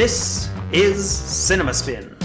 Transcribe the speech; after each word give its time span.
This 0.00 0.48
is 0.72 1.06
Cinema 1.06 1.74
Spin. 1.74 2.16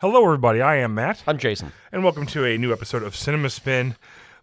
Hello, 0.00 0.24
everybody. 0.24 0.60
I 0.60 0.78
am 0.78 0.96
Matt, 0.96 1.22
I'm 1.28 1.38
Jason. 1.38 1.70
and 1.92 2.02
welcome 2.02 2.26
to 2.26 2.46
a 2.46 2.58
new 2.58 2.72
episode 2.72 3.04
of 3.04 3.14
Cinema 3.14 3.48
Spin, 3.48 3.94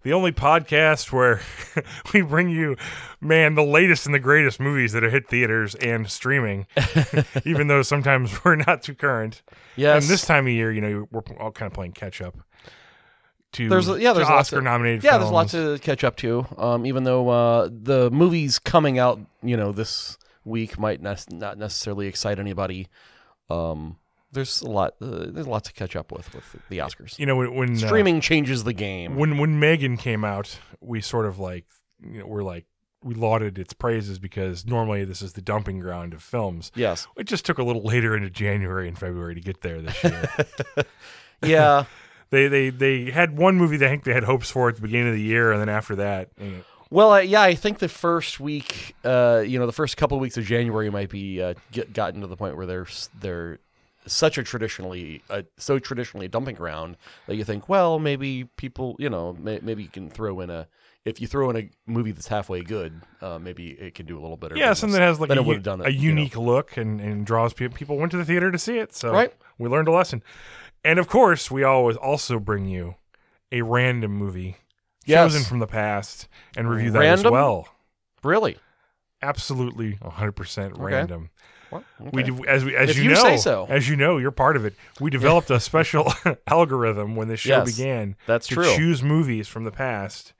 the 0.03 0.13
only 0.13 0.31
podcast 0.31 1.11
where 1.11 1.41
we 2.13 2.21
bring 2.21 2.49
you, 2.49 2.75
man, 3.19 3.55
the 3.55 3.63
latest 3.63 4.05
and 4.05 4.15
the 4.15 4.19
greatest 4.19 4.59
movies 4.59 4.93
that 4.93 5.03
have 5.03 5.11
hit 5.11 5.27
theaters 5.29 5.75
and 5.75 6.09
streaming, 6.09 6.65
even 7.45 7.67
though 7.67 7.81
sometimes 7.81 8.43
we're 8.45 8.55
not 8.55 8.81
too 8.83 8.95
current. 8.95 9.41
Yes. 9.75 10.03
And 10.03 10.11
this 10.11 10.25
time 10.25 10.47
of 10.47 10.53
year, 10.53 10.71
you 10.71 10.81
know, 10.81 11.07
we're 11.11 11.21
all 11.39 11.51
kind 11.51 11.67
of 11.67 11.73
playing 11.73 11.93
catch 11.93 12.21
up 12.21 12.37
to, 13.53 13.67
There's 13.69 13.87
yeah, 13.87 14.13
there's 14.13 14.27
to 14.27 14.33
lots 14.33 14.51
of- 14.51 14.57
Oscar 14.57 14.61
nominated 14.61 15.03
yeah, 15.03 15.11
films. 15.11 15.23
there's 15.23 15.31
lots 15.31 15.51
to 15.51 15.77
catch 15.79 16.03
up 16.03 16.15
to. 16.17 16.45
Um, 16.57 16.85
even 16.85 17.03
though 17.03 17.29
uh, 17.29 17.69
the 17.71 18.09
movies 18.11 18.59
coming 18.59 18.97
out, 18.97 19.19
you 19.43 19.57
know, 19.57 19.71
this 19.71 20.17
week 20.45 20.79
might 20.79 21.01
ne- 21.01 21.15
not 21.29 21.57
necessarily 21.57 22.07
excite 22.07 22.39
anybody. 22.39 22.87
Um, 23.49 23.97
there's 24.31 24.61
a 24.61 24.69
lot. 24.69 24.93
Uh, 25.01 25.25
there's 25.29 25.45
a 25.45 25.49
lot 25.49 25.63
to 25.65 25.73
catch 25.73 25.95
up 25.95 26.11
with 26.11 26.33
with 26.33 26.55
the 26.69 26.77
Oscars. 26.79 27.17
You 27.19 27.25
know, 27.25 27.35
when, 27.35 27.53
when 27.55 27.71
uh, 27.73 27.87
Streaming 27.87 28.21
changes 28.21 28.63
the 28.63 28.73
game. 28.73 29.15
when 29.15 29.37
when 29.37 29.59
Megan 29.59 29.97
came 29.97 30.23
out, 30.23 30.57
we 30.79 31.01
sort 31.01 31.25
of 31.25 31.39
like, 31.39 31.65
you 32.03 32.19
know, 32.19 32.25
we're 32.27 32.43
like, 32.43 32.65
we 33.03 33.13
lauded 33.15 33.57
its 33.59 33.73
praises 33.73 34.19
because 34.19 34.65
normally 34.65 35.03
this 35.05 35.21
is 35.21 35.33
the 35.33 35.41
dumping 35.41 35.79
ground 35.79 36.13
of 36.13 36.21
films. 36.21 36.71
yes. 36.75 37.07
It 37.17 37.25
just 37.25 37.45
took 37.45 37.57
a 37.57 37.63
little 37.63 37.83
later 37.83 38.15
into 38.15 38.29
January 38.29 38.87
and 38.87 38.97
February 38.97 39.35
to 39.35 39.41
get 39.41 39.61
there 39.61 39.81
this 39.81 40.03
year. 40.03 40.29
Yeah. 41.43 41.85
they 42.29 42.47
they 42.47 42.69
they 42.69 43.09
had 43.11 43.37
one 43.37 43.55
movie 43.57 43.77
they 43.77 43.87
think 43.87 44.03
they 44.03 44.13
had 44.13 44.23
hopes 44.23 44.51
for 44.51 44.69
at 44.69 44.75
the 44.75 44.81
beginning 44.81 45.07
of 45.09 45.15
the 45.15 45.21
year, 45.21 45.51
and 45.51 45.59
then 45.59 45.69
after 45.69 45.95
that, 45.95 46.29
you 46.39 46.51
know, 46.51 46.61
Well, 46.91 47.13
uh, 47.13 47.19
yeah, 47.19 47.41
I 47.41 47.55
think 47.55 47.79
the 47.79 47.89
first 47.89 48.39
week, 48.39 48.95
uh, 49.03 49.43
you 49.45 49.57
know, 49.59 49.65
the 49.65 49.71
first 49.73 49.97
couple 49.97 50.17
of 50.17 50.21
weeks 50.21 50.37
of 50.37 50.45
January 50.45 50.89
might 50.91 51.09
be 51.09 51.41
uh, 51.41 51.55
get 51.71 51.93
gotten 51.93 52.21
to 52.21 52.27
the 52.27 52.37
point 52.37 52.55
where 52.57 52.65
they're 52.67 52.87
they're 53.19 53.59
such 54.07 54.37
a 54.37 54.43
traditionally 54.43 55.21
uh, 55.29 55.43
so 55.57 55.77
traditionally 55.79 56.27
dumping 56.27 56.55
ground 56.55 56.97
that 57.27 57.35
you 57.35 57.43
think, 57.43 57.69
well, 57.69 57.99
maybe 57.99 58.45
people, 58.57 58.95
you 58.99 59.09
know, 59.09 59.33
may, 59.39 59.59
maybe 59.61 59.83
you 59.83 59.89
can 59.89 60.09
throw 60.09 60.39
in 60.41 60.49
a 60.49 60.67
if 61.03 61.19
you 61.19 61.25
throw 61.27 61.49
in 61.49 61.55
a 61.57 61.69
movie 61.87 62.11
that's 62.11 62.27
halfway 62.27 62.61
good, 62.61 63.01
uh, 63.21 63.39
maybe 63.39 63.69
it 63.71 63.95
can 63.95 64.05
do 64.05 64.19
a 64.19 64.21
little 64.21 64.37
better. 64.37 64.55
yeah, 64.55 64.73
something 64.73 64.93
that 64.99 65.05
has 65.05 65.19
like 65.19 65.29
a, 65.31 65.33
it 65.33 65.45
u- 65.45 65.59
done 65.59 65.81
a 65.81 65.85
it, 65.85 65.95
you 65.95 66.11
know. 66.13 66.19
unique 66.21 66.37
look 66.37 66.77
and, 66.77 67.01
and 67.01 67.25
draws 67.25 67.53
people. 67.53 67.75
People 67.75 67.97
went 67.97 68.11
to 68.11 68.17
the 68.17 68.25
theater 68.25 68.51
to 68.51 68.59
see 68.59 68.77
it, 68.77 68.93
so 68.95 69.11
Right. 69.11 69.33
we 69.57 69.67
learned 69.67 69.87
a 69.87 69.91
lesson. 69.91 70.21
And 70.83 70.99
of 70.99 71.07
course, 71.07 71.49
we 71.49 71.63
always 71.63 71.95
also 71.97 72.37
bring 72.39 72.65
you 72.67 72.95
a 73.51 73.61
random 73.63 74.11
movie 74.13 74.57
Yes. 75.05 75.31
chosen 75.31 75.43
from 75.43 75.57
the 75.59 75.65
past 75.67 76.27
and 76.55 76.69
review 76.69 76.91
that 76.91 77.03
as 77.03 77.23
well. 77.23 77.67
really. 78.23 78.57
Absolutely, 79.23 79.97
100% 80.01 80.73
random. 80.77 81.19
Well, 81.21 81.29
We 81.99 82.21
okay. 82.21 82.23
do, 82.23 82.45
as 82.45 82.63
we 82.65 82.75
as 82.75 82.89
If 82.91 82.97
you, 82.97 83.03
you 83.03 83.09
know, 83.15 83.37
so. 83.37 83.65
as 83.69 83.87
you 83.89 83.95
know, 83.95 84.17
you're 84.17 84.31
part 84.31 84.55
of 84.55 84.65
it. 84.65 84.73
We 84.99 85.09
developed 85.09 85.49
a 85.49 85.59
special 85.59 86.11
algorithm 86.47 87.15
when 87.15 87.27
this 87.27 87.39
show 87.39 87.57
Yes, 87.63 87.77
began. 87.77 88.15
that's 88.25 88.47
to 88.47 88.55
true. 88.55 88.75
choose 88.75 89.01
movies 89.03 89.47
from 89.47 89.63
the 89.63 89.71
past, 89.71 90.33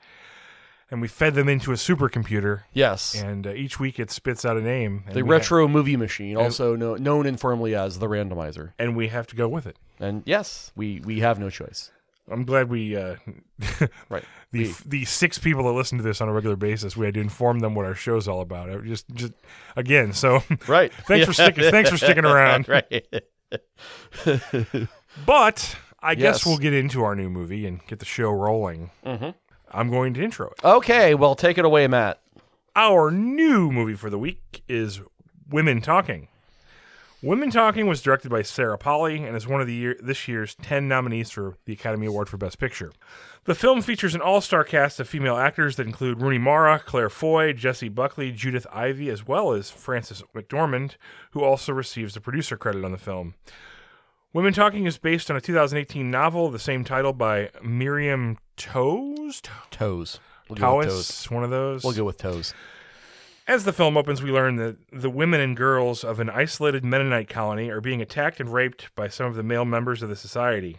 and 0.89 1.01
we 1.01 1.07
fed 1.07 1.35
them 1.35 1.47
into 1.47 1.71
a 1.71 1.75
supercomputer. 1.75 2.63
yes. 2.73 3.15
And 3.21 3.47
uh, 3.47 3.51
each 3.53 3.79
week 3.79 3.99
it 3.99 4.11
spits 4.11 4.43
out 4.45 4.57
a 4.57 4.61
name. 4.61 5.03
The 5.11 5.23
we 5.23 5.29
retro 5.29 5.67
movie 5.67 5.95
machine, 5.97 6.35
also 6.37 6.75
know, 6.75 6.95
known 6.95 7.25
informally 7.25 7.75
as 7.75 7.99
the 7.99 8.07
randomizer. 8.07 8.73
and 8.77 8.95
we 8.95 9.07
have 9.07 9.27
to 9.27 9.35
go 9.35 9.47
with 9.47 9.65
it. 9.65 9.77
And 9.99 10.23
yes, 10.25 10.71
we, 10.75 10.99
we 11.05 11.19
have 11.19 11.39
no 11.39 11.49
choice. 11.49 11.91
I'm 12.31 12.45
glad 12.45 12.69
we, 12.69 12.95
uh, 12.95 13.15
Right. 14.09 14.23
the 14.51 14.67
We- 14.67 14.75
the 14.85 15.05
six 15.05 15.37
people 15.37 15.63
that 15.65 15.71
listen 15.73 15.97
to 15.97 16.03
this 16.03 16.21
on 16.21 16.29
a 16.29 16.33
regular 16.33 16.55
basis, 16.55 16.95
we 16.97 17.05
had 17.05 17.13
to 17.15 17.19
inform 17.21 17.59
them 17.59 17.75
what 17.75 17.85
our 17.85 17.95
show's 17.95 18.27
all 18.27 18.41
about. 18.41 18.83
Just, 18.85 19.09
just 19.13 19.33
again. 19.75 20.13
So, 20.13 20.41
Right. 20.67 20.91
thanks 21.07 21.25
for 21.27 21.33
sticking. 21.33 21.69
Thanks 21.69 21.89
for 21.89 21.97
sticking 21.97 22.25
around. 22.33 22.67
right. 22.67 23.05
But 25.25 25.75
I 26.01 26.15
guess 26.15 26.45
we'll 26.45 26.57
get 26.57 26.73
into 26.73 27.03
our 27.03 27.15
new 27.15 27.29
movie 27.29 27.65
and 27.67 27.85
get 27.87 27.99
the 27.99 28.05
show 28.05 28.29
rolling. 28.31 28.91
Mm-hmm. 29.05 29.29
I'm 29.71 29.89
going 29.89 30.13
to 30.15 30.23
intro 30.23 30.47
it. 30.47 30.63
Okay, 30.65 31.15
well, 31.15 31.35
take 31.35 31.57
it 31.57 31.65
away, 31.65 31.87
Matt. 31.87 32.19
Our 32.75 33.11
new 33.11 33.71
movie 33.71 33.95
for 33.95 34.09
the 34.09 34.17
week 34.17 34.63
is 34.67 35.01
Women 35.49 35.81
Talking. 35.81 36.27
Women 37.23 37.51
Talking 37.51 37.85
was 37.85 38.01
directed 38.01 38.31
by 38.31 38.41
Sarah 38.41 38.79
Polley 38.79 39.23
and 39.23 39.37
is 39.37 39.47
one 39.47 39.61
of 39.61 39.67
the 39.67 39.75
year, 39.75 39.95
this 40.01 40.27
year's 40.27 40.55
10 40.55 40.87
nominees 40.87 41.29
for 41.29 41.55
the 41.65 41.73
Academy 41.73 42.07
Award 42.07 42.27
for 42.27 42.37
Best 42.37 42.57
Picture. 42.57 42.91
The 43.43 43.53
film 43.53 43.83
features 43.83 44.15
an 44.15 44.21
all-star 44.21 44.63
cast 44.63 44.99
of 44.99 45.07
female 45.07 45.37
actors 45.37 45.75
that 45.75 45.85
include 45.85 46.19
Rooney 46.19 46.39
Mara, 46.39 46.79
Claire 46.79 47.11
Foy, 47.11 47.53
Jessie 47.53 47.89
Buckley, 47.89 48.31
Judith 48.31 48.65
Ivey, 48.71 49.07
as 49.11 49.27
well 49.27 49.51
as 49.51 49.69
Frances 49.69 50.23
McDormand, 50.35 50.95
who 51.29 51.43
also 51.43 51.71
receives 51.73 52.15
the 52.15 52.21
producer 52.21 52.57
credit 52.57 52.83
on 52.83 52.91
the 52.91 52.97
film. 52.97 53.35
Women 54.33 54.53
Talking 54.53 54.87
is 54.87 54.97
based 54.97 55.29
on 55.29 55.37
a 55.37 55.41
2018 55.41 56.09
novel 56.09 56.47
of 56.47 56.53
the 56.53 56.59
same 56.59 56.83
title 56.83 57.13
by 57.13 57.51
Miriam 57.61 58.39
Toes? 58.57 59.43
Toes. 59.69 60.19
We'll 60.49 60.57
toes. 60.57 61.25
One 61.29 61.43
of 61.43 61.51
those. 61.51 61.83
We'll 61.83 61.93
go 61.93 62.03
with 62.03 62.17
toes. 62.17 62.55
As 63.51 63.65
the 63.65 63.73
film 63.73 63.97
opens, 63.97 64.23
we 64.23 64.31
learn 64.31 64.55
that 64.55 64.77
the 64.93 65.09
women 65.09 65.41
and 65.41 65.57
girls 65.57 66.05
of 66.05 66.21
an 66.21 66.29
isolated 66.29 66.85
Mennonite 66.85 67.27
colony 67.27 67.69
are 67.69 67.81
being 67.81 68.01
attacked 68.01 68.39
and 68.39 68.53
raped 68.53 68.95
by 68.95 69.09
some 69.09 69.25
of 69.25 69.35
the 69.35 69.43
male 69.43 69.65
members 69.65 70.01
of 70.01 70.07
the 70.07 70.15
society. 70.15 70.77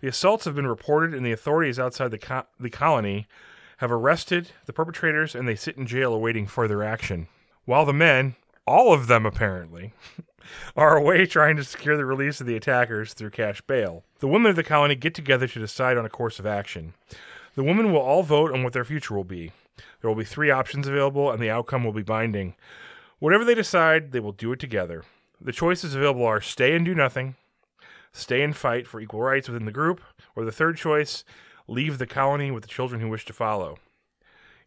The 0.00 0.08
assaults 0.08 0.44
have 0.44 0.56
been 0.56 0.66
reported, 0.66 1.14
and 1.14 1.24
the 1.24 1.30
authorities 1.30 1.78
outside 1.78 2.10
the, 2.10 2.18
co- 2.18 2.48
the 2.58 2.68
colony 2.68 3.28
have 3.76 3.92
arrested 3.92 4.50
the 4.66 4.72
perpetrators 4.72 5.36
and 5.36 5.46
they 5.46 5.54
sit 5.54 5.76
in 5.76 5.86
jail 5.86 6.12
awaiting 6.12 6.48
further 6.48 6.82
action. 6.82 7.28
While 7.64 7.86
the 7.86 7.92
men, 7.92 8.34
all 8.66 8.92
of 8.92 9.06
them 9.06 9.24
apparently, 9.24 9.92
are 10.76 10.96
away 10.96 11.26
trying 11.26 11.54
to 11.58 11.64
secure 11.64 11.96
the 11.96 12.04
release 12.04 12.40
of 12.40 12.48
the 12.48 12.56
attackers 12.56 13.14
through 13.14 13.30
cash 13.30 13.60
bail. 13.60 14.02
The 14.18 14.26
women 14.26 14.50
of 14.50 14.56
the 14.56 14.64
colony 14.64 14.96
get 14.96 15.14
together 15.14 15.46
to 15.46 15.60
decide 15.60 15.96
on 15.96 16.04
a 16.04 16.10
course 16.10 16.40
of 16.40 16.46
action. 16.46 16.94
The 17.54 17.62
women 17.62 17.92
will 17.92 18.00
all 18.00 18.24
vote 18.24 18.52
on 18.52 18.64
what 18.64 18.72
their 18.72 18.84
future 18.84 19.14
will 19.14 19.22
be. 19.22 19.52
There 20.00 20.08
will 20.08 20.16
be 20.16 20.24
three 20.24 20.50
options 20.50 20.88
available, 20.88 21.30
and 21.30 21.42
the 21.42 21.50
outcome 21.50 21.84
will 21.84 21.92
be 21.92 22.02
binding. 22.02 22.54
Whatever 23.18 23.44
they 23.44 23.54
decide, 23.54 24.12
they 24.12 24.20
will 24.20 24.32
do 24.32 24.52
it 24.52 24.58
together. 24.58 25.04
The 25.40 25.52
choices 25.52 25.94
available 25.94 26.24
are 26.24 26.40
stay 26.40 26.74
and 26.74 26.84
do 26.84 26.94
nothing, 26.94 27.36
stay 28.12 28.42
and 28.42 28.56
fight 28.56 28.86
for 28.86 29.00
equal 29.00 29.22
rights 29.22 29.48
within 29.48 29.66
the 29.66 29.72
group, 29.72 30.00
or 30.34 30.44
the 30.44 30.52
third 30.52 30.76
choice, 30.76 31.24
leave 31.68 31.98
the 31.98 32.06
colony 32.06 32.50
with 32.50 32.62
the 32.62 32.68
children 32.68 33.00
who 33.00 33.08
wish 33.08 33.24
to 33.26 33.32
follow. 33.32 33.78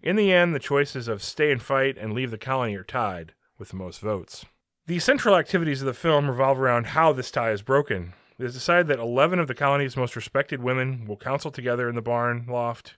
In 0.01 0.15
the 0.15 0.31
end, 0.31 0.53
the 0.53 0.59
choices 0.59 1.07
of 1.07 1.23
stay 1.23 1.51
and 1.51 1.61
fight 1.61 1.97
and 1.97 2.13
leave 2.13 2.31
the 2.31 2.37
colony 2.37 2.75
are 2.75 2.83
tied 2.83 3.33
with 3.57 3.69
the 3.69 3.75
most 3.75 4.01
votes. 4.01 4.45
The 4.85 4.99
central 4.99 5.35
activities 5.35 5.81
of 5.81 5.85
the 5.85 5.93
film 5.93 6.27
revolve 6.27 6.59
around 6.59 6.87
how 6.87 7.13
this 7.13 7.31
tie 7.31 7.51
is 7.51 7.61
broken. 7.61 8.13
It 8.37 8.45
is 8.45 8.53
decided 8.53 8.87
that 8.87 8.99
11 8.99 9.39
of 9.39 9.47
the 9.47 9.55
colony's 9.55 9.95
most 9.95 10.15
respected 10.15 10.61
women 10.61 11.05
will 11.07 11.15
counsel 11.15 11.51
together 11.51 11.87
in 11.87 11.95
the 11.95 12.01
barn 12.01 12.45
loft 12.49 12.95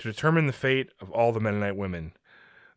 to 0.00 0.10
determine 0.12 0.46
the 0.46 0.52
fate 0.52 0.90
of 1.00 1.10
all 1.10 1.32
the 1.32 1.40
Mennonite 1.40 1.76
women. 1.76 2.12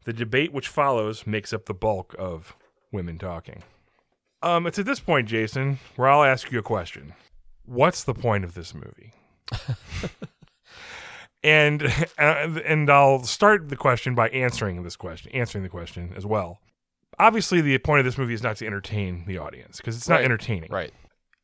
The 0.06 0.14
debate 0.14 0.52
which 0.54 0.68
follows 0.68 1.26
makes 1.26 1.54
up 1.54 1.66
the 1.66 1.74
bulk 1.74 2.14
of 2.20 2.56
women 2.92 3.18
talking. 3.18 3.64
Um, 4.42 4.68
it's 4.68 4.78
at 4.78 4.86
this 4.86 5.00
point, 5.00 5.28
Jason, 5.30 5.80
where 5.96 6.10
I'll 6.10 6.24
ask 6.24 6.52
you 6.52 6.60
a 6.60 6.64
question. 6.64 7.14
What's 7.66 8.04
the 8.04 8.14
point 8.14 8.44
of 8.44 8.54
this 8.54 8.74
movie? 8.74 9.14
and 11.44 11.84
uh, 12.18 12.60
and 12.66 12.90
I'll 12.90 13.24
start 13.24 13.70
the 13.70 13.76
question 13.76 14.16
by 14.16 14.30
answering 14.30 14.84
this 14.84 14.96
question, 14.96 15.32
answering 15.32 15.64
the 15.64 15.70
question 15.70 16.14
as 16.16 16.26
well. 16.26 16.60
Obviously, 17.20 17.62
the 17.62 17.78
point 17.78 18.00
of 18.00 18.06
this 18.06 18.18
movie 18.18 18.34
is 18.34 18.44
not 18.44 18.58
to 18.58 18.66
entertain 18.66 19.24
the 19.28 19.38
audience 19.38 19.78
because 19.78 19.96
it's 19.96 20.10
not 20.10 20.16
Right. 20.16 20.26
entertaining 20.26 20.72
Right. 20.72 20.92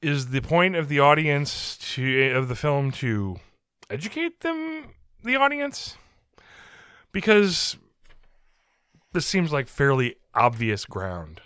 is 0.01 0.30
the 0.31 0.42
point 0.42 0.75
of 0.75 0.89
the 0.89 1.00
audience 1.00 1.77
to 1.95 2.31
of 2.36 2.48
the 2.48 2.56
film 2.56 2.92
to 2.94 3.38
educate 3.89 4.39
them 4.42 4.86
the 5.24 5.36
audience 5.36 5.98
because 7.12 7.77
this 9.13 9.25
seems 9.25 9.51
like 9.51 9.68
fairly 9.68 10.16
obvious 10.33 10.86
ground 10.86 11.42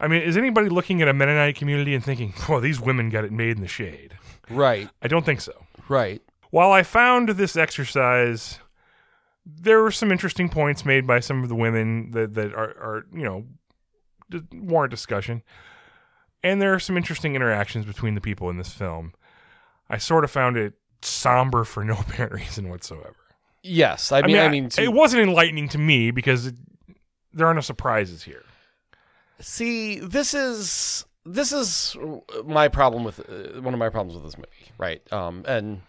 i 0.00 0.06
mean 0.08 0.22
is 0.22 0.36
anybody 0.36 0.68
looking 0.68 1.02
at 1.02 1.08
a 1.08 1.12
mennonite 1.12 1.56
community 1.56 1.94
and 1.94 2.04
thinking 2.04 2.32
well 2.48 2.60
these 2.60 2.80
women 2.80 3.10
got 3.10 3.24
it 3.24 3.32
made 3.32 3.50
in 3.56 3.60
the 3.60 3.68
shade 3.68 4.16
Right. 4.50 4.88
i 5.02 5.08
don't 5.08 5.24
think 5.26 5.40
so 5.40 5.52
Right. 5.88 6.22
while 6.50 6.72
i 6.72 6.82
found 6.82 7.30
this 7.30 7.56
exercise 7.56 8.58
there 9.46 9.82
were 9.82 9.90
some 9.90 10.10
interesting 10.10 10.48
points 10.48 10.84
made 10.86 11.06
by 11.06 11.20
some 11.20 11.42
of 11.42 11.48
the 11.50 11.54
women 11.54 12.12
that, 12.12 12.32
that 12.34 12.54
are, 12.54 12.70
are 12.70 13.06
you 13.12 13.22
know 13.24 13.44
warrant 14.52 14.90
discussion 14.90 15.42
and 16.42 16.60
there 16.60 16.72
are 16.74 16.80
some 16.80 16.96
interesting 16.96 17.34
interactions 17.34 17.84
between 17.86 18.14
the 18.14 18.20
people 18.20 18.50
in 18.50 18.58
this 18.58 18.68
film. 18.70 19.14
I 19.88 19.96
sort 19.96 20.24
of 20.24 20.30
found 20.30 20.58
it 20.58 20.74
somber 21.04 21.64
for 21.64 21.84
no 21.84 21.94
apparent 22.00 22.32
reason 22.34 22.68
whatsoever. 22.68 23.16
Yes. 23.62 24.12
I 24.12 24.22
mean, 24.22 24.36
I 24.36 24.48
mean, 24.48 24.68
to- 24.70 24.82
it 24.82 24.92
wasn't 24.92 25.22
enlightening 25.22 25.68
to 25.70 25.78
me 25.78 26.10
because 26.10 26.46
it, 26.46 26.54
there 27.32 27.46
are 27.46 27.54
no 27.54 27.60
surprises 27.60 28.22
here. 28.22 28.42
see, 29.40 29.98
this 29.98 30.34
is 30.34 31.04
this 31.26 31.52
is 31.52 31.96
my 32.44 32.68
problem 32.68 33.02
with 33.04 33.20
uh, 33.20 33.60
one 33.60 33.72
of 33.72 33.78
my 33.80 33.88
problems 33.88 34.14
with 34.14 34.24
this 34.24 34.36
movie, 34.36 34.72
right? 34.78 35.00
Um, 35.12 35.44
and 35.48 35.80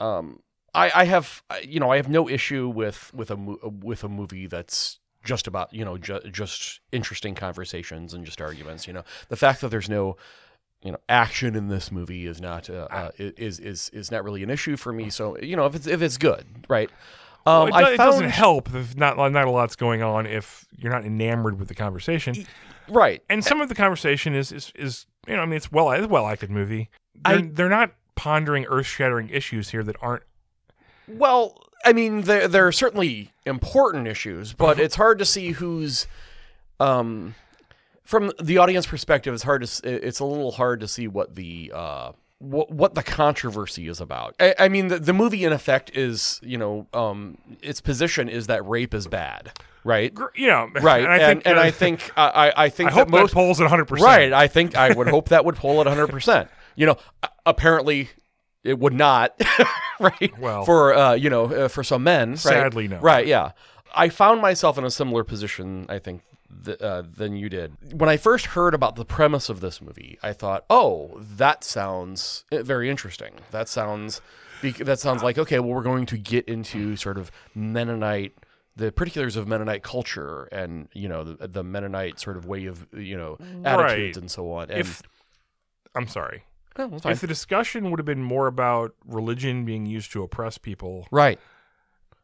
um, 0.00 0.40
I, 0.74 0.90
I 0.94 1.04
have 1.04 1.42
you 1.62 1.78
know 1.80 1.90
I 1.90 1.96
have 1.96 2.08
no 2.08 2.28
issue 2.28 2.68
with 2.68 3.12
with 3.14 3.30
a 3.30 3.36
with 3.36 4.04
a 4.04 4.08
movie 4.08 4.46
that's 4.46 4.98
just 5.22 5.46
about 5.46 5.72
you 5.72 5.84
know 5.84 5.98
ju- 5.98 6.20
just 6.30 6.80
interesting 6.90 7.34
conversations 7.34 8.14
and 8.14 8.24
just 8.24 8.40
arguments. 8.40 8.86
You 8.86 8.94
know, 8.94 9.04
the 9.28 9.36
fact 9.36 9.60
that 9.60 9.68
there's 9.68 9.90
no 9.90 10.16
you 10.82 10.92
know 10.92 10.98
action 11.08 11.54
in 11.54 11.68
this 11.68 11.90
movie 11.92 12.26
is 12.26 12.40
not 12.40 12.68
uh, 12.70 12.88
uh, 12.90 13.10
is 13.18 13.58
is 13.60 13.90
is 13.92 14.10
not 14.10 14.24
really 14.24 14.42
an 14.42 14.50
issue 14.50 14.76
for 14.76 14.92
me. 14.92 15.10
So 15.10 15.38
you 15.38 15.56
know 15.56 15.66
if 15.66 15.74
it's 15.74 15.86
if 15.86 16.02
it's 16.02 16.18
good, 16.18 16.44
right? 16.68 16.90
Um, 17.46 17.54
Well, 17.54 17.66
it, 17.68 17.72
I 17.74 17.84
do- 17.88 17.94
it 17.94 17.96
doesn't 17.98 18.30
help 18.30 18.74
if 18.74 18.96
not 18.96 19.16
not 19.16 19.46
a 19.46 19.50
lot's 19.50 19.76
going 19.76 20.02
on 20.02 20.26
if 20.26 20.66
you're 20.76 20.92
not 20.92 21.04
enamored 21.04 21.58
with 21.58 21.68
the 21.68 21.74
conversation. 21.74 22.46
right. 22.88 23.22
And 23.28 23.44
some 23.44 23.60
of 23.60 23.68
the 23.68 23.74
conversation 23.74 24.34
is 24.34 24.52
is, 24.52 24.72
is 24.76 25.06
you 25.26 25.34
know 25.36 25.42
I 25.42 25.46
mean 25.46 25.56
it's 25.56 25.70
well 25.72 25.90
it's 25.92 26.04
a 26.04 26.08
well 26.08 26.26
acted 26.28 26.50
movie. 26.50 26.88
They're, 27.24 27.38
I- 27.38 27.50
they're 27.52 27.68
not 27.68 27.92
pondering 28.14 28.66
earth 28.66 28.86
shattering 28.86 29.28
issues 29.30 29.70
here 29.70 29.82
that 29.84 29.96
aren't. 30.00 30.22
Well, 31.08 31.58
I 31.84 31.92
mean, 31.92 32.22
there 32.22 32.46
there 32.46 32.66
are 32.66 32.72
certainly 32.72 33.30
important 33.44 34.06
issues, 34.06 34.52
but 34.52 34.78
it's 34.78 34.94
hard 34.94 35.18
to 35.18 35.24
see 35.24 35.50
who's, 35.52 36.06
um, 36.78 37.34
from 38.04 38.32
the 38.42 38.58
audience 38.58 38.86
perspective. 38.86 39.32
It's 39.34 39.42
hard 39.44 39.64
to 39.64 40.06
it's 40.06 40.20
a 40.20 40.24
little 40.24 40.52
hard 40.52 40.80
to 40.80 40.88
see 40.88 41.08
what 41.08 41.34
the 41.34 41.72
uh 41.74 42.12
what 42.38 42.70
what 42.70 42.94
the 42.94 43.02
controversy 43.02 43.86
is 43.88 44.00
about. 44.00 44.34
I, 44.40 44.54
I 44.58 44.68
mean, 44.68 44.88
the, 44.88 44.98
the 44.98 45.12
movie 45.12 45.44
in 45.44 45.52
effect 45.52 45.96
is 45.96 46.40
you 46.42 46.58
know 46.58 46.86
um 46.92 47.38
its 47.62 47.80
position 47.80 48.28
is 48.28 48.48
that 48.48 48.66
rape 48.66 48.94
is 48.94 49.06
bad, 49.06 49.52
right? 49.84 50.12
know, 50.48 50.68
Right, 50.80 51.04
And 51.04 51.12
I 51.12 51.18
think 51.28 51.42
and 51.46 51.58
uh, 51.58 51.62
I 51.62 51.70
think 51.82 52.10
I 52.16 52.52
I- 52.56 52.68
think 52.68 52.90
I 52.90 52.92
hope 52.94 53.08
that 53.08 53.10
most 53.12 53.30
that 53.30 53.34
polls 53.34 53.60
at 53.60 53.64
100. 53.64 53.84
percent 53.86 54.04
Right. 54.06 54.32
I 54.32 54.48
think 54.48 54.74
I 54.76 54.92
would 54.92 55.08
hope 55.08 55.28
that 55.28 55.44
would 55.44 55.56
pull 55.56 55.80
at 55.80 55.86
100%. 55.86 56.48
You 56.74 56.86
know, 56.86 56.96
apparently 57.46 58.08
it 58.64 58.78
would 58.78 58.94
not, 58.94 59.40
right? 60.00 60.32
Well- 60.38 60.64
for 60.64 60.94
uh, 60.94 61.12
you 61.14 61.30
know, 61.30 61.44
uh, 61.44 61.68
for 61.68 61.84
some 61.84 62.02
men, 62.04 62.30
right? 62.30 62.38
Sadly, 62.38 62.88
no. 62.88 62.98
Right, 62.98 63.26
yeah. 63.26 63.52
I 63.94 64.08
found 64.08 64.40
myself 64.40 64.78
in 64.78 64.84
a 64.84 64.90
similar 64.90 65.22
position, 65.22 65.84
I 65.88 65.98
think, 65.98 66.22
th- 66.64 66.80
uh, 66.80 67.02
than 67.16 67.36
you 67.36 67.48
did. 67.48 67.76
When 67.92 68.08
I 68.08 68.16
first 68.16 68.46
heard 68.46 68.74
about 68.74 68.96
the 68.96 69.04
premise 69.04 69.48
of 69.48 69.60
this 69.60 69.80
movie, 69.80 70.18
I 70.22 70.32
thought, 70.32 70.64
"Oh, 70.70 71.18
that 71.18 71.64
sounds 71.64 72.44
uh, 72.52 72.62
very 72.62 72.88
interesting. 72.90 73.34
That 73.50 73.68
sounds 73.68 74.20
that 74.78 75.00
sounds 75.00 75.22
like 75.22 75.38
okay, 75.38 75.58
well 75.58 75.70
we're 75.74 75.82
going 75.82 76.06
to 76.06 76.16
get 76.16 76.46
into 76.48 76.96
sort 76.96 77.18
of 77.18 77.30
Mennonite 77.54 78.32
the 78.76 78.90
particulars 78.92 79.36
of 79.36 79.46
Mennonite 79.46 79.82
culture 79.82 80.44
and 80.52 80.88
you 80.92 81.08
know 81.08 81.24
the, 81.24 81.48
the 81.48 81.62
Mennonite 81.64 82.18
sort 82.20 82.36
of 82.36 82.46
way 82.46 82.66
of 82.66 82.86
you 82.92 83.16
know 83.16 83.36
attitudes 83.64 84.16
Right. 84.16 84.16
and 84.16 84.30
so 84.30 84.52
on. 84.52 84.70
And 84.70 84.78
If 84.80 85.02
I'm 85.94 86.06
sorry, 86.08 86.44
Oh, 86.78 86.98
if 87.04 87.20
the 87.20 87.26
discussion 87.26 87.90
would 87.90 87.98
have 87.98 88.06
been 88.06 88.22
more 88.22 88.46
about 88.46 88.94
religion 89.04 89.64
being 89.66 89.84
used 89.84 90.10
to 90.12 90.22
oppress 90.22 90.56
people 90.58 91.06
right, 91.10 91.38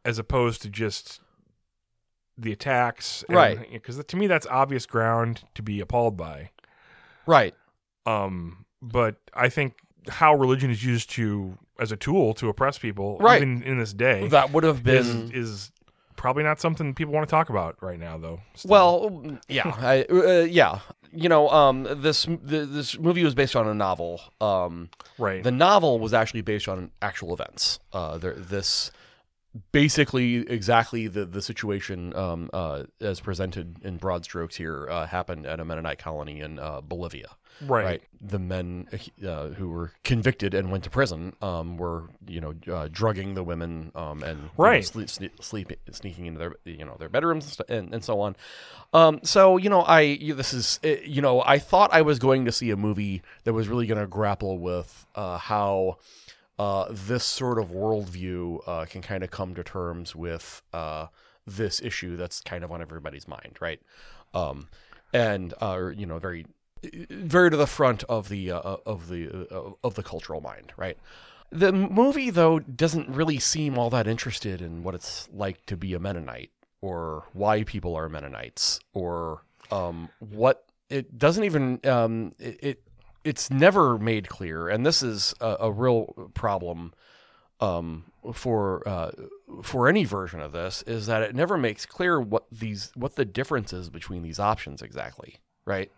as 0.05 0.19
opposed 0.19 0.63
to 0.63 0.71
just 0.71 1.21
the 2.39 2.53
attacks, 2.53 3.25
Right. 3.29 3.59
Because 3.73 4.03
to 4.05 4.17
me, 4.17 4.27
that's 4.29 4.47
obvious 4.47 4.87
ground 4.87 5.43
to 5.55 5.63
be 5.63 5.81
appalled 5.81 6.17
by. 6.17 6.51
right, 7.27 7.55
Um, 8.07 8.65
but 8.81 9.17
I 9.35 9.49
think 9.49 9.75
how 10.09 10.35
religion 10.35 10.71
is 10.71 10.85
used 10.85 11.11
to 11.11 11.59
as 11.79 11.93
a 11.93 11.97
tool 11.97 12.35
to 12.35 12.49
oppress 12.49 12.79
people, 12.79 13.19
Right. 13.19 13.43
even 13.43 13.63
in 13.63 13.79
this 13.79 13.93
day, 13.93 14.29
that 14.29 14.53
would 14.53 14.65
have 14.65 14.83
been 14.83 15.31
is 15.35 15.71
probably 16.17 16.43
not 16.43 16.61
something 16.61 16.95
people 16.95 17.13
want 17.15 17.29
to 17.29 17.31
talk 17.31 17.51
about 17.51 17.77
right 17.83 17.99
now, 17.99 18.17
though. 18.19 18.41
still. 18.55 18.71
Well, 18.71 19.39
yeah, 19.49 19.69
I, 19.79 20.05
uh, 20.05 20.47
yeah. 20.49 20.81
You 21.11 21.29
know, 21.31 21.49
um, 21.49 21.87
this 22.03 22.25
th- 22.27 22.39
this 22.45 22.99
movie 22.99 23.25
was 23.25 23.35
based 23.35 23.57
on 23.57 23.67
a 23.67 23.73
novel. 23.75 24.21
Um, 24.43 24.91
right, 25.19 25.43
the 25.43 25.51
novel 25.51 25.99
was 25.99 26.13
actually 26.13 26.43
based 26.43 26.69
on 26.69 26.91
actual 27.01 27.33
events. 27.33 27.79
Uh, 27.95 28.19
there, 28.19 28.35
this 28.35 28.91
basically 29.73 30.37
exactly 30.49 31.09
the 31.09 31.25
the 31.25 31.43
situation 31.43 32.15
um, 32.15 32.51
uh, 32.53 32.85
as 33.01 33.21
presented 33.21 33.77
in 33.83 33.97
broad 33.97 34.25
strokes 34.25 34.57
here 34.57 34.89
uh, 34.91 35.07
happened 35.07 35.47
at 35.47 35.59
a 35.61 35.65
Mennonite 35.65 35.99
colony 35.99 36.41
in 36.41 36.59
uh, 36.59 36.81
Bolivia. 36.81 37.29
right, 37.63 38.03
The 38.21 38.39
men 38.39 38.87
uh, 39.27 39.49
who 39.49 39.69
were 39.71 39.93
convicted 40.05 40.55
and 40.55 40.71
went 40.71 40.85
to 40.85 40.91
prison 40.91 41.35
um, 41.43 41.77
were, 41.77 42.05
you 42.27 42.41
know, 42.41 42.55
uh, 42.73 42.89
drugging 42.93 43.35
the 43.35 43.43
women 43.43 43.91
um, 43.97 44.23
and 44.23 44.39
you 44.39 44.45
know, 44.45 44.51
Right. 44.57 44.85
sleep, 44.85 45.11
sleep, 45.11 45.73
sneaking 45.91 46.27
into 46.27 46.39
their, 46.39 46.55
you 46.65 46.85
know, 46.85 46.97
their 46.99 47.09
bedrooms 47.09 47.59
and, 47.69 47.79
and, 47.79 47.95
and 47.95 48.05
so 48.05 48.21
on. 48.21 48.37
Um, 48.93 49.21
so 49.25 49.57
you 49.57 49.71
know, 49.71 49.83
I 49.83 50.19
this 50.19 50.53
is 50.53 50.79
you 51.05 51.21
know, 51.21 51.43
I 51.43 51.59
thought 51.59 51.93
I 51.93 52.03
was 52.03 52.19
going 52.19 52.45
to 52.45 52.53
see 52.53 52.71
a 52.71 52.77
movie 52.77 53.23
that 53.45 53.53
was 53.53 53.67
really 53.67 53.87
going 53.87 54.01
to 54.01 54.07
grapple 54.07 54.59
with 54.59 55.07
uh, 55.15 55.39
how. 55.39 55.99
Uh, 56.59 56.87
this 56.91 57.25
sort 57.25 57.59
of 57.59 57.71
worldview 57.71 58.61
uh, 58.67 58.85
can 58.85 59.01
kind 59.01 59.23
of 59.23 59.31
come 59.31 59.55
to 59.55 59.63
terms 59.63 60.17
with 60.17 60.63
uh, 60.73 61.07
this 61.47 61.81
issue 61.81 62.17
that's 62.17 62.41
kind 62.41 62.65
of 62.65 62.73
on 62.73 62.83
everybody's 62.83 63.29
mind, 63.29 63.57
right? 63.61 63.81
Um, 64.35 64.69
and 65.13 65.55
uh, 65.61 65.91
you 65.95 66.07
know, 66.07 66.19
very 66.19 66.47
very 66.83 67.51
to 67.51 67.57
the 67.57 67.67
front 67.67 68.05
of 68.05 68.29
the 68.29 68.53
uh, 68.53 68.77
of 68.87 69.09
the 69.09 69.47
uh, 69.51 69.71
of 69.83 69.95
the 69.95 70.03
cultural 70.03 70.41
mind, 70.41 70.73
right? 70.77 70.99
The 71.51 71.73
movie 71.73 72.31
though 72.31 72.59
doesn't 72.59 73.09
really 73.09 73.39
seem 73.39 73.79
all 73.79 73.91
that 73.91 74.07
interested 74.07 74.61
in 74.61 74.83
what 74.83 74.95
it's 74.95 75.29
like 75.33 75.65
to 75.67 75.77
be 75.77 75.95
a 75.95 75.99
Mennonite 75.99 76.51
or 76.81 77.25
why 77.33 77.65
people 77.65 77.97
are 77.97 78.09
Mennonites 78.09 78.81
or 78.93 79.43
um, 79.71 80.11
what 80.19 80.67
it 80.91 81.19
doesn't 81.19 81.45
even 81.45 81.81
um, 81.85 82.33
it 82.39 82.83
it's 83.29 83.51
never 83.51 83.99
made 83.99 84.29
clear, 84.29 84.69
and 84.69 84.85
this 84.87 85.03
is 85.03 85.35
a, 85.41 85.57
a 85.61 85.73
real 85.73 86.31
problem 86.35 86.93
um, 87.61 88.05
for 88.33 88.87
uh, 88.89 89.11
for 89.63 89.89
any 89.89 90.05
version 90.05 90.41
of 90.41 90.53
this 90.53 90.83
is 90.83 91.07
that 91.07 91.23
it 91.23 91.35
never 91.35 91.57
makes 91.59 91.87
clear 91.87 92.21
what 92.21 92.45
these 92.51 92.93
what 92.95 93.17
the 93.17 93.25
difference 93.25 93.73
is 93.73 93.91
between 93.91 94.23
these 94.23 94.39
options 94.39 94.83
exactly, 94.83 95.37
right? 95.65 95.91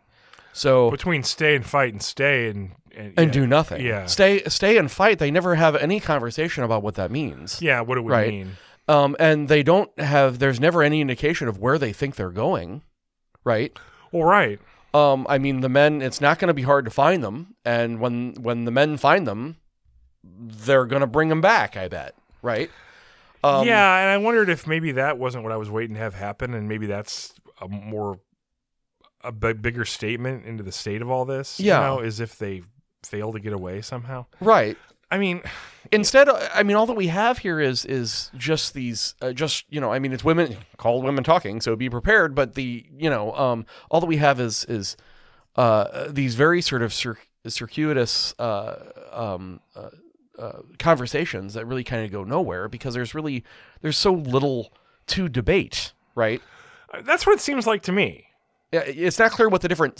So 0.53 0.91
between 0.91 1.23
stay 1.23 1.55
and 1.55 1.65
fight 1.65 1.93
and 1.93 2.03
stay 2.03 2.49
and 2.51 2.73
and, 2.95 3.15
and 3.17 3.27
yeah, 3.29 3.33
do 3.41 3.47
nothing. 3.47 3.85
Yeah, 3.87 4.07
Stay 4.07 4.43
stay 4.49 4.77
and 4.77 4.91
fight. 4.91 5.19
They 5.21 5.31
never 5.31 5.55
have 5.55 5.77
any 5.77 6.01
conversation 6.01 6.65
about 6.65 6.83
what 6.83 6.97
that 6.97 7.11
means. 7.11 7.63
yeah. 7.63 7.81
What 7.83 7.99
it 7.99 8.01
would 8.01 8.11
Right. 8.11 8.29
mean. 8.31 8.57
Um, 8.89 9.15
and 9.21 9.49
they 9.49 9.63
don't 9.63 9.91
have. 10.01 10.41
There's 10.41 10.59
never 10.59 10.83
any 10.83 11.01
indication 11.01 11.47
of 11.47 11.59
where 11.59 11.79
they 11.79 11.93
think 11.93 12.17
they're 12.17 12.33
going, 12.33 12.83
right? 13.45 13.73
Well, 14.11 14.25
right. 14.25 14.59
Um, 14.93 15.27
I 15.29 15.39
mean, 15.39 15.61
the 15.61 15.69
men. 15.69 16.03
It's 16.03 16.21
not 16.21 16.39
going 16.39 16.49
to 16.49 16.55
be 16.55 16.63
hard 16.63 16.85
to 16.85 16.91
find 16.91 17.23
them, 17.23 17.55
and 17.65 18.01
when 18.01 18.35
when 18.41 18.65
the 18.65 18.71
men 18.71 18.97
find 18.97 19.27
them, 19.27 19.57
they're 20.25 20.87
going 20.87 21.01
to 21.01 21.07
bring 21.07 21.29
them 21.29 21.41
back. 21.41 21.77
I 21.77 21.89
bet, 21.89 22.15
right? 22.43 22.71
Um, 23.43 23.67
yeah, 23.67 24.01
and 24.01 24.11
I 24.11 24.17
wondered 24.19 24.49
if 24.49 24.67
maybe 24.67 24.93
that 24.93 25.19
wasn't 25.19 25.45
what 25.45 25.53
I 25.53 25.57
was 25.57 25.71
waiting 25.71 25.95
to 25.95 26.01
have 26.01 26.15
happen, 26.15 26.55
and 26.55 26.69
maybe 26.69 26.87
that's 26.87 27.33
a 27.61 27.69
more 27.69 28.21
a 29.23 29.33
bigger 29.33 29.85
statement 29.85 30.45
into 30.47 30.63
the 30.63 30.73
state 30.73 31.03
of 31.03 31.11
all 31.11 31.25
this. 31.25 31.61
Yeah. 31.61 31.79
you 31.79 31.87
know, 31.87 32.03
is 32.03 32.21
if 32.21 32.39
they 32.39 32.63
fail 33.03 33.33
to 33.33 33.41
get 33.41 33.53
away 33.53 33.83
somehow. 33.83 34.27
right. 34.41 34.77
I 35.11 35.19
mean, 35.19 35.43
Instead, 35.93 36.29
I 36.29 36.63
mean, 36.63 36.77
all 36.77 36.87
that 36.87 36.97
we 36.97 37.09
have 37.09 37.39
here 37.39 37.59
is 37.59 37.85
is 37.85 38.31
just 38.37 38.75
these, 38.75 39.15
uh, 39.23 39.33
just 39.33 39.65
you 39.71 39.81
know, 39.81 39.93
I 39.93 39.99
mean, 39.99 40.13
it's 40.13 40.23
women 40.23 40.59
called 40.77 41.05
women 41.05 41.25
talking, 41.25 41.61
so 41.61 41.75
be 41.75 41.89
prepared. 41.89 42.35
But 42.35 42.55
the, 42.55 42.87
you 42.97 43.09
know, 43.09 43.33
um, 43.35 43.67
all 43.91 44.01
that 44.01 44.07
we 44.07 44.19
have 44.19 44.39
is 44.39 44.65
is 44.67 44.97
uh, 45.57 46.07
these 46.09 46.35
very 46.35 46.61
sort 46.61 46.83
of 46.83 46.93
cir- 46.93 47.19
circuitous 47.49 48.35
uh, 48.39 48.77
um, 49.11 49.61
uh, 49.75 49.91
uh, 50.39 50.63
conversations 50.79 51.55
that 51.55 51.67
really 51.67 51.85
kind 51.85 52.05
of 52.05 52.13
go 52.13 52.25
nowhere 52.25 52.69
because 52.69 52.95
there's 52.95 53.15
really 53.15 53.43
there's 53.81 53.99
so 53.99 54.13
little 54.13 54.73
to 55.09 55.29
debate, 55.29 55.93
right? 56.15 56.43
that's 57.05 57.25
what 57.25 57.33
it 57.33 57.41
seems 57.41 57.67
like 57.67 57.83
to 57.83 57.93
me. 57.93 58.27
Yeah, 58.73 58.81
It's 58.81 59.19
not 59.19 59.31
clear 59.33 59.49
what 59.49 59.63
the 59.63 59.69
different. 59.69 59.95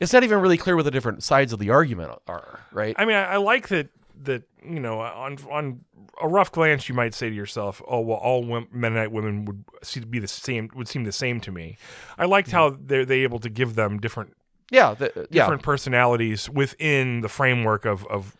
It's 0.00 0.12
not 0.12 0.24
even 0.24 0.40
really 0.40 0.58
clear 0.58 0.76
what 0.76 0.84
the 0.84 0.90
different 0.90 1.22
sides 1.22 1.52
of 1.52 1.58
the 1.58 1.70
argument 1.70 2.12
are, 2.26 2.60
right? 2.72 2.94
I 2.98 3.04
mean, 3.06 3.16
I, 3.16 3.24
I 3.24 3.36
like 3.36 3.68
that 3.68 3.88
that 4.24 4.42
you 4.64 4.80
know 4.80 5.00
on 5.00 5.38
on 5.50 5.84
a 6.20 6.28
rough 6.28 6.52
glance 6.52 6.88
you 6.88 6.94
might 6.94 7.14
say 7.14 7.28
to 7.28 7.34
yourself, 7.34 7.82
"Oh, 7.88 8.00
well, 8.00 8.18
all 8.18 8.64
Mennonite 8.72 9.12
women 9.12 9.44
would 9.44 9.64
see 9.82 10.00
to 10.00 10.06
be 10.06 10.18
the 10.18 10.28
same 10.28 10.70
would 10.74 10.88
seem 10.88 11.04
the 11.04 11.12
same 11.12 11.40
to 11.40 11.52
me." 11.52 11.78
I 12.18 12.26
liked 12.26 12.50
how 12.50 12.76
they're 12.78 13.04
they 13.04 13.20
able 13.20 13.38
to 13.40 13.50
give 13.50 13.74
them 13.74 13.98
different 13.98 14.34
yeah, 14.70 14.94
the, 14.94 15.12
yeah. 15.30 15.42
different 15.42 15.62
personalities 15.62 16.48
within 16.48 17.20
the 17.20 17.28
framework 17.28 17.84
of 17.84 18.06
of 18.06 18.36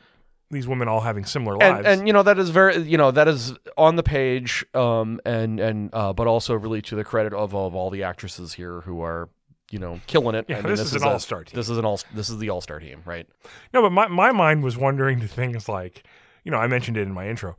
these 0.51 0.67
women 0.67 0.89
all 0.89 1.01
having 1.01 1.25
similar 1.25 1.55
and, 1.63 1.77
lives. 1.77 1.87
and 1.87 2.07
you 2.07 2.13
know 2.13 2.23
that 2.23 2.39
is 2.39 2.51
very 2.51 2.79
you 2.79 2.99
know 2.99 3.11
that 3.11 3.29
is 3.29 3.55
on 3.77 3.97
the 3.97 4.03
page 4.03 4.65
um 4.75 5.21
and 5.25 5.61
and 5.61 5.95
uh 5.95 6.13
but 6.13 6.27
also 6.27 6.55
really 6.55 6.83
to 6.83 6.97
the 6.97 7.05
credit 7.05 7.33
of, 7.33 7.55
of 7.55 7.75
all 7.75 7.89
the 7.89 8.03
actresses 8.03 8.55
here 8.55 8.81
who 8.81 9.01
are 9.01 9.29
you 9.71 9.79
know 9.79 10.01
killing 10.07 10.35
it 10.35 10.45
Yeah, 10.49 10.59
I 10.59 10.61
mean, 10.63 10.71
this 10.75 10.81
is 10.81 10.95
an 10.95 11.03
all-star 11.09 11.45
team. 11.45 11.57
this 11.57 11.69
is 11.71 11.79
an 11.79 11.85
all 11.85 12.01
this 12.15 12.29
is 12.29 12.39
the 12.39 12.51
all-star 12.51 12.81
team 12.81 13.03
right 13.05 13.27
no, 13.73 13.83
but 13.83 13.91
my 13.91 14.09
my 14.09 14.33
mind 14.33 14.63
was 14.65 14.77
wondering 14.77 15.21
to 15.21 15.29
things 15.29 15.69
like, 15.69 16.03
you 16.45 16.51
know, 16.51 16.59
I 16.59 16.67
mentioned 16.67 16.97
it 16.97 17.03
in 17.03 17.13
my 17.13 17.29
intro. 17.29 17.57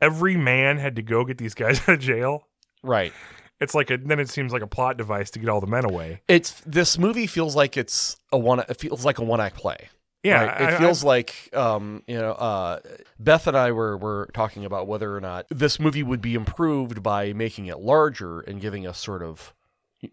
Every 0.00 0.36
man 0.36 0.78
had 0.78 0.96
to 0.96 1.02
go 1.02 1.24
get 1.24 1.38
these 1.38 1.54
guys 1.54 1.80
out 1.88 1.90
of 1.90 2.00
jail. 2.00 2.48
right 2.82 3.12
It's 3.60 3.74
like 3.74 3.90
a 3.90 3.96
then 3.98 4.18
it 4.18 4.28
seems 4.28 4.52
like 4.52 4.62
a 4.62 4.66
plot 4.66 4.96
device 4.96 5.30
to 5.32 5.38
get 5.38 5.48
all 5.48 5.60
the 5.60 5.66
men 5.66 5.84
away. 5.84 6.22
it's 6.28 6.60
this 6.66 6.98
movie 6.98 7.26
feels 7.26 7.54
like 7.54 7.76
it's 7.76 8.16
a 8.32 8.38
one 8.38 8.60
it 8.60 8.78
feels 8.80 9.04
like 9.04 9.18
a 9.18 9.24
one 9.24 9.40
act 9.40 9.56
play 9.56 9.88
Yeah, 10.24 10.44
right? 10.44 10.60
it 10.60 10.74
I- 10.74 10.78
feels 10.78 11.04
like 11.04 11.48
um, 11.52 12.02
you 12.08 12.18
know 12.18 12.32
uh, 12.32 12.80
Beth 13.20 13.46
and 13.46 13.56
I 13.56 13.70
were 13.70 13.96
were 13.96 14.28
talking 14.34 14.64
about 14.64 14.88
whether 14.88 15.14
or 15.16 15.20
not 15.20 15.46
this 15.50 15.78
movie 15.78 16.02
would 16.02 16.20
be 16.20 16.34
improved 16.34 17.02
by 17.02 17.32
making 17.32 17.66
it 17.66 17.78
larger 17.78 18.40
and 18.40 18.60
giving 18.60 18.86
us 18.86 18.98
sort 18.98 19.22
of 19.22 19.52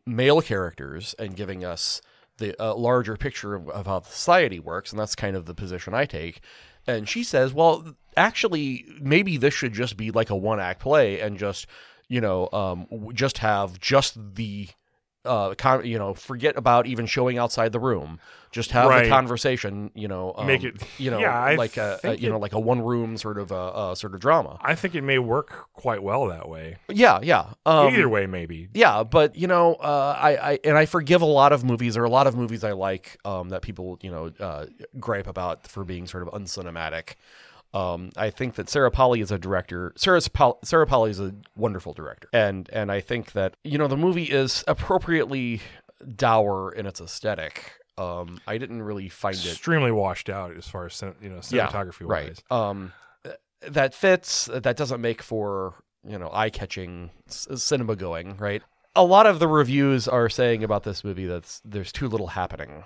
male 0.05 0.41
characters 0.41 1.15
and 1.17 1.36
giving 1.36 1.63
us 1.63 2.01
the 2.38 2.60
uh, 2.62 2.74
larger 2.74 3.17
picture 3.17 3.55
of, 3.55 3.69
of 3.69 3.86
how 3.86 4.01
society 4.01 4.60
works, 4.60 4.91
and 4.91 5.00
that's 5.00 5.15
kind 5.15 5.36
of 5.36 5.46
the 5.46 5.53
position 5.53 5.93
I 5.93 6.05
take. 6.05 6.41
And 6.88 7.08
she 7.08 7.24
says, 7.24 7.53
"Well, 7.53 7.96
actually, 8.17 8.86
maybe 9.00 9.38
this 9.38 9.53
should 9.53 9.74
just 9.74 9.98
be 9.98 10.12
like 10.12 10.29
a 10.29 10.36
one 10.36 10.60
act 10.60 10.79
play, 10.81 11.19
and 11.19 11.38
just 11.38 11.67
you 12.08 12.22
know, 12.22 12.50
um, 12.51 12.88
just 13.13 13.39
have 13.39 13.79
just 13.79 14.36
the." 14.36 14.69
Uh, 15.30 15.54
con- 15.56 15.86
you 15.86 15.98
know, 16.00 16.14
forget 16.14 16.58
about 16.58 16.88
even 16.88 17.06
showing 17.06 17.38
outside 17.38 17.72
the 17.72 17.80
room. 17.80 18.20
Just 18.52 18.72
have 18.72 18.90
Right. 18.90 19.04
the 19.04 19.10
conversation. 19.10 19.92
You 19.94 20.08
know, 20.08 20.34
um, 20.36 20.48
Make 20.48 20.64
it- 20.64 20.82
You 20.98 21.12
know, 21.12 21.20
yeah, 21.20 21.54
like 21.56 21.78
a, 21.78 22.00
a 22.04 22.16
you 22.18 22.30
know, 22.32 22.40
like 22.40 22.54
a 22.54 22.60
one 22.60 22.82
room 22.82 23.16
sort 23.16 23.38
of 23.38 23.52
uh, 23.52 23.68
uh, 23.92 23.96
sort 23.96 24.16
of 24.16 24.20
drama. 24.22 24.58
I 24.62 24.74
think 24.74 24.96
it 24.96 25.04
may 25.04 25.20
work 25.20 25.68
quite 25.74 26.02
well 26.02 26.26
that 26.28 26.50
way. 26.50 26.78
Yeah, 26.90 27.20
yeah. 27.22 27.46
Um, 27.68 27.94
Either 27.94 28.10
way, 28.10 28.26
maybe. 28.26 28.68
yeah, 28.74 29.04
but 29.04 29.36
you 29.36 29.46
know, 29.48 29.76
uh, 29.76 30.16
I, 30.20 30.32
I 30.54 30.60
and 30.64 30.76
I 30.78 30.86
forgive 30.88 31.22
a 31.22 31.26
lot 31.42 31.52
of 31.54 31.64
movies. 31.64 31.96
or 31.96 32.04
a 32.04 32.10
lot 32.10 32.26
of 32.26 32.36
movies 32.36 32.64
I 32.64 32.72
like 32.72 33.18
um, 33.24 33.50
that 33.50 33.62
people 33.62 34.00
you 34.02 34.10
know 34.10 34.32
uh, 34.40 34.66
gripe 35.00 35.28
about 35.28 35.68
for 35.68 35.84
being 35.86 36.08
sort 36.08 36.24
of 36.28 36.34
uncinematic. 36.34 37.18
Um, 37.74 38.10
I 38.18 38.32
think 38.32 38.56
that 38.56 38.70
Sarah 38.70 38.90
Polley 38.90 39.22
is 39.22 39.32
a 39.32 39.38
director. 39.38 39.94
Sarah 39.96 40.22
Pol- 40.34 40.60
Sarah 40.64 40.88
Polley 40.88 41.12
is 41.12 41.20
a 41.20 41.36
wonderful 41.56 41.94
director, 41.94 42.28
and 42.34 42.68
and 42.74 42.92
I 42.92 43.00
think 43.00 43.34
that 43.34 43.56
you 43.64 43.78
know 43.78 43.88
the 43.88 43.98
movie 43.98 44.24
is 44.24 44.64
appropriately 44.68 45.62
dour 46.16 46.72
in 46.72 46.86
its 46.86 47.00
aesthetic. 47.00 47.74
Um, 47.98 48.40
I 48.48 48.58
didn't 48.58 48.82
really 48.82 49.10
find 49.10 49.36
it 49.36 49.46
Extremely 49.46 49.92
washed 49.92 50.30
out 50.30 50.56
as 50.56 50.68
far 50.68 50.86
as 50.86 51.02
you 51.22 51.30
know 51.30 51.38
cinematography 51.38 52.08
right. 52.08 52.30
wise. 52.30 52.44
Um, 52.50 52.94
that 53.62 53.94
fits. 53.94 54.50
That 54.52 54.76
doesn't 54.76 55.02
make 55.02 55.22
for 55.22 55.76
you 56.08 56.18
know 56.18 56.30
eye 56.34 56.50
catching 56.50 57.12
cinema 57.28 57.96
going. 57.96 58.38
Right. 58.38 58.64
A 58.96 59.04
lot 59.04 59.28
of 59.28 59.40
the 59.40 59.48
reviews 59.48 60.08
are 60.08 60.30
saying 60.30 60.64
about 60.64 60.84
this 60.84 61.04
movie 61.04 61.28
that 61.28 61.62
there's 61.64 61.92
too 61.92 62.08
little 62.08 62.28
happening. 62.28 62.84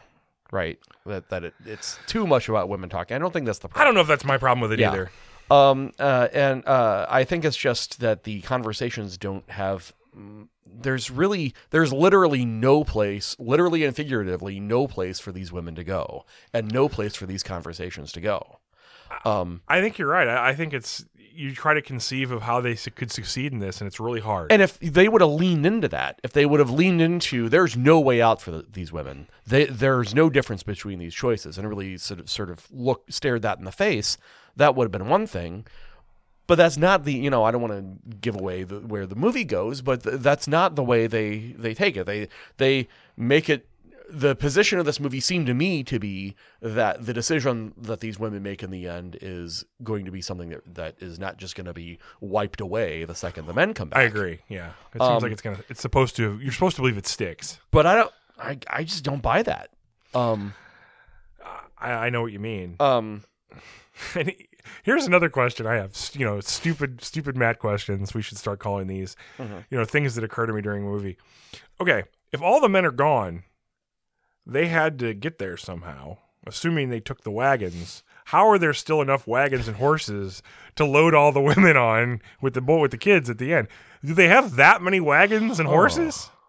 Right. 0.52 0.80
That 1.06 1.30
that 1.30 1.44
it, 1.44 1.54
it's 1.66 1.98
too 2.08 2.28
much 2.28 2.48
about 2.50 2.70
women 2.70 2.90
talking. 2.90 3.16
I 3.16 3.20
don't 3.20 3.32
think 3.34 3.46
that's 3.46 3.60
the. 3.60 3.70
I 3.76 3.84
don't 3.84 3.94
know 3.96 4.02
if 4.02 4.08
that's 4.08 4.24
my 4.26 4.38
problem 4.38 4.62
with 4.62 4.72
it 4.74 4.80
Yeah. 4.80 4.92
either. 4.92 5.12
Um, 5.52 5.92
uh, 6.00 6.30
and 6.34 6.66
uh, 6.68 7.06
I 7.10 7.24
think 7.26 7.44
it's 7.46 7.58
just 7.58 8.00
that 8.00 8.24
the 8.24 8.42
conversations 8.42 9.18
don't 9.18 9.48
have. 9.50 9.94
mm, 10.18 10.48
There's 10.66 11.12
really, 11.12 11.54
there's 11.72 11.92
literally 11.92 12.46
no 12.46 12.84
place, 12.84 13.36
literally 13.40 13.84
and 13.84 13.96
figuratively, 13.96 14.60
no 14.60 14.88
place 14.88 15.20
for 15.20 15.32
these 15.32 15.52
women 15.52 15.76
to 15.76 15.84
go, 15.84 16.26
and 16.54 16.72
no 16.72 16.88
place 16.88 17.16
for 17.16 17.26
these 17.26 17.44
conversations 17.44 18.12
to 18.14 18.22
go. 18.22 18.60
Um, 19.26 19.62
I 19.68 19.80
think 19.82 19.98
you're 20.00 20.08
right. 20.08 20.28
I, 20.28 20.50
I 20.50 20.56
think 20.56 20.74
it's 20.74 21.06
you 21.34 21.54
try 21.54 21.74
to 21.74 21.82
conceive 21.82 22.32
of 22.32 22.44
how 22.44 22.62
they 22.62 22.76
could 22.76 23.12
succeed 23.12 23.52
in 23.52 23.60
this, 23.60 23.82
and 23.82 23.88
it's 23.88 24.00
really 24.00 24.20
hard. 24.22 24.52
and 24.52 24.62
if 24.62 24.80
they 24.80 25.08
would 25.10 25.22
have 25.22 25.32
leaned 25.32 25.66
into 25.66 25.88
that, 25.88 26.20
if 26.24 26.34
they 26.34 26.46
would 26.46 26.60
have 26.60 26.70
leaned 26.70 27.02
into, 27.02 27.50
there's 27.50 27.76
no 27.76 28.00
way 28.00 28.22
out 28.22 28.42
for 28.42 28.52
the, 28.52 28.66
these 28.72 28.92
women. 28.92 29.28
They, 29.48 29.66
there's 29.66 30.14
no 30.14 30.30
difference 30.30 30.64
between 30.64 31.00
these 31.00 31.14
choices, 31.16 31.58
and 31.58 31.68
really 31.68 31.98
sort 31.98 32.20
of, 32.20 32.30
sort 32.30 32.50
of 32.50 32.68
look, 32.72 33.06
stared 33.10 33.42
that 33.42 33.58
in 33.58 33.66
the 33.66 33.72
face. 33.72 34.18
That 34.56 34.76
would 34.76 34.86
have 34.86 34.92
been 34.92 35.10
one 35.10 35.26
thing. 35.28 35.66
but 36.46 36.56
that's 36.56 36.78
not 36.78 37.06
the 37.06 37.14
you 37.14 37.30
know 37.30 37.44
I 37.44 37.52
don't 37.52 37.62
want 37.62 37.74
to 37.74 38.16
give 38.18 38.36
away 38.36 38.64
the, 38.64 38.80
where 38.80 39.06
the 39.08 39.16
movie 39.16 39.46
goes, 39.46 39.82
but 39.82 40.04
th- 40.04 40.20
that's 40.20 40.48
not 40.48 40.76
the 40.76 40.84
way 40.84 41.08
they 41.08 41.56
they 41.58 41.74
take 41.74 41.98
it. 41.98 42.06
They 42.06 42.28
they 42.58 42.88
make 43.18 43.50
it. 43.50 43.68
The 44.10 44.36
position 44.36 44.80
of 44.80 44.86
this 44.86 45.00
movie 45.00 45.20
seemed 45.20 45.48
to 45.48 45.54
me 45.54 45.84
to 45.86 45.98
be 46.00 46.36
that 46.62 47.06
the 47.06 47.14
decision 47.14 47.74
that 47.78 48.00
these 48.02 48.20
women 48.20 48.44
make 48.44 48.62
in 48.62 48.70
the 48.70 48.88
end 48.88 49.18
is 49.22 49.64
going 49.82 50.06
to 50.06 50.12
be 50.12 50.22
something 50.22 50.50
that, 50.50 50.76
that 50.76 50.96
is 51.00 51.18
not 51.20 51.38
just 51.38 51.56
going 51.56 51.66
to 51.68 51.74
be 51.74 52.00
wiped 52.20 52.60
away 52.62 53.06
the 53.06 53.16
second 53.16 53.46
the 53.48 53.54
men 53.54 53.74
come 53.74 53.90
back. 53.90 54.00
I 54.00 54.04
agree. 54.04 54.40
Yeah, 54.50 54.72
it 54.94 55.02
Um, 55.02 55.14
seems 55.14 55.24
like 55.24 55.32
it's 55.32 55.42
gonna. 55.42 55.60
It's 55.70 55.82
supposed 55.82 56.16
to. 56.18 56.38
You're 56.42 56.52
supposed 56.52 56.76
to 56.76 56.82
believe 56.82 56.98
it 56.98 57.08
sticks. 57.08 57.60
but 57.72 57.86
I 57.86 57.96
don't. 57.96 58.12
I, 58.38 58.58
I 58.70 58.84
just 58.84 59.04
don't 59.04 59.22
buy 59.22 59.42
that. 59.44 59.70
Um 60.14 60.54
I, 61.80 61.92
I 61.92 62.10
know 62.10 62.22
what 62.22 62.32
you 62.32 62.40
mean. 62.40 62.76
um 62.80 63.24
And 64.16 64.30
he- 64.30 64.48
here's 64.84 65.06
another 65.06 65.30
question 65.30 65.66
I 65.68 65.76
have. 65.76 65.96
You 66.14 66.26
know, 66.26 66.40
stupid, 66.40 67.04
stupid 67.04 67.38
Matt 67.38 67.60
questions. 67.60 68.14
We 68.14 68.22
should 68.22 68.38
start 68.38 68.60
calling 68.60 68.88
these. 68.88 69.16
You 69.40 69.78
know, 69.78 69.86
things 69.86 70.16
that 70.16 70.24
occur 70.24 70.46
to 70.46 70.54
me 70.54 70.62
during 70.62 70.84
a 70.84 70.88
movie. 70.88 71.18
Okay, 71.80 72.04
if 72.32 72.42
all 72.42 72.60
the 72.62 72.70
men 72.70 72.86
are 72.86 72.92
gone, 72.92 73.44
they 74.46 74.68
had 74.68 75.00
to 75.00 75.14
get 75.14 75.40
there 75.40 75.58
somehow. 75.58 76.18
Assuming 76.46 76.90
they 76.90 77.00
took 77.00 77.24
the 77.24 77.32
wagons, 77.32 78.04
how 78.26 78.50
are 78.50 78.58
there 78.58 78.74
still 78.74 79.02
enough 79.02 79.26
wagons 79.26 79.68
and 79.70 79.78
horses 79.78 80.44
to 80.76 80.84
load 80.86 81.14
all 81.16 81.32
the 81.32 81.40
women 81.52 81.78
on 81.78 82.22
with 82.42 82.54
the 82.54 82.60
boy 82.62 82.80
with 82.80 82.92
the 82.92 82.98
kids 82.98 83.30
at 83.30 83.38
the 83.38 83.54
end? 83.54 83.70
Do 84.04 84.14
they 84.14 84.28
have 84.28 84.58
that 84.58 84.82
many 84.82 85.00
wagons 85.00 85.60
and 85.60 85.68
horses? 85.70 86.30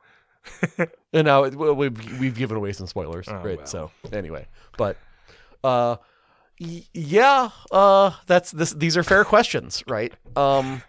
And 1.13 1.27
now 1.27 1.45
we've 1.49 2.19
we've 2.21 2.35
given 2.35 2.57
away 2.57 2.73
some 2.73 2.87
spoilers, 2.89 3.29
Oh, 3.29 3.37
right? 3.37 3.57
well. 3.59 3.67
So 3.67 3.91
anyway, 4.13 4.47
but 4.77 4.97
uh, 5.63 5.97
y- 6.61 6.83
yeah, 6.93 7.51
uh, 7.71 8.11
that's 8.27 8.51
this. 8.51 8.73
These 8.73 8.97
are 8.97 9.05
fair 9.05 9.25
questions, 9.25 9.85
right? 9.87 10.13
Um, 10.37 10.83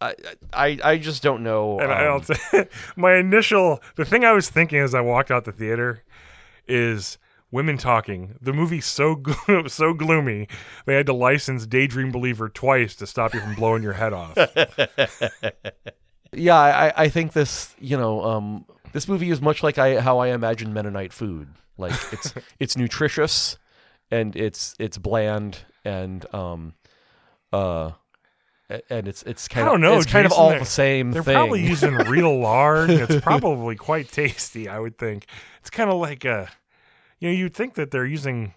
I 0.00 0.14
I 0.52 0.78
I 0.82 0.98
just 0.98 1.22
don't 1.22 1.42
know. 1.42 1.78
And 1.78 1.92
I 1.92 2.06
um, 2.06 2.12
also, 2.12 2.34
my 2.96 3.16
initial, 3.16 3.82
the 3.96 4.04
thing 4.04 4.24
I 4.24 4.32
was 4.32 4.48
thinking 4.48 4.78
as 4.78 4.94
I 4.94 5.00
walked 5.00 5.30
out 5.30 5.44
the 5.44 5.52
theater 5.52 6.02
is 6.66 7.18
women 7.50 7.76
talking. 7.76 8.36
The 8.40 8.52
movie's 8.52 8.86
so 8.86 9.14
glo- 9.16 9.66
so 9.66 9.92
gloomy, 9.92 10.48
they 10.86 10.94
had 10.94 11.06
to 11.06 11.12
license 11.12 11.66
Daydream 11.66 12.10
Believer 12.10 12.48
twice 12.48 12.94
to 12.96 13.06
stop 13.06 13.34
you 13.34 13.40
from 13.40 13.54
blowing 13.54 13.82
your 13.82 13.94
head 13.94 14.12
off. 14.12 14.36
yeah, 16.32 16.56
I 16.56 16.92
I 16.96 17.08
think 17.08 17.32
this 17.32 17.74
you 17.78 17.96
know 17.96 18.22
um 18.24 18.64
this 18.92 19.08
movie 19.08 19.30
is 19.30 19.40
much 19.40 19.62
like 19.62 19.78
I 19.78 20.00
how 20.00 20.18
I 20.18 20.28
imagine 20.28 20.72
Mennonite 20.72 21.12
food. 21.12 21.48
Like 21.76 21.94
it's 22.12 22.34
it's 22.58 22.76
nutritious, 22.76 23.58
and 24.10 24.36
it's 24.36 24.74
it's 24.78 24.98
bland 24.98 25.60
and 25.84 26.32
um 26.34 26.74
uh. 27.52 27.92
And 28.88 29.08
it's 29.08 29.22
it's 29.24 29.48
kind 29.48 29.64
I 29.64 29.68
of 29.68 29.72
don't 29.74 29.80
know, 29.80 29.96
it's 29.96 30.06
kind 30.06 30.26
of 30.26 30.32
all 30.32 30.50
the 30.50 30.64
same 30.64 31.10
They're 31.10 31.22
thing. 31.24 31.34
probably 31.34 31.66
using 31.66 31.94
real 32.08 32.38
lard. 32.38 32.88
It's 32.90 33.20
probably 33.20 33.74
quite 33.74 34.08
tasty, 34.12 34.68
I 34.68 34.78
would 34.78 34.96
think. 34.96 35.26
It's 35.60 35.70
kind 35.70 35.90
of 35.90 35.96
like 36.00 36.24
a, 36.24 36.48
you 37.18 37.28
know, 37.28 37.34
you'd 37.34 37.52
think 37.54 37.74
that 37.74 37.90
they're 37.90 38.06
using, 38.06 38.54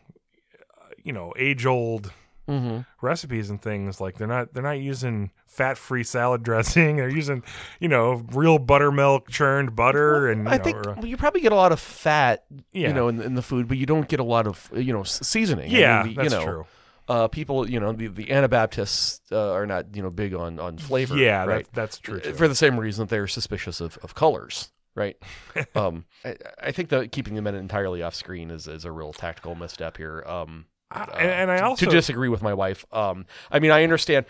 you 1.04 1.14
know, 1.14 1.34
age 1.38 1.66
old 1.66 2.12
hmm 2.48 2.80
recipes 3.02 3.50
and 3.50 3.62
things 3.62 4.02
like 4.02 4.18
they're 4.18 4.28
not 4.28 4.54
they're 4.54 4.62
not 4.62 4.78
using 4.78 5.32
fat 5.46 5.78
free 5.78 6.04
salad 6.04 6.44
dressing 6.50 6.98
they're 6.98 7.08
using 7.10 7.42
you 7.80 7.88
know 7.88 8.22
real 8.34 8.60
buttermilk 8.60 9.30
churned 9.30 9.74
butter 9.78 10.30
and 10.30 10.44
you 10.46 10.50
I 10.52 10.58
know, 10.58 10.64
think 10.66 10.76
or, 10.86 10.94
well, 10.96 11.06
you 11.06 11.16
probably 11.16 11.40
get 11.40 11.54
a 11.54 11.56
lot 11.56 11.72
of 11.72 11.80
fat, 11.80 12.44
Yeah. 12.74 12.90
you 12.90 12.94
know, 12.94 13.08
in, 13.08 13.22
in 13.22 13.36
the 13.36 13.42
food, 13.42 13.70
but 13.70 13.78
you 13.78 13.86
don't 13.86 14.10
get 14.10 14.20
a 14.20 14.26
lot 14.26 14.46
of, 14.46 14.70
you 14.76 14.92
know, 14.92 15.04
seasoning. 15.04 15.74
I 15.74 15.78
yeah 15.78 16.04
mean, 16.04 16.16
the- 16.16 16.22
that's 16.24 16.34
you 16.34 16.40
know, 16.40 16.46
true 16.46 16.66
Uh, 17.08 17.28
people, 17.28 17.70
you 17.70 17.80
know, 17.80 17.92
the, 17.92 18.08
the 18.08 18.32
Anabaptists 18.32 19.22
uh, 19.32 19.52
are 19.52 19.66
not, 19.66 19.96
you 19.96 20.02
know, 20.02 20.10
big 20.10 20.34
on 20.34 20.60
on 20.60 20.78
flavor. 20.78 21.18
yeah 21.18 21.44
right. 21.46 21.66
that, 21.66 21.74
that's 21.74 21.98
true 22.00 22.20
too. 22.20 22.34
For 22.34 22.48
the 22.48 22.56
same 22.56 22.80
reason 22.80 23.04
that 23.06 23.10
they're 23.10 23.28
suspicious 23.28 23.82
of, 23.82 23.98
of 24.04 24.16
colors, 24.16 24.72
right? 24.96 25.18
um, 25.76 26.06
I, 26.24 26.36
I 26.62 26.72
think 26.72 26.90
that 26.90 27.12
keeping 27.12 27.36
the 27.36 27.42
men 27.42 27.56
entirely 27.56 28.02
off 28.02 28.16
screen 28.16 28.52
is, 28.52 28.68
is 28.68 28.86
a 28.86 28.92
real 28.92 29.12
tactical 29.12 29.54
misstep 29.56 29.98
here. 29.98 30.24
Um, 30.26 30.66
Uh, 30.92 31.06
and, 31.18 31.30
and 31.30 31.52
i 31.52 31.60
also 31.60 31.86
to 31.86 31.92
disagree 31.92 32.30
with 32.30 32.42
my 32.42 32.54
wife. 32.54 32.86
Um, 32.92 33.26
I 33.52 33.60
mean, 33.60 33.72
I 33.72 33.84
understand. 33.84 34.26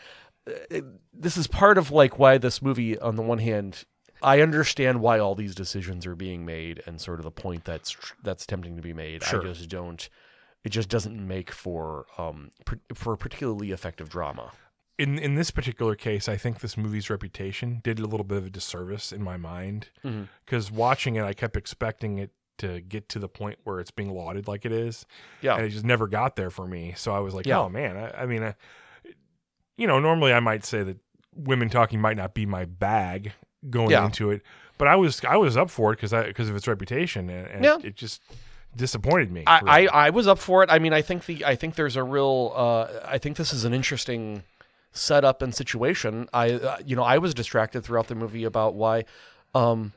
uh, 0.47 0.79
This 1.13 1.37
is 1.37 1.45
part 1.45 1.77
of 1.77 1.91
like 1.91 2.17
why 2.17 2.37
this 2.39 2.61
movie, 2.61 2.97
on 2.97 3.15
the 3.17 3.21
one 3.21 3.39
hand, 3.39 3.83
I 4.21 4.39
understand 4.39 5.01
why 5.01 5.19
all 5.19 5.35
these 5.35 5.53
decisions 5.53 6.05
are 6.07 6.15
being 6.15 6.45
made, 6.45 6.81
and 6.85 6.99
sort 7.01 7.19
of 7.19 7.23
the 7.25 7.31
point 7.31 7.65
that's 7.65 7.91
tr- 7.91 8.13
that's 8.23 8.45
tempting 8.45 8.77
to 8.77 8.81
be 8.81 8.93
made. 8.93 9.21
Sure. 9.23 9.41
I 9.41 9.51
just 9.53 9.69
don't. 9.69 10.07
It 10.63 10.69
just 10.69 10.89
doesn't 10.89 11.15
make 11.27 11.51
for 11.51 12.05
um 12.17 12.51
for 12.93 13.15
particularly 13.17 13.71
effective 13.71 14.09
drama. 14.09 14.51
in 14.97 15.17
in 15.17 15.35
this 15.35 15.49
particular 15.51 15.95
case 15.95 16.29
i 16.29 16.37
think 16.37 16.59
this 16.59 16.77
movie's 16.77 17.09
reputation 17.09 17.81
did 17.83 17.97
a 17.99 18.05
little 18.05 18.23
bit 18.23 18.37
of 18.37 18.45
a 18.45 18.49
disservice 18.49 19.11
in 19.11 19.23
my 19.23 19.37
mind 19.37 19.89
because 20.45 20.71
watching 20.71 21.15
it 21.15 21.23
i 21.23 21.33
kept 21.33 21.57
expecting 21.57 22.19
it 22.19 22.31
to 22.59 22.79
get 22.81 23.09
to 23.09 23.17
the 23.17 23.27
point 23.27 23.57
where 23.63 23.79
it's 23.79 23.89
being 23.89 24.13
lauded 24.13 24.47
like 24.47 24.63
it 24.65 24.71
is 24.71 25.05
Yeah. 25.41 25.55
and 25.55 25.65
it 25.65 25.69
just 25.69 25.83
never 25.85 26.07
got 26.07 26.35
there 26.35 26.51
for 26.51 26.67
me. 26.67 26.93
So 26.95 27.11
I 27.11 27.19
was 27.19 27.33
like, 27.33 27.47
Yeah. 27.47 27.59
oh 27.61 27.67
man, 27.69 27.97
I, 27.97 28.21
I 28.21 28.25
mean, 28.27 28.43
I, 28.43 28.53
you 29.75 29.87
know, 29.87 29.99
normally 29.99 30.31
I 30.33 30.39
might 30.39 30.63
say 30.63 30.83
that 30.83 30.99
women 31.35 31.67
talking 31.69 31.99
might 31.99 32.15
not 32.15 32.35
be 32.35 32.45
my 32.45 32.65
bag 32.65 33.33
going 33.71 33.89
Yeah. 33.89 34.05
into 34.05 34.29
it, 34.29 34.43
but 34.77 34.87
I 34.87 34.95
was 34.95 35.19
I 35.25 35.35
was 35.35 35.57
up 35.57 35.71
for 35.71 35.91
it 35.93 35.95
because 35.95 36.13
I 36.13 36.27
because 36.27 36.47
of 36.47 36.55
its 36.55 36.67
reputation, 36.67 37.27
and, 37.29 37.47
and 37.47 37.65
Yeah. 37.65 37.77
it 37.83 37.95
just 37.95 38.21
disappointed 38.75 39.31
me. 39.31 39.43
I, 39.47 39.59
really. 39.59 39.89
I, 39.89 40.07
I 40.07 40.09
was 40.11 40.27
up 40.27 40.39
for 40.39 40.63
it. 40.63 40.69
I 40.71 40.79
mean, 40.79 40.93
I 40.93 41.01
think 41.01 41.25
the 41.25 41.45
I 41.45 41.55
think 41.55 41.75
there's 41.75 41.95
a 41.95 42.03
real 42.03 42.51
uh, 42.55 42.87
I 43.05 43.17
think 43.17 43.37
this 43.37 43.53
is 43.53 43.65
an 43.65 43.73
interesting 43.73 44.43
setup 44.91 45.41
and 45.41 45.53
situation. 45.55 46.27
I 46.33 46.51
uh, 46.53 46.77
you 46.85 46.95
know 46.95 47.03
I 47.03 47.17
was 47.17 47.33
distracted 47.33 47.83
throughout 47.83 48.07
the 48.07 48.15
movie 48.15 48.43
about 48.43 48.75
why, 48.75 49.05
um, 49.55 49.93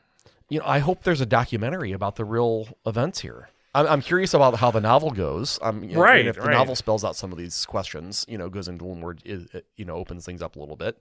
you 0.48 0.58
know 0.60 0.66
I 0.66 0.78
hope 0.78 1.02
there's 1.02 1.20
a 1.20 1.26
documentary 1.26 1.92
about 1.92 2.16
the 2.16 2.24
real 2.24 2.68
events 2.86 3.20
here. 3.20 3.48
I'm, 3.74 3.86
I'm 3.86 4.00
curious 4.00 4.32
about 4.32 4.56
how 4.56 4.70
the 4.70 4.80
novel 4.80 5.10
goes. 5.10 5.58
Um, 5.60 5.84
you 5.84 5.96
know, 5.96 6.00
Right, 6.00 6.20
and 6.20 6.28
if 6.30 6.36
the 6.36 6.42
right. 6.42 6.52
novel 6.52 6.74
spells 6.76 7.04
out 7.04 7.14
some 7.14 7.30
of 7.30 7.36
these 7.36 7.66
questions, 7.66 8.24
you 8.26 8.38
know, 8.38 8.48
goes 8.48 8.68
into 8.68 8.84
a 8.84 8.86
little 8.86 9.00
more, 9.02 9.16
i- 9.28 9.46
i- 9.58 9.62
you 9.76 9.84
know, 9.84 9.96
opens 9.96 10.24
things 10.24 10.40
up 10.40 10.56
a 10.56 10.58
little 10.58 10.76
bit. 10.76 10.98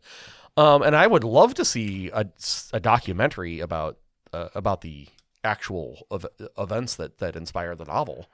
Um, 0.57 0.81
and 0.81 0.93
I 0.93 1.07
would 1.07 1.23
love 1.23 1.53
to 1.53 1.63
see 1.63 2.09
a, 2.13 2.25
a 2.73 2.79
documentary 2.81 3.61
about 3.61 3.97
uh, 4.33 4.49
about 4.55 4.81
the 4.81 5.07
actual 5.45 6.05
ev- 6.11 6.25
events 6.57 6.95
that 6.95 7.19
that 7.19 7.35
inspired 7.35 7.77
the 7.77 7.85
novel. 7.85 8.27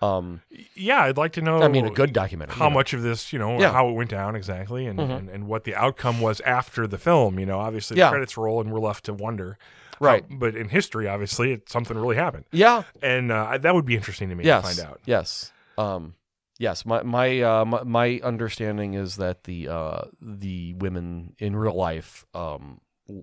Um, 0.00 0.40
Yeah, 0.74 1.02
I'd 1.04 1.16
like 1.16 1.32
to 1.34 1.42
know. 1.42 1.62
I 1.62 1.68
mean, 1.68 1.86
a 1.86 1.90
good 1.90 2.12
documentary. 2.12 2.56
how 2.56 2.64
you 2.66 2.70
know. 2.70 2.74
much 2.74 2.92
of 2.92 3.02
this, 3.02 3.32
you 3.32 3.38
know, 3.38 3.60
Yeah. 3.60 3.72
how 3.72 3.88
it 3.88 3.92
went 3.92 4.10
down 4.10 4.34
exactly, 4.34 4.86
and, 4.86 4.98
Mhm. 4.98 5.16
and 5.18 5.28
and 5.30 5.46
what 5.46 5.62
the 5.64 5.74
outcome 5.76 6.20
was 6.20 6.40
after 6.40 6.86
the 6.88 6.98
film. 6.98 7.38
You 7.38 7.46
know, 7.46 7.60
obviously 7.60 7.94
the 7.96 8.00
Yeah. 8.00 8.10
credits 8.10 8.36
roll, 8.36 8.60
and 8.60 8.72
we're 8.72 8.80
left 8.80 9.04
to 9.04 9.12
wonder. 9.14 9.58
how- 10.00 10.06
Right. 10.08 10.24
but 10.28 10.56
in 10.56 10.68
history, 10.70 11.06
obviously, 11.06 11.52
it, 11.52 11.68
something 11.68 11.96
really 11.96 12.16
happened, 12.16 12.44
Yeah. 12.50 12.82
and 13.00 13.30
uh, 13.30 13.56
that 13.58 13.72
would 13.72 13.84
be 13.84 13.94
interesting 13.94 14.30
to 14.30 14.34
me 14.34 14.42
Yes. 14.44 14.62
to 14.68 14.74
find 14.74 14.90
out. 14.90 15.00
Yes. 15.04 15.52
Um, 15.78 16.14
yes. 16.58 16.84
My 16.84 17.04
my, 17.04 17.40
uh, 17.40 17.64
my 17.64 17.82
my 17.84 18.20
understanding 18.24 18.94
is 18.94 19.14
that 19.18 19.44
the 19.44 19.68
uh, 19.68 20.00
the 20.20 20.74
women 20.74 21.36
in 21.38 21.54
real 21.54 21.74
life 21.76 22.24
um, 22.34 22.80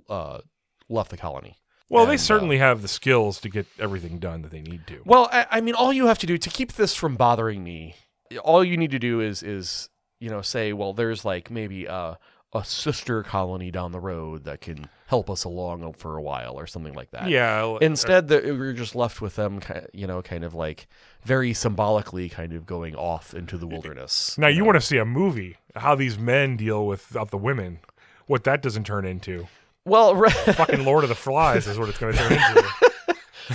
uh, 0.09 0.39
left 0.87 1.11
the 1.11 1.17
colony. 1.17 1.57
Well, 1.89 2.05
they 2.05 2.13
And, 2.13 2.19
uh, 2.19 2.23
certainly 2.23 2.57
have 2.59 2.81
the 2.81 2.87
skills 2.87 3.39
to 3.41 3.49
get 3.49 3.65
everything 3.79 4.19
done 4.19 4.41
that 4.43 4.51
they 4.51 4.61
need 4.61 4.85
to. 4.87 5.01
Well, 5.05 5.27
I, 5.31 5.45
I 5.51 5.61
mean, 5.61 5.73
all 5.75 5.91
you 5.91 6.05
have 6.07 6.19
to 6.19 6.27
do 6.27 6.37
to 6.37 6.49
keep 6.49 6.73
this 6.73 6.95
from 6.95 7.15
bothering 7.15 7.63
me, 7.63 7.95
all 8.43 8.63
you 8.63 8.77
need 8.77 8.91
to 8.91 8.99
do 8.99 9.21
is 9.21 9.41
is 9.43 9.89
you 10.19 10.29
know 10.29 10.41
say, 10.41 10.71
well, 10.73 10.93
there's 10.93 11.25
like 11.25 11.49
maybe 11.49 11.85
a 11.85 12.17
a 12.51 12.63
sister 12.65 13.21
colony 13.21 13.69
down 13.69 13.91
the 13.91 13.99
road 13.99 14.43
that 14.45 14.59
can 14.59 14.89
help 15.05 15.29
us 15.29 15.43
along 15.43 15.93
for 15.93 16.17
a 16.17 16.21
while 16.21 16.59
or 16.59 16.65
something 16.65 16.93
like 16.95 17.11
that. 17.11 17.29
yeah. 17.29 17.59
l- 17.59 17.77
Instead, 17.77 18.27
the, 18.27 18.41
we're 18.57 18.73
just 18.73 18.95
left 18.95 19.21
with 19.21 19.35
them, 19.35 19.59
you 19.93 20.07
know, 20.07 20.23
kind 20.23 20.43
of 20.43 20.55
like 20.55 20.87
very 21.23 21.53
symbolically, 21.53 22.27
kind 22.27 22.53
of 22.53 22.65
going 22.65 22.95
off 22.95 23.35
into 23.35 23.55
the 23.55 23.67
wilderness. 23.67 24.35
now 24.35 24.47
you 24.47 24.65
want 24.65 24.75
to 24.77 24.81
see 24.81 24.97
a 24.97 25.05
movie 25.05 25.57
how 25.75 25.93
these 25.93 26.17
men 26.17 26.57
deal 26.57 26.87
with 26.87 27.15
uh, 27.15 27.23
the 27.23 27.37
women, 27.37 27.79
what 28.25 28.43
that 28.45 28.63
doesn't 28.63 28.83
turn 28.85 29.05
into. 29.05 29.47
Well, 29.85 30.15
right, 30.15 30.33
Fucking 30.33 30.85
Lord 30.85 31.03
of 31.03 31.09
the 31.09 31.15
Flies 31.15 31.67
is 31.67 31.77
what 31.77 31.89
it's 31.89 31.97
going 31.97 32.13
to 32.13 32.19
turn 32.19 32.33
into. 32.33 32.69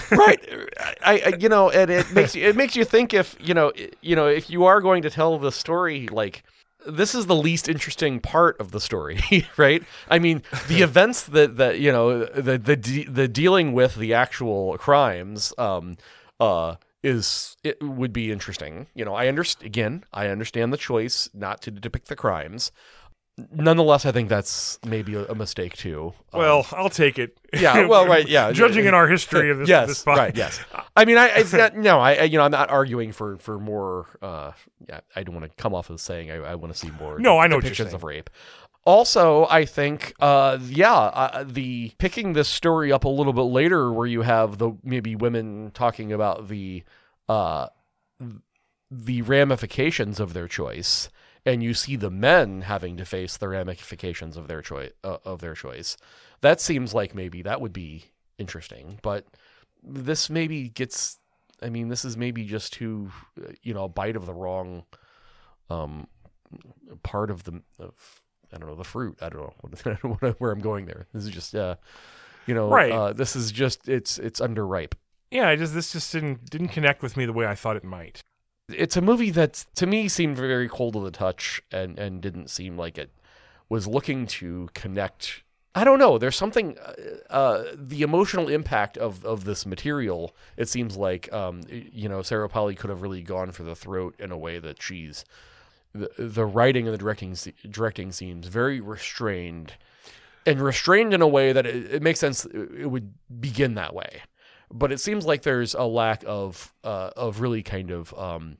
right. 0.11 0.40
I, 1.04 1.23
I, 1.26 1.37
you 1.38 1.49
know, 1.49 1.71
and 1.71 1.90
it 1.90 2.12
makes 2.12 2.35
you, 2.35 2.47
it 2.47 2.57
makes 2.57 2.75
you 2.76 2.85
think 2.85 3.14
if 3.14 3.37
you 3.40 3.54
know, 3.54 3.73
you 4.00 4.16
know, 4.16 4.26
if 4.26 4.50
you 4.50 4.64
are 4.64 4.81
going 4.81 5.02
to 5.02 5.11
tell 5.11 5.38
the 5.38 5.52
story, 5.52 6.09
like 6.09 6.43
this 6.87 7.14
is 7.14 7.26
the 7.26 7.37
least 7.37 7.69
interesting 7.69 8.21
part 8.21 8.61
of 8.61 8.71
the 8.73 8.81
story, 8.81 9.21
right? 9.57 9.83
I 10.11 10.19
mean, 10.19 10.43
the 10.69 10.83
events 10.83 11.25
that 11.25 11.57
that 11.57 11.78
you 11.78 11.93
know, 11.93 12.25
the 12.25 12.59
the 12.59 12.76
de- 12.76 13.04
the 13.04 13.28
dealing 13.28 13.73
with 13.73 13.95
the 13.97 14.14
actual 14.14 14.76
crimes, 14.78 15.52
um, 15.59 15.97
uh. 16.40 16.76
Is 17.07 17.59
it 17.62 17.83
would 17.83 18.14
be 18.14 18.33
interesting, 18.33 18.87
you 18.95 19.04
know. 19.04 19.14
I 19.14 19.28
understand 19.28 19.66
again. 19.66 20.04
I 20.11 20.28
understand 20.28 20.73
the 20.73 20.78
choice 20.78 21.28
not 21.35 21.61
to 21.61 21.71
depict 21.71 22.09
the 22.09 22.16
crimes. 22.16 22.73
Nonetheless, 23.53 24.07
I 24.07 24.12
think 24.12 24.29
that's 24.29 24.79
maybe 24.87 25.14
a, 25.14 25.25
a 25.25 25.35
mistake 25.35 25.76
too. 25.76 26.12
Um, 26.33 26.41
Well, 26.41 26.67
I'll 26.71 26.88
take 26.88 27.19
it. 27.19 27.37
yeah, 27.53 27.87
well, 27.87 28.07
right, 28.14 28.29
yeah. 28.29 28.53
Judging 28.53 28.85
in 28.85 28.95
our 28.95 29.09
history 29.09 29.50
of 29.50 29.59
this, 29.59 29.69
yes, 29.69 29.88
this 29.88 30.03
pod- 30.05 30.19
right, 30.19 30.37
yes. 30.37 30.61
I 30.95 31.05
mean, 31.05 31.19
I 31.19 31.26
it's 31.29 31.53
not, 31.53 31.76
no, 31.76 31.99
I, 31.99 32.14
I 32.14 32.23
you 32.25 32.38
know 32.38 32.45
I'm 32.45 32.53
not 32.53 32.71
arguing 32.71 33.11
for 33.11 33.37
for 33.38 33.59
more. 33.59 34.07
Uh, 34.23 34.53
yeah, 34.88 35.00
I 35.17 35.25
don't 35.25 35.35
want 35.35 35.50
to 35.50 35.62
come 35.62 35.75
off 35.75 35.91
as 35.91 36.00
saying 36.00 36.31
I, 36.31 36.37
I 36.37 36.55
want 36.55 36.73
to 36.73 36.79
see 36.79 36.91
more. 36.93 37.19
No, 37.19 37.38
I 37.38 37.49
know 37.49 37.59
depictions 37.61 37.93
of 37.93 38.05
rape. 38.05 38.31
Also, 38.87 39.47
I 39.49 39.64
think, 39.64 40.12
uh, 40.21 40.59
yeah, 40.62 40.93
uh, 40.93 41.45
the 41.49 41.91
picking 41.99 42.35
this 42.35 42.49
story 42.49 42.93
up 42.93 43.05
a 43.05 43.09
little 43.09 43.33
bit 43.33 43.43
later, 43.43 43.91
where 43.91 44.07
you 44.07 44.21
have 44.23 44.59
the 44.59 44.73
maybe 44.85 45.17
women 45.17 45.71
talking 45.73 46.12
about 46.12 46.49
the 46.49 46.85
uh, 47.29 47.69
the 48.91 49.23
ramifications 49.23 50.20
of 50.20 50.35
their 50.35 50.47
choice, 50.47 51.09
and 51.46 51.62
you 51.62 51.74
see 51.74 51.96
the 51.96 52.11
men 52.11 52.62
having 52.62 52.96
to 52.96 53.04
face 53.04 53.37
the 53.37 53.48
ramifications 53.48 54.37
of 54.37 54.48
their 54.48 54.62
choice 54.62 54.92
uh, 55.02 55.18
of 55.24 55.40
their 55.40 55.54
choice. 55.54 55.96
That 56.40 56.61
seems 56.61 56.94
like 56.94 57.14
maybe 57.14 57.42
that 57.42 57.61
would 57.61 57.72
be 57.72 58.07
interesting, 58.38 58.98
but 59.02 59.26
this 59.83 60.30
maybe 60.30 60.68
gets. 60.68 61.18
I 61.62 61.70
mean, 61.70 61.88
this 61.88 62.04
is 62.04 62.16
maybe 62.16 62.44
just 62.44 62.72
too, 62.74 63.11
you 63.62 63.72
know, 63.72 63.85
a 63.85 63.88
bite 63.88 64.16
of 64.16 64.26
the 64.26 64.35
wrong, 64.35 64.85
um, 65.70 66.09
part 67.02 67.30
of 67.30 67.44
the 67.44 67.62
of 67.78 68.20
I 68.52 68.59
don't 68.59 68.68
know 68.68 68.74
the 68.74 68.85
fruit. 68.85 69.18
I 69.20 69.28
don't 69.28 69.42
know 69.42 69.52
I 69.92 69.96
don't 70.02 70.22
know 70.22 70.35
where 70.38 70.52
I'm 70.52 70.61
going 70.61 70.87
there. 70.87 71.07
This 71.12 71.24
is 71.24 71.30
just, 71.30 71.54
uh, 71.54 71.76
you 72.46 72.54
know, 72.54 72.68
Right. 72.68 72.92
Uh, 72.92 73.12
this 73.12 73.37
is 73.37 73.52
just 73.52 73.88
it's 73.88 74.18
it's 74.18 74.40
underripe. 74.40 74.94
Yeah, 75.30 75.48
I 75.48 75.57
just 75.57 75.74
this 75.74 75.92
just 75.92 76.12
didn't 76.12 76.50
didn't 76.50 76.68
connect 76.68 77.02
with 77.02 77.16
me 77.16 77.26
the 77.26 77.33
way 77.33 77.46
I 77.46 77.54
thought 77.54 77.76
it 77.76 77.85
might. 77.85 78.20
It's 78.68 78.96
a 78.96 79.03
movie 79.03 79.31
that 79.31 79.64
to 79.74 79.87
me 79.87 80.09
seemed 80.09 80.37
very 80.37 80.68
cold 80.68 80.94
to 80.94 81.00
the 81.00 81.11
touch 81.11 81.62
and 81.70 81.98
and 81.98 82.20
didn't 82.20 82.48
seem 82.48 82.77
like 82.77 82.98
it 82.98 83.11
was 83.68 83.87
looking 83.87 84.27
to 84.27 84.68
connect 84.74 85.44
I 85.77 85.83
don't 85.83 85.98
know. 85.98 86.18
There's 86.18 86.37
something, 86.37 86.79
uh, 86.79 86.92
uh, 87.31 87.64
the 87.74 88.03
emotional 88.03 88.48
impact 88.48 88.96
of, 88.96 89.24
of 89.24 89.42
this 89.44 89.66
material. 89.66 90.33
It 90.57 90.68
seems 90.68 90.96
like, 90.96 91.33
um, 91.33 91.62
you 91.68 92.09
know, 92.09 92.22
Sarah 92.22 92.48
Polley 92.48 92.77
could 92.77 92.90
have 92.90 93.03
really 93.03 93.22
gone 93.22 93.50
for 93.50 93.64
the 93.64 93.74
throat 93.74 94.14
in 94.20 94.31
a 94.31 94.38
way 94.38 94.61
that 94.61 94.81
she's, 94.81 95.24
the, 95.92 96.11
the 96.16 96.44
writing 96.44 96.87
and 96.87 96.94
the 96.94 96.98
directing 96.98 97.37
directing 97.68 98.12
seems 98.12 98.46
very 98.46 98.81
restrained, 98.81 99.74
and 100.46 100.61
restrained 100.61 101.12
in 101.12 101.22
a 101.22 101.29
way 101.29 101.53
that 101.53 101.66
it, 101.66 101.94
it 101.94 102.03
makes 102.03 102.20
sense. 102.20 102.44
It 102.44 102.70
it 102.83 102.87
would 102.87 103.12
begin 103.40 103.74
that 103.74 103.94
way, 103.94 104.22
but 104.74 104.92
it 104.92 105.00
seems 105.00 105.24
like 105.24 105.42
there's 105.42 105.74
a 105.74 105.84
lack 105.84 106.24
of 106.26 106.74
uh, 106.84 107.10
of 107.16 107.40
really 107.40 107.62
kind 107.62 107.90
of 107.90 108.12
um, 108.18 108.58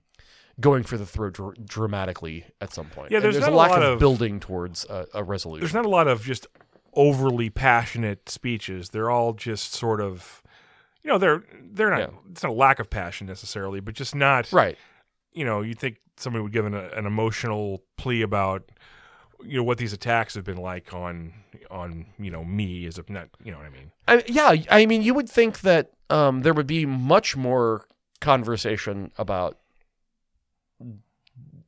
going 0.61 0.85
for 0.85 0.97
the 0.97 1.05
throat 1.05 1.35
dr- 1.35 1.67
dramatically 1.67 2.47
at 2.61 2.73
some 2.73 2.87
point. 2.87 3.11
Yeah, 3.11 3.21
there's 3.21 3.35
there's 3.35 3.45
not 3.47 3.53
a 3.53 3.57
a 3.57 3.59
lack 3.59 3.71
lot 3.71 3.83
of, 3.83 3.93
of- 3.95 3.99
building 3.99 4.41
towards 4.41 4.85
a, 4.87 5.07
a 5.15 5.23
resolution. 5.25 5.61
There's 5.61 5.75
not 5.75 5.85
a 5.85 5.91
lot 5.91 6.09
of 6.09 6.23
just 6.23 6.47
overly 6.95 7.51
passionate 7.51 8.29
speeches. 8.29 8.91
They're 8.91 9.11
all 9.11 9.33
just 9.33 9.73
sort 9.75 10.01
of, 10.01 10.43
you 11.03 11.11
know, 11.11 11.19
they're 11.19 11.43
they're 11.73 11.91
not. 11.91 11.99
Yeah. 11.99 12.07
It's 12.31 12.43
not 12.43 12.51
a 12.51 12.55
lack 12.55 12.79
of 12.79 12.89
passion 12.89 13.27
necessarily, 13.27 13.81
but 13.81 13.95
just 13.95 14.15
not. 14.15 14.53
right. 14.53 14.79
You 15.33 15.45
know, 15.45 15.63
you 15.63 15.75
think 15.75 15.97
somebody 16.17 16.45
would 16.45 16.53
give 16.53 16.65
an, 16.65 16.75
an 16.75 17.07
emotional 17.07 17.83
plea 17.97 18.23
about, 18.23 18.71
you 19.45 19.57
know, 19.57 19.65
what 19.65 19.79
these 19.79 19.93
attacks 19.93 20.37
have 20.37 20.45
been 20.45 20.59
like 20.59 20.95
on 20.95 21.33
on 21.75 22.07
you 22.19 22.31
know 22.31 22.45
me 22.45 22.87
as 22.87 22.97
a 22.99 23.05
not 23.09 23.29
you 23.43 23.51
know 23.53 23.59
what 23.59 23.67
I 23.67 23.71
mean. 23.71 23.91
I, 24.09 24.23
yeah, 24.27 24.55
I 24.71 24.87
mean, 24.87 25.03
you 25.03 25.13
would 25.15 25.29
think 25.29 25.61
that 25.61 25.91
um, 26.11 26.43
there 26.43 26.55
would 26.55 26.67
be 26.67 26.87
much 26.87 27.37
more 27.37 27.87
conversation 28.21 29.11
about 29.19 29.59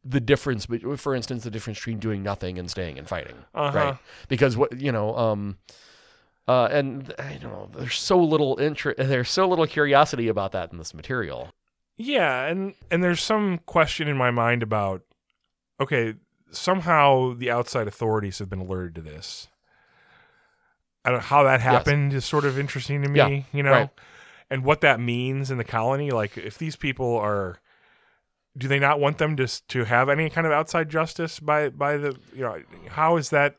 the 0.05 0.21
difference, 0.21 0.67
for 0.97 1.15
instance, 1.15 1.43
the 1.43 1.51
difference 1.51 1.79
between 1.81 1.99
doing 1.99 2.23
nothing 2.23 2.59
and 2.59 2.71
staying 2.71 2.99
and 2.99 3.09
fighting, 3.09 3.37
Uh-huh. 3.55 3.77
right? 3.77 3.99
Because 4.29 4.57
what 4.57 4.81
you 4.81 4.93
know, 4.93 5.17
um, 5.17 5.59
uh, 6.47 6.69
and 6.71 7.13
I 7.19 7.39
don't 7.43 7.51
know, 7.53 7.69
there's 7.77 7.99
so 7.99 8.19
little 8.19 8.57
interest, 8.59 8.99
there's 8.99 9.31
so 9.31 9.49
little 9.49 9.67
curiosity 9.67 10.29
about 10.29 10.53
that 10.53 10.71
in 10.73 10.79
this 10.79 10.95
material. 10.95 11.51
Yeah, 11.99 12.45
and 12.47 12.75
and 12.91 13.03
there's 13.03 13.21
some 13.23 13.59
question 13.67 14.07
in 14.07 14.17
my 14.17 14.31
mind 14.31 14.63
about 14.63 15.03
okay, 15.81 16.15
somehow 16.51 17.35
the 17.35 17.51
outside 17.51 17.89
authorities 17.89 18.39
have 18.39 18.49
been 18.49 18.61
alerted 18.61 18.95
to 18.95 19.01
this. 19.03 19.49
I 21.07 21.11
don't 21.11 21.23
how 21.23 21.45
that 21.45 21.61
happened 21.61 22.13
is 22.13 22.25
sort 22.25 22.45
of 22.45 22.59
interesting 22.59 23.01
to 23.03 23.09
me, 23.09 23.19
Yeah, 23.19 23.43
you 23.53 23.63
know. 23.63 23.71
right. 23.73 23.91
And 24.51 24.65
what 24.65 24.81
that 24.83 25.01
means 25.01 25.51
in 25.51 25.59
the 25.59 25.65
colony, 25.65 26.11
like 26.11 26.37
if 26.37 26.59
these 26.59 26.77
people 26.77 27.17
are 27.17 27.61
do 28.59 28.69
they 28.69 28.79
not 28.79 28.99
want 29.01 29.19
them 29.19 29.37
to 29.37 29.47
to 29.69 29.85
have 29.85 30.09
any 30.09 30.29
kind 30.31 30.47
of 30.47 30.53
outside 30.53 30.89
justice 30.89 31.41
by 31.41 31.69
by 31.71 31.97
the 31.97 32.17
you 32.35 32.41
know 32.43 32.61
how 32.89 33.17
is 33.17 33.31
that 33.31 33.57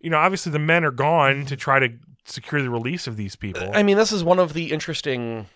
you 0.00 0.10
know 0.10 0.18
obviously 0.18 0.50
the 0.52 0.58
men 0.58 0.84
are 0.84 0.90
gone 0.90 1.44
to 1.46 1.56
try 1.56 1.78
to 1.78 1.88
secure 2.24 2.60
the 2.62 2.70
release 2.70 3.06
of 3.06 3.16
these 3.16 3.36
people. 3.36 3.70
I 3.74 3.82
mean, 3.82 3.96
this 3.98 4.10
is 4.12 4.24
one 4.24 4.38
of 4.38 4.52
the 4.54 4.72
interesting. 4.72 5.46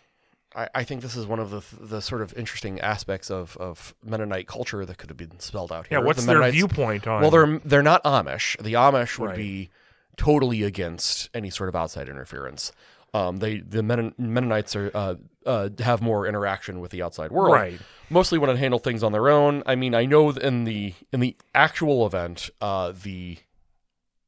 I, 0.54 0.68
I 0.74 0.84
think 0.84 1.00
this 1.02 1.16
is 1.16 1.26
one 1.26 1.38
of 1.40 1.50
the 1.50 1.62
the 1.80 2.00
sort 2.00 2.20
of 2.22 2.32
interesting 2.34 2.78
aspects 2.80 3.30
of, 3.30 3.56
of 3.58 3.94
Mennonite 4.04 4.46
culture 4.46 4.84
that 4.86 4.96
could 4.98 5.10
have 5.10 5.16
been 5.16 5.40
spelled 5.40 5.72
out 5.72 5.86
here. 5.86 5.98
yeah, 5.98 6.04
what's 6.04 6.24
The 6.24 6.34
their 6.34 6.50
viewpoint 6.50 7.06
on 7.06 7.20
Well, 7.22 7.30
they're 7.30 7.58
they're 7.64 7.82
not 7.82 8.02
Amish. 8.04 8.62
The 8.62 8.74
Amish 8.74 9.18
would 9.18 9.28
Right. 9.30 9.36
be 9.36 9.70
totally 10.18 10.62
against 10.64 11.30
any 11.32 11.48
sort 11.48 11.70
of 11.70 11.76
outside 11.76 12.08
interference. 12.08 12.72
Um, 13.14 13.38
they 13.38 13.60
the 13.60 13.82
Men- 13.82 14.14
Mennonites 14.18 14.76
are 14.76 14.90
uh, 14.94 15.14
uh, 15.46 15.70
have 15.78 16.02
more 16.02 16.26
interaction 16.26 16.80
with 16.80 16.90
the 16.90 17.02
outside 17.02 17.32
world. 17.32 17.54
Right. 17.54 17.80
Mostly 18.10 18.38
want 18.38 18.52
to 18.52 18.58
handle 18.58 18.78
things 18.78 19.02
on 19.02 19.12
their 19.12 19.30
own. 19.30 19.62
I 19.64 19.76
mean, 19.76 19.94
I 19.94 20.04
know 20.04 20.28
in 20.30 20.64
the 20.64 20.92
in 21.10 21.20
the 21.20 21.34
actual 21.54 22.04
event, 22.04 22.50
uh, 22.60 22.92
the 23.02 23.38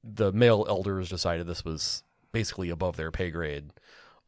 the 0.03 0.33
male 0.33 0.65
elders 0.67 1.11
decided 1.11 1.47
this 1.47 1.65
was 1.65 2.03
basically 2.33 2.71
above 2.71 2.97
their 2.97 3.11
pay 3.11 3.31
grade. 3.31 3.71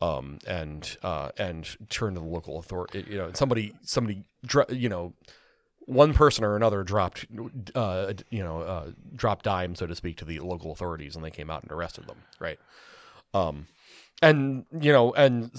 Um, 0.02 0.40
and 0.48 0.96
uh, 1.04 1.30
and 1.38 1.64
turned 1.88 2.16
to 2.16 2.20
the 2.20 2.26
local 2.26 2.58
authority. 2.58 3.06
You 3.08 3.18
know, 3.18 3.30
somebody 3.34 3.72
somebody 3.82 4.24
you 4.68 4.88
know 4.88 5.14
one 5.86 6.14
person 6.14 6.44
or 6.44 6.56
another 6.56 6.82
dropped, 6.82 7.26
uh, 7.74 8.12
you 8.30 8.42
know, 8.42 8.60
uh, 8.60 8.90
dropped 9.14 9.44
dime, 9.44 9.74
so 9.74 9.86
to 9.86 9.94
speak, 9.94 10.16
to 10.18 10.24
the 10.24 10.38
local 10.40 10.72
authorities, 10.72 11.16
and 11.16 11.24
they 11.24 11.30
came 11.30 11.50
out 11.50 11.62
and 11.62 11.72
arrested 11.72 12.06
them, 12.06 12.18
right? 12.38 12.58
Um, 13.34 13.66
and 14.20 14.64
you 14.80 14.92
know, 14.92 15.12
and 15.14 15.50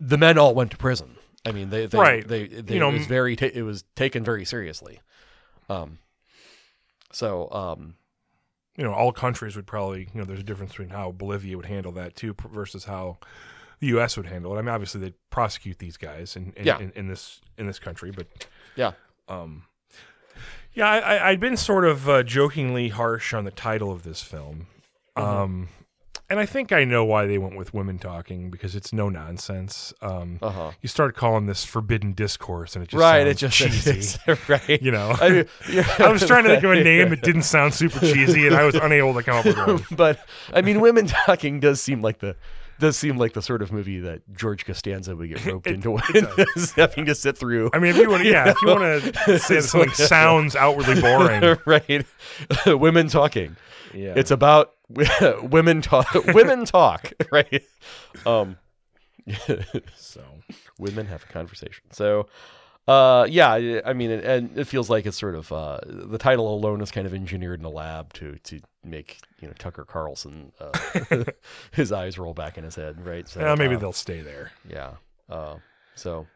the 0.00 0.18
men 0.18 0.38
all 0.38 0.54
went 0.54 0.70
to 0.72 0.76
prison. 0.76 1.16
I 1.44 1.52
mean, 1.52 1.70
they, 1.70 1.86
they 1.86 1.98
Right. 1.98 2.26
They, 2.26 2.46
they 2.46 2.74
You 2.74 2.80
know, 2.80 2.88
it 2.90 2.94
was 2.94 3.06
very 3.06 3.36
ta- 3.36 3.50
it 3.52 3.62
was 3.62 3.84
taken 3.96 4.24
very 4.24 4.44
seriously. 4.44 5.00
Um, 5.68 5.98
so 7.12 7.50
um, 7.52 7.94
you 8.76 8.84
know, 8.84 8.92
all 8.92 9.12
countries 9.12 9.54
would 9.56 9.66
probably, 9.66 10.08
you 10.12 10.20
know, 10.20 10.24
there's 10.24 10.40
a 10.40 10.44
difference 10.44 10.72
between 10.72 10.88
how 10.90 11.12
Bolivia 11.12 11.56
would 11.56 11.66
handle 11.66 11.92
that 11.92 12.16
too 12.16 12.34
versus 12.50 12.84
how 12.84 13.18
the 13.80 13.88
U.S. 13.88 14.16
would 14.16 14.26
handle 14.26 14.54
it. 14.54 14.58
I 14.58 14.62
mean, 14.62 14.68
obviously 14.70 15.00
they'd 15.00 15.14
prosecute 15.30 15.78
these 15.78 15.96
guys 15.96 16.36
in 16.36 16.52
in, 16.56 16.66
Yeah. 16.66 16.78
in, 16.78 16.92
in 16.96 17.08
this 17.08 17.40
in 17.58 17.66
this 17.66 17.78
country, 17.78 18.10
but 18.10 18.26
yeah, 18.76 18.92
um, 19.28 19.64
yeah, 20.74 20.88
I, 20.88 21.30
I'd 21.30 21.40
been 21.40 21.56
sort 21.56 21.84
of 21.84 22.08
uh, 22.08 22.22
jokingly 22.22 22.88
harsh 22.88 23.34
on 23.34 23.44
the 23.44 23.50
title 23.50 23.90
of 23.92 24.02
this 24.02 24.22
film, 24.22 24.66
Mm-hmm. 25.16 25.28
um, 25.28 25.68
and 26.30 26.40
I 26.40 26.46
think 26.46 26.72
I 26.72 26.84
know 26.84 27.04
why 27.04 27.26
they 27.26 27.36
went 27.36 27.56
with 27.58 27.74
women 27.74 27.98
talking 27.98 28.50
because 28.50 28.74
it's 28.74 28.90
no 28.94 29.10
nonsense. 29.10 29.92
Um, 30.00 30.38
uh 30.40 30.48
huh. 30.48 30.70
you 30.80 30.88
start 30.88 31.14
calling 31.14 31.44
this 31.44 31.62
forbidden 31.66 32.14
discourse, 32.14 32.74
and 32.74 32.82
it 32.82 32.88
just 32.88 32.98
Right. 32.98 33.26
It 33.26 33.36
just 33.36 33.54
cheesy. 33.54 34.18
right. 34.48 34.80
you 34.80 34.90
know, 34.90 35.14
I, 35.20 35.28
mean, 35.28 35.44
yeah. 35.70 35.86
I 35.98 36.08
was 36.10 36.26
trying 36.26 36.44
to 36.44 36.48
think 36.48 36.64
of 36.64 36.70
a 36.70 36.76
name 36.82 37.10
that 37.10 37.20
didn't 37.20 37.42
sound 37.42 37.74
super 37.74 38.00
cheesy, 38.00 38.46
and 38.46 38.56
I 38.56 38.64
was 38.64 38.74
unable 38.74 39.12
to 39.12 39.22
come 39.22 39.36
up 39.36 39.44
with 39.44 39.58
one. 39.58 39.84
but 39.90 40.20
I 40.54 40.62
mean, 40.62 40.80
women 40.80 41.06
talking 41.06 41.60
does 41.60 41.82
seem 41.82 42.00
like 42.00 42.20
the 42.20 42.34
does 42.82 42.98
seem 42.98 43.16
like 43.16 43.32
the 43.32 43.40
sort 43.40 43.62
of 43.62 43.72
movie 43.72 44.00
that 44.00 44.20
George 44.36 44.66
Costanza 44.66 45.16
would 45.16 45.30
get 45.30 45.42
roped 45.46 45.66
into 45.66 45.96
having 46.76 47.06
to 47.06 47.14
sit 47.14 47.38
through. 47.38 47.70
I 47.72 47.78
mean, 47.78 47.92
if 47.92 47.96
you 47.96 48.10
want, 48.10 48.24
yeah, 48.24 48.50
if 48.50 48.60
you 48.60 48.68
want 48.68 48.82
to 49.14 49.38
say 49.38 49.54
that 49.56 49.62
something 49.62 49.90
sounds 49.94 50.54
outwardly 50.54 51.00
boring, 51.00 51.56
right? 51.64 52.04
women 52.66 53.08
talking. 53.08 53.56
yeah, 53.94 54.12
It's 54.16 54.30
about 54.30 54.74
women 54.90 55.80
talk. 55.80 56.12
women 56.34 56.66
talk, 56.66 57.10
right? 57.32 57.62
Um, 58.26 58.58
so. 59.96 60.22
women 60.78 61.06
have 61.06 61.22
a 61.24 61.32
conversation. 61.32 61.84
So, 61.92 62.28
uh, 62.88 63.26
yeah, 63.28 63.80
I- 63.84 63.92
mean, 63.92 64.10
it, 64.10 64.24
and 64.24 64.58
it 64.58 64.64
feels 64.66 64.90
like 64.90 65.06
it's 65.06 65.16
sort 65.18 65.34
of 65.34 65.52
uh, 65.52 65.78
the 65.86 66.18
title 66.18 66.52
alone 66.54 66.80
is 66.80 66.90
kind 66.90 67.06
of 67.06 67.14
engineered 67.14 67.60
in 67.60 67.64
a 67.64 67.70
lab 67.70 68.12
to 68.14 68.38
to 68.44 68.60
make 68.84 69.18
you 69.40 69.48
know 69.48 69.54
Tucker 69.58 69.84
Carlson 69.84 70.52
uh, 70.60 70.72
his 71.72 71.92
eyes 71.92 72.18
roll 72.18 72.34
back 72.34 72.58
in 72.58 72.64
his 72.64 72.74
head, 72.74 73.04
right? 73.06 73.28
So 73.28 73.40
Well, 73.40 73.56
maybe 73.56 73.76
uh, 73.76 73.78
they'll 73.78 73.92
stay 73.92 74.20
there. 74.20 74.52
yeah. 74.68 74.92
Uh, 75.30 75.56
so, 75.94 76.26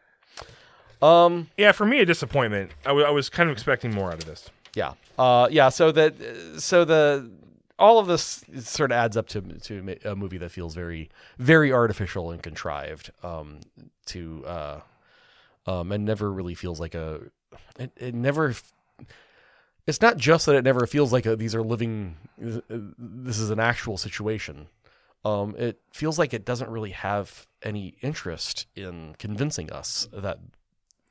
um, 1.02 1.48
Yeah, 1.56 1.72
for 1.72 1.84
me, 1.86 2.00
a 2.00 2.06
disappointment. 2.06 2.70
I, 2.84 2.88
w- 2.88 3.06
I 3.06 3.10
was 3.10 3.28
kind 3.28 3.48
of 3.50 3.54
expecting 3.54 3.92
more 3.92 4.08
out 4.08 4.14
of 4.18 4.24
this. 4.24 4.48
yeah, 4.74 4.92
uh, 5.18 5.48
yeah. 5.50 5.68
So 5.70 5.92
that 5.92 6.14
so 6.58 6.84
the 6.84 7.30
all 7.78 7.98
of 7.98 8.06
this 8.06 8.42
sort 8.60 8.90
of 8.90 8.96
adds 8.96 9.16
up 9.16 9.26
to 9.28 9.40
to 9.42 9.96
a 10.04 10.14
movie 10.16 10.38
that 10.38 10.50
feels 10.50 10.74
very 10.74 11.10
very 11.38 11.72
artificial 11.72 12.30
and 12.30 12.42
contrived. 12.42 13.10
Um, 13.22 13.60
to 14.06 14.44
uh, 14.46 14.80
um, 15.66 15.90
and 15.92 16.04
never 16.04 16.30
really 16.32 16.54
feels 16.54 16.78
like 16.80 16.94
a. 16.94 17.20
It, 17.78 17.90
it 17.96 18.14
never. 18.14 18.54
It's 19.86 20.00
not 20.00 20.16
just 20.16 20.46
that 20.46 20.56
it 20.56 20.64
never 20.64 20.86
feels 20.86 21.12
like 21.12 21.26
a, 21.26 21.36
these 21.36 21.54
are 21.54 21.62
living. 21.62 22.16
This 22.38 23.38
is 23.38 23.50
an 23.50 23.60
actual 23.60 23.96
situation. 23.96 24.66
Um, 25.24 25.54
it 25.58 25.80
feels 25.92 26.18
like 26.18 26.34
it 26.34 26.44
doesn't 26.44 26.70
really 26.70 26.90
have 26.90 27.46
any 27.62 27.96
interest 28.00 28.66
in 28.74 29.16
convincing 29.18 29.72
us 29.72 30.08
that 30.12 30.38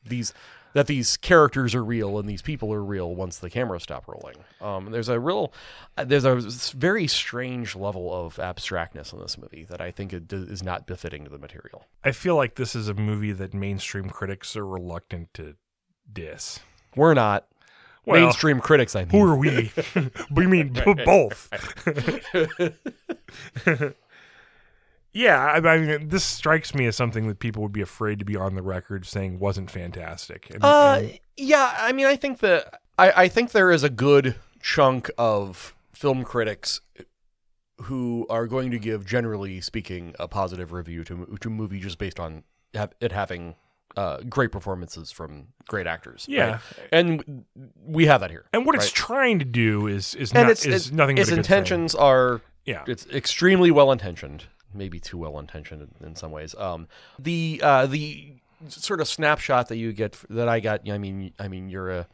these 0.05 0.33
that 0.75 0.87
these 0.87 1.15
characters 1.15 1.73
are 1.73 1.83
real 1.83 2.19
and 2.19 2.27
these 2.27 2.41
people 2.41 2.73
are 2.73 2.83
real 2.83 3.15
once 3.15 3.37
the 3.37 3.49
camera 3.49 3.79
stop 3.79 4.09
rolling. 4.09 4.35
Um, 4.59 4.91
there's 4.91 5.07
a 5.07 5.17
real, 5.17 5.53
there's 5.95 6.25
a 6.25 6.35
very 6.75 7.07
strange 7.07 7.77
level 7.77 8.13
of 8.13 8.37
abstractness 8.39 9.13
in 9.13 9.19
this 9.19 9.37
movie 9.37 9.63
that 9.69 9.79
I 9.79 9.91
think 9.91 10.11
is 10.11 10.61
not 10.61 10.85
befitting 10.85 11.23
to 11.23 11.29
the 11.29 11.37
material. 11.37 11.85
I 12.03 12.11
feel 12.11 12.35
like 12.35 12.55
this 12.55 12.75
is 12.75 12.89
a 12.89 12.93
movie 12.93 13.31
that 13.31 13.53
mainstream 13.53 14.09
critics 14.09 14.57
are 14.57 14.67
reluctant 14.67 15.33
to 15.35 15.55
diss. 16.11 16.59
We're 16.93 17.13
not 17.13 17.47
Well, 18.05 18.21
mainstream 18.21 18.59
critics. 18.59 18.95
I 18.95 19.05
mean, 19.05 19.09
Who 19.09 19.21
are 19.31 19.35
we? 19.35 19.71
we 20.31 20.47
mean 20.47 20.69
b- 20.69 20.93
both. 21.05 21.49
yeah, 25.13 25.43
I, 25.45 25.57
I 25.57 25.77
mean, 25.79 26.09
this 26.09 26.23
strikes 26.23 26.75
me 26.75 26.85
as 26.87 26.95
something 26.95 27.27
that 27.27 27.39
people 27.39 27.63
would 27.63 27.71
be 27.71 27.81
afraid 27.81 28.19
to 28.19 28.25
be 28.25 28.35
on 28.35 28.55
the 28.55 28.61
record 28.61 29.05
saying 29.05 29.39
wasn't 29.39 29.71
fantastic. 29.71 30.49
And, 30.53 30.63
Uh, 30.63 30.99
and- 31.01 31.19
yeah. 31.37 31.73
I 31.79 31.91
mean, 31.93 32.05
I 32.05 32.15
think 32.15 32.39
that 32.39 32.81
I, 32.97 33.11
I 33.23 33.27
think 33.27 33.51
there 33.51 33.71
is 33.71 33.83
a 33.83 33.89
good 33.89 34.35
chunk 34.61 35.09
of 35.17 35.73
film 35.93 36.23
critics 36.23 36.81
who 37.83 38.25
are 38.29 38.47
going 38.47 38.71
to 38.71 38.79
give, 38.79 39.05
generally 39.05 39.61
speaking, 39.61 40.13
a 40.19 40.27
positive 40.27 40.71
review 40.71 41.03
to 41.05 41.37
to 41.39 41.47
a 41.47 41.51
movie 41.51 41.79
just 41.79 41.97
based 41.97 42.19
on 42.19 42.43
it 43.01 43.11
having 43.11 43.55
uh, 43.95 44.17
great 44.29 44.51
performances 44.51 45.11
from 45.11 45.47
great 45.67 45.87
actors. 45.87 46.25
Yeah. 46.27 46.51
right? 46.51 46.61
and 46.91 47.45
we 47.85 48.05
have 48.07 48.21
that 48.21 48.29
here. 48.31 48.45
and 48.53 48.65
what 48.65 48.75
it's 48.75 48.91
trying 48.91 49.39
to 49.39 49.45
do 49.45 49.87
is 49.87 50.15
is 50.15 50.31
and 50.31 50.43
not 50.43 50.51
it's, 50.51 50.65
is 50.65 50.91
nothing. 50.91 51.17
Its 51.17 51.29
good 51.29 51.35
thing. 51.35 51.39
intentions 51.39 51.95
are 51.95 52.41
Yeah. 52.65 52.83
it's 52.87 53.05
extremely 53.07 53.71
well 53.71 53.91
intentioned, 53.91 54.45
maybe 54.73 54.99
too 54.99 55.17
well 55.17 55.39
intentioned 55.39 55.81
in, 56.01 56.07
in 56.07 56.15
some 56.15 56.31
ways. 56.31 56.55
Um, 56.57 56.87
the 57.19 57.61
uh, 57.63 57.85
the 57.85 58.33
sort 58.69 59.01
of 59.01 59.07
snapshot 59.07 59.67
that 59.69 59.77
you 59.77 59.93
get 59.93 60.17
that 60.29 60.47
I 60.49 60.59
got. 60.59 60.89
I 60.89 60.97
mean, 60.97 61.33
I 61.39 61.47
mean, 61.47 61.69
you're 61.69 61.91
a 61.91 62.07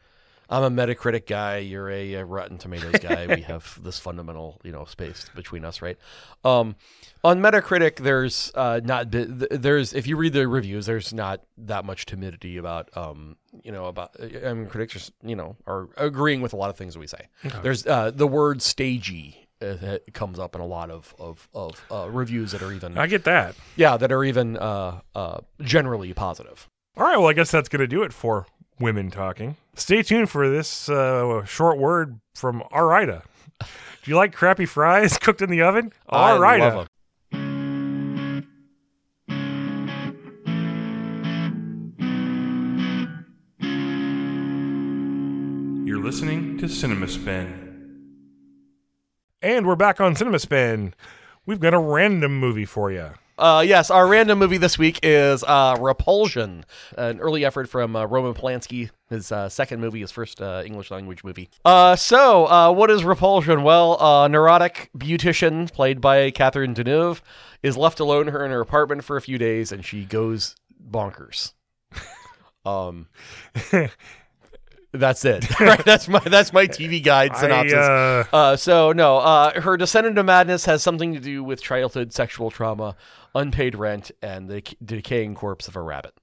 I'm 0.52 0.78
a 0.78 0.86
Metacritic 0.86 1.26
guy. 1.26 1.58
You're 1.58 1.90
a, 1.90 2.16
uh 2.16 2.22
Rotten 2.24 2.58
Tomatoes 2.58 3.00
guy. 3.00 3.26
we 3.26 3.40
have 3.52 3.82
this 3.82 3.98
fundamental, 3.98 4.60
you 4.62 4.70
know, 4.70 4.84
space 4.84 5.30
between 5.34 5.64
us, 5.64 5.80
right? 5.80 5.96
Um, 6.44 6.76
on 7.24 7.40
Metacritic, 7.40 7.96
there's 7.96 8.52
uh, 8.54 8.80
not 8.84 9.06
there's 9.10 9.94
if 9.94 10.06
you 10.06 10.16
read 10.16 10.34
the 10.34 10.46
reviews, 10.46 10.86
there's 10.86 11.12
not 11.12 11.40
that 11.56 11.84
much 11.84 12.04
timidity 12.04 12.58
about 12.58 12.94
um, 12.96 13.36
you 13.62 13.72
know, 13.72 13.86
about 13.86 14.14
I 14.20 14.52
mean, 14.52 14.66
critics, 14.66 14.92
just, 14.92 15.12
you 15.22 15.36
know, 15.36 15.56
are 15.66 15.88
agreeing 15.96 16.42
with 16.42 16.52
a 16.52 16.56
lot 16.56 16.68
of 16.68 16.76
things 16.76 16.98
we 16.98 17.06
say. 17.06 17.28
There's 17.62 17.86
uh, 17.86 18.10
the 18.10 18.26
word 18.26 18.60
stagey. 18.60 19.48
Uh, 19.62 19.76
it 20.06 20.12
comes 20.12 20.38
up 20.40 20.54
in 20.56 20.60
a 20.60 20.66
lot 20.66 20.90
of 20.90 21.14
of, 21.18 21.48
of 21.54 21.80
uh, 21.90 22.10
reviews 22.10 22.50
that 22.52 22.62
are 22.62 22.72
even 22.72 22.98
I 22.98 23.06
get 23.06 23.24
that. 23.24 23.54
yeah 23.76 23.96
that 23.96 24.10
are 24.12 24.24
even 24.24 24.56
uh, 24.58 25.00
uh, 25.14 25.38
generally 25.62 26.12
positive. 26.12 26.68
All 26.96 27.04
right, 27.04 27.16
well, 27.16 27.28
I 27.28 27.32
guess 27.32 27.50
that's 27.50 27.70
going 27.70 27.80
to 27.80 27.86
do 27.86 28.02
it 28.02 28.12
for 28.12 28.46
women 28.78 29.10
talking. 29.10 29.56
Stay 29.74 30.02
tuned 30.02 30.30
for 30.30 30.48
this 30.48 30.88
uh, 30.88 31.44
short 31.44 31.78
word 31.78 32.20
from 32.34 32.62
Ore-Ida. 32.70 33.22
Do 33.60 34.10
you 34.10 34.16
like 34.16 34.32
crappy 34.32 34.66
fries 34.66 35.16
cooked 35.20 35.42
in 35.42 35.50
the 35.50 35.62
oven? 35.62 35.92
I 36.08 36.32
Ore-Ida. 36.32 36.86
You're 45.84 46.02
listening 46.02 46.58
to 46.58 46.68
Cinema 46.68 47.08
Spin. 47.08 47.58
And 49.42 49.66
we're 49.66 49.76
back 49.76 50.00
on 50.00 50.14
Cinema 50.14 50.38
Spin. 50.38 50.94
We've 51.44 51.60
got 51.60 51.74
a 51.74 51.78
random 51.78 52.38
movie 52.38 52.64
for 52.64 52.90
you. 52.92 53.10
Uh, 53.42 53.60
yes, 53.60 53.90
our 53.90 54.06
random 54.06 54.38
movie 54.38 54.56
this 54.56 54.78
week 54.78 55.00
is 55.02 55.42
uh, 55.42 55.76
Repulsion, 55.80 56.64
an 56.96 57.18
early 57.18 57.44
effort 57.44 57.68
from 57.68 57.96
uh, 57.96 58.04
Roman 58.04 58.34
Polanski, 58.34 58.90
his 59.10 59.32
uh, 59.32 59.48
second 59.48 59.80
movie, 59.80 60.00
his 60.00 60.12
first 60.12 60.40
uh, 60.40 60.62
English 60.64 60.92
language 60.92 61.24
movie. 61.24 61.50
Uh, 61.64 61.96
so, 61.96 62.46
uh, 62.46 62.70
what 62.70 62.88
is 62.88 63.02
Repulsion? 63.02 63.64
Well, 63.64 63.96
a 64.00 64.28
neurotic 64.28 64.90
beautician, 64.96 65.72
played 65.72 66.00
by 66.00 66.30
Catherine 66.30 66.72
Deneuve, 66.72 67.20
is 67.64 67.76
left 67.76 67.98
alone 67.98 68.28
her 68.28 68.44
in 68.44 68.52
her 68.52 68.60
apartment 68.60 69.02
for 69.02 69.16
a 69.16 69.20
few 69.20 69.38
days, 69.38 69.72
and 69.72 69.84
she 69.84 70.04
goes 70.04 70.54
bonkers. 70.88 71.54
um, 72.64 73.08
that's 74.92 75.24
it. 75.24 75.58
right? 75.60 75.84
That's 75.84 76.06
my 76.06 76.20
that's 76.20 76.52
my 76.52 76.66
TV 76.66 77.02
guide 77.02 77.36
synopsis. 77.36 77.74
I, 77.74 77.80
uh, 77.80 78.24
Uh, 78.32 78.56
so 78.56 78.92
no, 78.92 79.18
uh, 79.18 79.60
her 79.60 79.76
descent 79.76 80.06
into 80.06 80.22
madness 80.22 80.66
has 80.66 80.82
something 80.82 81.14
to 81.14 81.20
do 81.20 81.42
with 81.42 81.62
childhood 81.62 82.12
sexual 82.12 82.50
trauma, 82.50 82.94
unpaid 83.34 83.74
rent, 83.74 84.10
and 84.20 84.48
the 84.48 84.62
decaying 84.84 85.34
corpse 85.34 85.68
of 85.68 85.76
a 85.76 85.80
rabbit. 85.80 86.14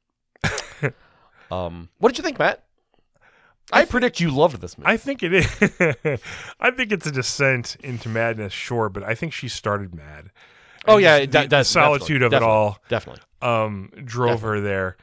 um, 1.52 1.90
what 1.98 2.10
did 2.10 2.18
you 2.18 2.24
think, 2.24 2.40
Matt? 2.40 2.64
I, 3.72 3.86
predict 3.86 4.20
you 4.20 4.32
loved 4.32 4.62
this 4.62 4.78
movie. 4.78 4.90
I 4.90 4.98
think 4.98 5.22
it 5.22 5.34
is. 5.34 5.46
I 6.60 6.72
think 6.72 6.92
it's 6.92 7.06
a 7.06 7.12
descent 7.12 7.78
into 7.84 8.10
madness, 8.10 8.52
sure, 8.52 8.90
but 8.90 9.04
I 9.04 9.14
think 9.14 9.34
she 9.34 9.48
started 9.48 9.94
mad. 9.94 10.32
oh 10.88 10.94
And 10.96 11.04
yeah, 11.04 11.20
just 11.20 11.32
that, 11.32 11.50
the 11.50 11.64
solitude 11.64 12.24
of 12.24 12.34
it 12.34 12.42
all 12.42 12.80
Definitely. 12.90 13.22
um, 13.42 13.92
drove 14.04 14.42
her 14.42 14.60
there. 14.60 14.98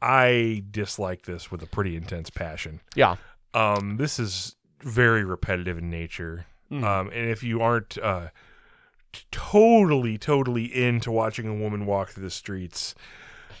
I 0.00 0.62
dislike 0.70 1.24
this 1.24 1.50
with 1.50 1.62
a 1.62 1.66
pretty 1.66 1.96
intense 1.96 2.30
passion. 2.30 2.80
Yeah. 2.94 3.16
Um, 3.52 3.96
this 3.96 4.18
is 4.18 4.54
very 4.80 5.24
repetitive 5.24 5.78
in 5.78 5.90
nature. 5.90 6.46
Hmm. 6.68 6.84
Um, 6.84 7.10
and 7.12 7.28
if 7.30 7.42
you 7.42 7.62
aren't 7.62 7.98
uh, 7.98 8.28
totally, 9.30 10.18
totally 10.18 10.64
into 10.64 11.10
watching 11.10 11.46
a 11.48 11.54
woman 11.54 11.86
walk 11.86 12.10
through 12.10 12.24
the 12.24 12.30
streets 12.30 12.94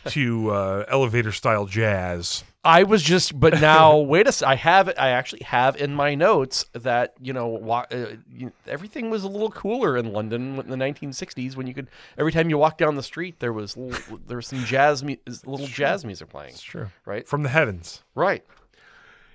to 0.06 0.50
uh, 0.50 0.84
elevator 0.88 1.32
style 1.32 1.64
jazz, 1.64 2.44
I 2.62 2.82
was 2.82 3.02
just, 3.02 3.38
but 3.40 3.60
now 3.60 3.96
wait 3.98 4.26
a 4.26 4.32
sec. 4.32 4.46
I 4.46 4.54
have 4.56 4.88
it 4.88 4.98
I 4.98 5.08
actually 5.10 5.42
have 5.44 5.76
in 5.76 5.94
my 5.94 6.14
notes 6.14 6.66
that 6.74 7.14
you 7.22 7.32
know 7.32 7.46
wa- 7.46 7.86
uh, 7.90 8.16
you, 8.30 8.52
everything 8.66 9.08
was 9.08 9.24
a 9.24 9.28
little 9.28 9.50
cooler 9.50 9.96
in 9.96 10.12
London 10.12 10.58
in 10.58 10.68
the 10.68 10.76
1960s 10.76 11.56
when 11.56 11.66
you 11.66 11.72
could 11.72 11.88
every 12.18 12.32
time 12.32 12.50
you 12.50 12.58
walked 12.58 12.76
down 12.78 12.96
the 12.96 13.02
street 13.02 13.40
there 13.40 13.52
was 13.52 13.76
little, 13.78 14.18
there 14.26 14.36
was 14.36 14.46
some 14.46 14.62
jazz 14.64 15.02
mu- 15.02 15.16
little 15.46 15.66
jazz 15.66 16.04
music 16.04 16.28
playing. 16.28 16.50
It's 16.50 16.62
true. 16.62 16.88
Right, 17.06 17.26
From 17.26 17.42
the 17.42 17.48
heavens. 17.50 18.02
right. 18.14 18.44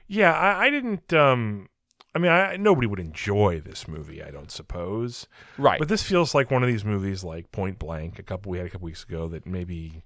Yeah, 0.08 0.34
I, 0.34 0.66
I 0.66 0.70
didn't. 0.72 1.14
Um, 1.14 1.70
I 2.16 2.20
mean, 2.20 2.32
I, 2.32 2.58
nobody 2.58 2.88
would 2.88 3.00
enjoy 3.00 3.62
this 3.64 3.88
movie, 3.88 4.24
I 4.24 4.32
don't 4.32 4.52
suppose. 4.52 5.28
Right. 5.58 5.78
But 5.78 5.90
this 5.90 6.02
feels 6.02 6.34
like 6.34 6.50
one 6.50 6.64
of 6.64 6.68
these 6.68 6.84
movies, 6.84 7.24
like 7.24 7.52
Point 7.52 7.78
Blank, 7.78 8.18
a 8.18 8.24
couple 8.24 8.52
we 8.52 8.58
had 8.58 8.68
a 8.68 8.70
couple 8.70 8.86
weeks 8.86 9.04
ago, 9.04 9.28
that 9.28 9.46
maybe 9.46 10.04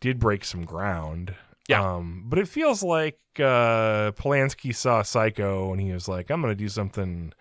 did 0.00 0.18
break 0.18 0.44
some 0.44 0.64
ground. 0.64 1.34
Yeah. 1.68 1.82
Um, 1.82 2.24
but 2.26 2.38
it 2.38 2.48
feels 2.48 2.82
like 2.82 3.18
uh, 3.38 4.12
Polanski 4.12 4.74
saw 4.74 5.02
Psycho 5.02 5.70
and 5.72 5.80
he 5.80 5.92
was 5.92 6.08
like, 6.08 6.30
"I'm 6.30 6.42
going 6.42 6.50
to 6.50 6.56
do 6.56 6.68
something 6.68 7.32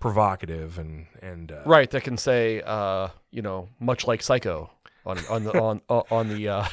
provocative 0.00 0.78
and 0.78 1.06
and 1.22 1.52
uh, 1.52 1.62
Right, 1.64 1.90
that 1.90 2.02
can 2.02 2.16
say, 2.16 2.62
uh, 2.64 3.08
you 3.30 3.42
know, 3.42 3.68
much 3.78 4.06
like 4.06 4.22
Psycho 4.22 4.70
on 5.10 5.18
on 5.28 5.44
the 5.44 5.60
on 5.60 5.80
on 5.88 6.02
on 6.10 6.28
the 6.28 6.48
uh, 6.48 6.64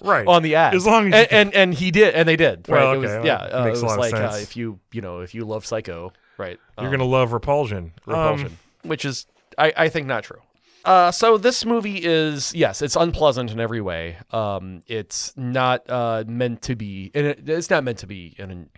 right 0.02 0.26
on 0.26 0.42
the 0.42 0.54
ad. 0.56 0.74
As 0.74 0.84
long 0.86 1.08
as 1.08 1.14
and, 1.14 1.28
can- 1.28 1.38
and 1.46 1.54
and 1.54 1.74
he 1.74 1.90
did, 1.90 2.14
and 2.14 2.28
they 2.28 2.36
did. 2.36 2.68
Right? 2.68 2.82
Well, 2.82 2.92
it 2.94 2.96
was, 2.98 3.10
okay, 3.10 3.18
well, 3.18 3.26
yeah, 3.26 3.36
uh, 3.36 3.66
it 3.66 3.78
a 3.78 3.82
was 3.84 3.96
like 3.96 4.14
uh, 4.14 4.38
if 4.40 4.56
you 4.56 4.80
you 4.92 5.00
know 5.00 5.20
if 5.20 5.34
you 5.34 5.44
love 5.44 5.64
Psycho, 5.64 6.12
right? 6.38 6.58
You're 6.78 6.86
um, 6.86 6.90
going 6.90 6.98
to 7.00 7.04
love 7.06 7.32
Repulsion. 7.32 7.92
repulsion, 8.06 8.46
Um, 8.46 8.58
which 8.82 9.04
is 9.04 9.26
I 9.58 9.72
I 9.76 9.88
think 9.88 10.06
not 10.06 10.24
true. 10.24 10.40
Uh, 10.84 11.10
so 11.10 11.38
this 11.38 11.64
movie 11.64 11.96
is 12.04 12.54
yes, 12.54 12.82
it's 12.82 12.96
unpleasant 12.96 13.50
in 13.50 13.58
every 13.60 13.80
way. 13.80 14.18
Um, 14.32 14.82
it's 14.86 15.32
not 15.36 15.88
uh 15.88 16.24
meant 16.26 16.62
to 16.62 16.76
be, 16.76 17.10
and 17.14 17.26
it, 17.26 17.48
it's 17.48 17.70
not 17.70 17.84
meant 17.84 17.98
to 17.98 18.06
be 18.06 18.34
an 18.38 18.68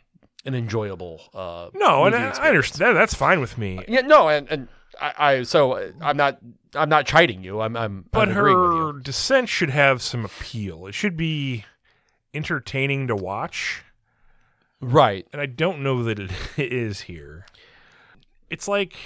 an 0.45 0.55
enjoyable. 0.55 1.21
Uh, 1.35 1.71
no, 1.75 2.05
and 2.05 2.15
I, 2.15 2.31
I 2.31 2.49
understand. 2.49 2.97
That's 2.97 3.15
fine 3.15 3.41
with 3.41 3.59
me. 3.59 3.81
Yeah, 3.89 4.03
no, 4.03 4.29
and 4.29 4.47
and 4.49 4.69
I, 5.01 5.15
I 5.19 5.43
so 5.43 5.73
uh, 5.73 5.91
I'm 6.01 6.17
not 6.17 6.39
I'm 6.75 6.89
not 6.89 7.07
chiding 7.07 7.43
you. 7.43 7.61
I'm 7.61 7.77
I'm 7.77 8.07
But 8.11 8.29
I'm 8.29 8.35
her 8.35 8.49
you. 8.49 9.01
descent 9.03 9.49
should 9.49 9.71
have 9.71 10.03
some 10.03 10.25
appeal. 10.25 10.87
It 10.87 10.95
should 10.95 11.17
be 11.17 11.65
entertaining 12.35 13.07
to 13.09 13.17
watch, 13.17 13.83
Right. 14.81 15.27
and 15.33 15.41
I 15.41 15.47
don't 15.47 15.83
know 15.83 16.03
that 16.05 16.19
it 16.21 16.33
is 16.59 17.03
here. 17.03 17.47
It's 18.51 18.69
like 18.69 18.97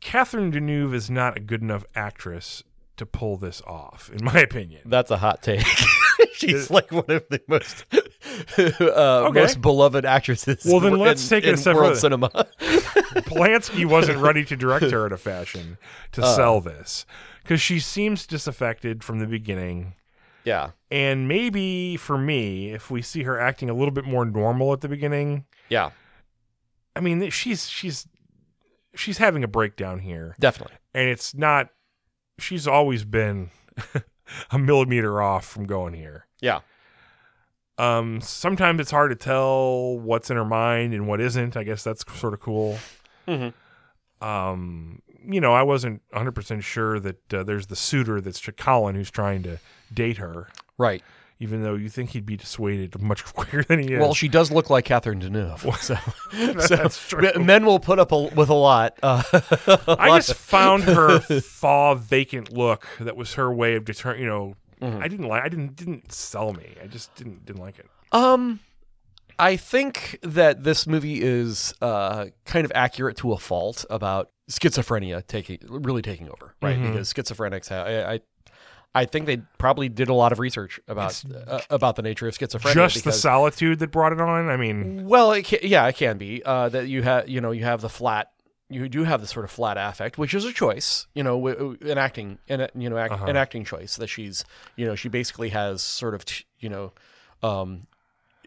Catherine 0.00 0.52
Deneuve 0.52 0.94
is 0.94 1.10
not 1.10 1.36
a 1.36 1.40
good 1.40 1.62
enough 1.62 1.84
actress 1.94 2.62
to 2.96 3.06
pull 3.06 3.36
this 3.36 3.60
off, 3.66 4.10
in 4.14 4.24
my 4.24 4.38
opinion. 4.40 4.82
That's 4.86 5.10
a 5.10 5.16
hot 5.18 5.42
take. 5.42 5.64
She's 6.34 6.70
like 6.70 6.92
one 6.92 7.10
of 7.10 7.24
the 7.30 7.40
most 7.48 7.84
uh, 8.58 9.26
Okay. 9.28 9.40
most 9.40 9.60
beloved 9.60 10.04
actresses. 10.04 10.64
Well, 10.64 10.80
then 10.80 10.98
let's 10.98 11.28
take 11.28 11.44
it 11.44 11.54
a 11.54 11.56
step 11.56 11.76
world 11.76 11.88
further. 11.90 12.00
cinema. 12.00 12.28
Polanski 13.26 13.86
wasn't 13.86 14.18
ready 14.18 14.44
to 14.44 14.56
direct 14.56 14.90
her 14.90 15.06
in 15.06 15.12
a 15.12 15.16
fashion 15.16 15.78
to 16.12 16.22
Uh. 16.22 16.34
sell 16.36 16.60
this 16.60 17.06
because 17.42 17.60
she 17.60 17.78
seems 17.80 18.26
disaffected 18.26 19.02
from 19.04 19.18
the 19.20 19.26
beginning. 19.26 19.94
yeah, 20.44 20.70
And 20.90 21.26
maybe 21.28 21.96
for 21.96 22.18
me, 22.18 22.70
if 22.72 22.90
we 22.90 23.02
see 23.02 23.22
her 23.24 23.38
acting 23.38 23.68
a 23.70 23.74
little 23.74 23.92
bit 23.92 24.04
more 24.04 24.24
normal 24.24 24.72
at 24.72 24.80
the 24.80 24.88
beginning, 24.88 25.44
yeah, 25.68 25.90
I 26.94 27.00
mean, 27.00 27.30
she's 27.30 27.68
she's 27.68 28.06
she's 28.94 29.18
having 29.18 29.42
a 29.44 29.48
breakdown 29.48 29.98
here, 30.00 30.34
definitely. 30.40 30.76
and 30.94 31.08
it's 31.08 31.34
not. 31.34 31.68
She's 32.38 32.66
always 32.68 33.04
been 33.04 33.50
a 34.50 34.58
millimeter 34.58 35.20
off 35.22 35.44
from 35.46 35.64
going 35.66 35.94
here. 35.94 36.26
Yeah, 36.40 36.60
Um, 37.78 38.20
sometimes 38.22 38.80
it's 38.80 38.90
hard 38.90 39.10
to 39.10 39.16
tell 39.16 39.98
what's 39.98 40.30
in 40.30 40.36
her 40.36 40.44
mind 40.44 40.94
and 40.94 41.06
what 41.06 41.20
isn't. 41.20 41.56
I 41.56 41.62
guess 41.62 41.84
that's 41.84 42.04
sort 42.18 42.32
of 42.34 42.40
cool. 42.40 42.78
Mhm. 43.28 43.52
Um, 44.20 45.02
you 45.28 45.40
know, 45.40 45.52
I 45.52 45.62
wasn't 45.62 46.00
100 46.10 46.32
percent 46.32 46.64
sure 46.64 46.98
that 47.00 47.34
uh, 47.34 47.42
there's 47.42 47.66
the 47.66 47.76
suitor 47.76 48.20
that's 48.20 48.40
Colin 48.56 48.94
who's 48.94 49.10
trying 49.10 49.42
to 49.42 49.58
date 49.92 50.16
her, 50.16 50.48
right. 50.78 51.02
even 51.38 51.62
though 51.62 51.74
you 51.74 51.88
think 51.90 52.10
he'd 52.10 52.24
be 52.24 52.36
dissuaded 52.36 52.98
much 53.02 53.24
quicker 53.34 53.62
than 53.62 53.80
he 53.80 53.92
is. 53.94 54.00
Well, 54.00 54.14
she 54.14 54.28
does 54.28 54.50
look 54.50 54.70
like 54.70 54.84
Catherine 54.86 55.20
Deneuve. 55.20 55.62
So, 56.66 56.76
That's 56.76 56.96
so 56.96 57.18
true. 57.20 57.44
men 57.44 57.66
will 57.66 57.78
put 57.80 57.98
up 57.98 58.10
a, 58.12 58.22
with 58.34 58.48
a 58.48 58.54
lot. 58.54 58.98
Uh, 59.02 59.22
a 59.32 59.96
I 59.98 60.08
lot 60.08 60.22
just 60.22 60.34
found 60.34 60.84
her 60.84 61.18
thaw 61.18 61.94
vacant 61.94 62.52
look. 62.52 62.86
That 63.00 63.16
was 63.16 63.34
her 63.34 63.52
way 63.52 63.74
of 63.76 63.84
deterring. 63.84 64.22
You 64.22 64.28
know, 64.28 64.54
Mm-hmm. 64.80 65.02
I 65.02 65.08
didn't 65.08 65.26
like. 65.28 65.42
I 65.42 65.48
didn't 65.48 65.76
didn't 65.76 66.12
sell 66.12 66.52
me. 66.52 66.74
I 66.82 66.86
just 66.86 67.14
didn't 67.14 67.44
didn't 67.46 67.62
like 67.62 67.78
it. 67.78 67.86
Um, 68.12 68.60
I 69.38 69.56
think 69.56 70.18
that 70.22 70.64
this 70.64 70.86
movie 70.86 71.20
is 71.22 71.74
uh, 71.82 72.26
kind 72.44 72.64
of 72.64 72.72
accurate 72.74 73.16
to 73.18 73.32
a 73.32 73.38
fault 73.38 73.84
about 73.90 74.30
schizophrenia 74.50 75.26
taking 75.26 75.58
really 75.68 76.02
taking 76.02 76.28
over, 76.28 76.54
right? 76.62 76.78
Mhm. 76.78 76.92
Because 76.92 77.12
schizophrenics, 77.12 77.68
have, 77.68 77.86
I, 77.86 78.14
I, 78.14 78.20
I 78.94 79.04
think 79.04 79.26
they 79.26 79.38
probably 79.58 79.88
did 79.90 80.08
a 80.08 80.14
lot 80.14 80.32
of 80.32 80.38
research 80.38 80.80
about 80.88 81.22
uh, 81.46 81.60
about 81.68 81.96
the 81.96 82.02
nature 82.02 82.28
of 82.28 82.36
schizophrenia. 82.38 82.72
just 82.72 83.04
the 83.04 83.12
solitude 83.12 83.78
that 83.80 83.90
brought 83.90 84.12
it 84.12 84.20
on. 84.20 84.48
I 84.48 84.56
mean, 84.56 85.06
well, 85.06 85.32
it 85.32 85.44
can, 85.44 85.58
yeah, 85.62 85.86
it 85.86 85.96
can 85.96 86.16
be 86.16 86.42
uh, 86.44 86.68
that 86.70 86.88
you 86.88 87.02
have 87.02 87.28
you 87.28 87.40
know 87.40 87.50
you 87.50 87.64
have 87.64 87.80
the 87.82 87.90
flat. 87.90 88.30
You 88.68 88.88
do 88.88 89.04
have 89.04 89.20
the 89.20 89.26
sort 89.28 89.44
of 89.44 89.50
flat 89.52 89.76
affect, 89.78 90.18
which 90.18 90.34
is 90.34 90.44
a 90.44 90.52
choice, 90.52 91.06
you 91.14 91.22
know, 91.22 91.46
an 91.80 91.98
acting, 91.98 92.38
an, 92.48 92.68
you 92.74 92.90
know, 92.90 92.98
act, 92.98 93.12
Uh-huh. 93.12 93.26
an 93.26 93.36
acting 93.36 93.64
choice 93.64 93.94
that 93.96 94.08
she's, 94.08 94.44
you 94.74 94.84
know, 94.84 94.96
she 94.96 95.08
basically 95.08 95.50
has 95.50 95.82
sort 95.82 96.14
of, 96.14 96.24
t- 96.24 96.44
you 96.58 96.68
know, 96.68 96.92
um, 97.44 97.86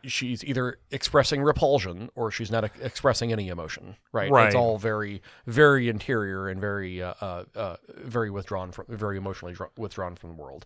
she's 0.03 0.43
either 0.43 0.77
expressing 0.91 1.41
repulsion 1.41 2.09
or 2.15 2.31
she's 2.31 2.51
not 2.51 2.65
ex- 2.65 2.79
expressing 2.81 3.31
any 3.31 3.47
emotion, 3.47 3.95
right? 4.11 4.29
Right. 4.29 4.47
It's 4.47 4.55
all 4.55 4.77
very, 4.77 5.21
very 5.47 5.87
interior 5.87 6.49
and 6.49 6.59
very, 6.59 7.01
uh, 7.01 7.13
uh, 7.21 7.43
uh, 7.55 7.75
very 7.87 8.29
withdrawn 8.29 8.71
from, 8.73 8.85
very 8.89 9.15
emotionally 9.17 9.53
dra- 9.53 9.69
withdrawn 9.77 10.15
from 10.17 10.31
the 10.31 10.35
world. 10.41 10.65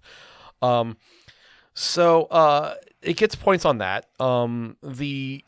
Um, 0.63 0.97
so 1.75 2.23
uh, 2.25 2.75
it 3.03 3.17
gets 3.17 3.35
points 3.35 3.65
on 3.65 3.77
that. 3.79 4.07
Um, 4.19 4.77
the, 4.81 5.43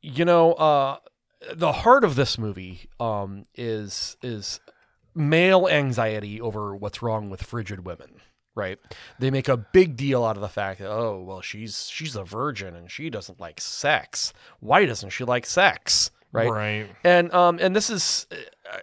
you 0.00 0.24
know, 0.24 0.52
uh, 0.54 0.98
the 1.54 1.72
heart 1.72 2.04
of 2.04 2.14
this 2.16 2.38
movie 2.38 2.88
um, 3.00 3.44
is 3.54 4.16
is 4.22 4.60
male 5.14 5.68
anxiety 5.68 6.40
over 6.40 6.74
what's 6.76 7.02
wrong 7.02 7.30
with 7.30 7.42
frigid 7.42 7.84
women 7.86 8.20
right? 8.54 8.78
They 9.18 9.30
make 9.30 9.48
a 9.48 9.56
big 9.58 9.96
deal 9.96 10.24
out 10.24 10.36
of 10.36 10.40
the 10.40 10.48
fact 10.48 10.80
that 10.80 10.90
oh 10.90 11.20
well 11.22 11.42
she's 11.42 11.88
she's 11.90 12.16
a 12.16 12.24
virgin 12.24 12.74
and 12.74 12.90
she 12.90 13.10
doesn't 13.10 13.38
like 13.38 13.60
sex. 13.60 14.32
Why 14.60 14.86
doesn't 14.86 15.10
she 15.10 15.24
like 15.24 15.44
sex 15.44 16.10
right? 16.32 16.50
Right. 16.50 16.86
and 17.04 17.32
um 17.34 17.58
and 17.60 17.76
this 17.76 17.90
is 17.90 18.26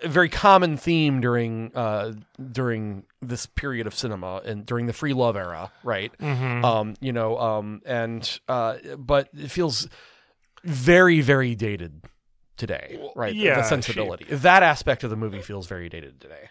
a 0.03 0.07
very 0.07 0.29
common 0.29 0.77
theme 0.77 1.21
during 1.21 1.71
uh 1.75 2.13
during 2.51 3.05
this 3.21 3.47
period 3.47 3.87
of 3.87 3.95
cinema 3.95 4.41
and 4.45 4.63
during 4.63 4.85
the 4.85 4.93
free 4.93 5.13
love 5.13 5.35
era 5.35 5.71
right? 5.83 6.11
Mhm. 6.19 6.63
um 6.63 6.93
you 7.01 7.11
know 7.11 7.37
um 7.39 7.81
and 7.83 8.39
uh 8.47 8.75
but 8.97 9.29
it 9.35 9.49
feels 9.49 9.87
very 10.63 11.19
very 11.21 11.55
dated 11.55 12.01
today 12.65 12.97
right 13.15 13.35
yeah, 13.35 13.55
the 13.55 13.63
she- 13.63 13.69
sensibility 13.69 14.25
that 14.29 14.63
aspect 14.63 15.03
of 15.03 15.09
the 15.09 15.15
movie 15.17 15.41
feels 15.41 15.67
very 15.67 15.89
dated 15.89 16.21
today 16.21 16.49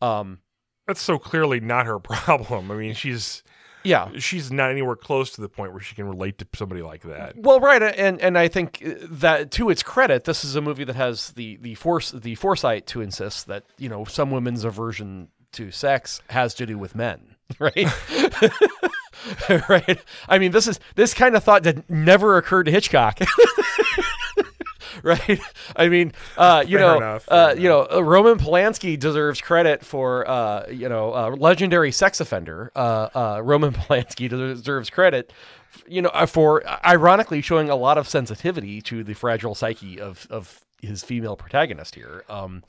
um 0.00 0.38
That's 0.86 1.00
so 1.00 1.18
clearly 1.18 1.58
not 1.60 1.86
her 1.86 1.98
problem. 2.12 2.70
I 2.70 2.76
mean, 2.76 2.94
she's 2.94 3.42
yeah 3.84 4.10
she's 4.18 4.50
not 4.52 4.70
anywhere 4.70 4.96
close 4.96 5.30
to 5.32 5.40
the 5.40 5.48
point 5.48 5.72
where 5.72 5.80
she 5.80 5.94
can 5.94 6.06
relate 6.08 6.38
to 6.38 6.46
somebody 6.54 6.82
like 6.82 7.02
that. 7.02 7.36
Well, 7.36 7.58
right, 7.60 7.82
and 7.82 8.20
and 8.20 8.38
I 8.38 8.48
think 8.48 8.82
that 8.84 9.50
to 9.52 9.70
its 9.70 9.82
credit, 9.82 10.24
this 10.24 10.44
is 10.44 10.56
a 10.56 10.60
movie 10.60 10.84
that 10.84 10.96
has 10.96 11.32
the 11.32 11.56
the 11.60 11.74
force 11.74 12.10
the 12.12 12.34
foresight 12.36 12.86
to 12.88 13.00
insist 13.00 13.46
that 13.48 13.64
you 13.78 13.88
know 13.88 14.04
some 14.04 14.30
women's 14.30 14.64
aversion 14.64 15.28
to 15.52 15.70
sex 15.70 16.20
has 16.30 16.54
to 16.54 16.66
do 16.66 16.78
with 16.78 16.94
men, 16.94 17.36
right? 17.58 17.86
right. 19.68 20.00
I 20.28 20.38
mean, 20.38 20.52
this 20.52 20.66
is 20.66 20.80
this 20.94 21.14
kind 21.14 21.36
of 21.36 21.44
thought 21.44 21.62
that 21.64 21.88
never 21.88 22.36
occurred 22.36 22.64
to 22.64 22.70
Hitchcock. 22.70 23.18
right? 25.02 25.40
I 25.76 25.88
mean, 25.88 26.12
uh, 26.36 26.64
you 26.66 26.78
Fair 26.78 26.86
know, 26.86 26.96
enough, 26.96 27.28
uh, 27.28 27.54
you 27.56 27.68
know, 27.68 27.86
uh, 27.90 28.02
Roman 28.02 28.38
Polanski 28.38 28.98
deserves 28.98 29.40
credit 29.40 29.84
for, 29.84 30.28
uh, 30.28 30.66
you 30.70 30.88
know, 30.88 31.14
uh, 31.14 31.30
legendary 31.30 31.92
sex 31.92 32.20
offender. 32.20 32.70
Uh, 32.74 33.08
uh, 33.14 33.40
Roman 33.42 33.72
Polanski 33.74 34.28
deserves 34.28 34.90
credit, 34.90 35.32
you 35.86 36.02
know, 36.02 36.10
for 36.26 36.66
ironically 36.84 37.40
showing 37.40 37.70
a 37.70 37.76
lot 37.76 37.98
of 37.98 38.08
sensitivity 38.08 38.80
to 38.82 39.04
the 39.04 39.14
fragile 39.14 39.54
psyche 39.54 40.00
of 40.00 40.26
of 40.30 40.64
his 40.80 41.02
female 41.02 41.36
protagonist 41.36 41.94
here. 41.94 42.24
Um, 42.28 42.62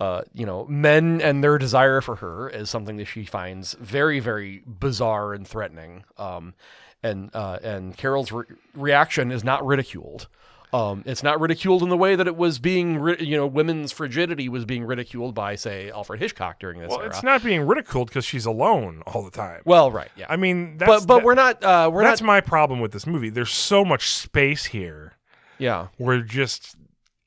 uh, 0.00 0.22
you 0.34 0.44
know, 0.46 0.66
men 0.66 1.20
and 1.22 1.42
their 1.42 1.58
desire 1.58 2.00
for 2.00 2.16
her 2.16 2.48
is 2.50 2.68
something 2.68 2.96
that 2.98 3.06
she 3.06 3.24
finds 3.24 3.74
very, 3.74 4.20
very 4.20 4.62
bizarre 4.66 5.32
and 5.34 5.46
threatening. 5.46 6.04
Um, 6.18 6.54
and 7.02 7.30
uh, 7.34 7.58
and 7.62 7.96
Carol's 7.96 8.32
re- 8.32 8.44
reaction 8.74 9.30
is 9.30 9.44
not 9.44 9.64
ridiculed. 9.64 10.28
Um, 10.72 11.04
it's 11.06 11.22
not 11.22 11.40
ridiculed 11.40 11.82
in 11.84 11.88
the 11.88 11.96
way 11.96 12.16
that 12.16 12.26
it 12.26 12.36
was 12.36 12.58
being, 12.58 12.98
ri- 12.98 13.16
you 13.22 13.36
know, 13.36 13.46
women's 13.46 13.92
frigidity 13.92 14.48
was 14.48 14.64
being 14.64 14.84
ridiculed 14.84 15.34
by, 15.34 15.54
say, 15.54 15.90
Alfred 15.90 16.18
Hitchcock 16.20 16.58
during 16.58 16.80
this 16.80 16.90
Well, 16.90 16.98
era. 17.00 17.08
it's 17.08 17.22
not 17.22 17.42
being 17.44 17.62
ridiculed 17.66 18.08
because 18.08 18.24
she's 18.24 18.44
alone 18.44 19.02
all 19.06 19.22
the 19.22 19.30
time. 19.30 19.62
well, 19.64 19.90
right, 19.92 20.10
yeah. 20.16 20.26
I 20.28 20.36
mean, 20.36 20.76
that's, 20.76 20.88
but 20.88 21.06
but 21.06 21.16
that- 21.18 21.24
we're 21.24 21.34
not. 21.34 21.62
Uh, 21.62 21.88
we're 21.92 22.02
that's 22.02 22.20
not. 22.20 22.26
my 22.26 22.40
problem 22.40 22.80
with 22.80 22.90
this 22.92 23.06
movie. 23.06 23.30
There's 23.30 23.52
so 23.52 23.84
much 23.84 24.08
space 24.10 24.66
here 24.66 25.16
Yeah, 25.58 25.86
where 25.96 26.20
just 26.20 26.76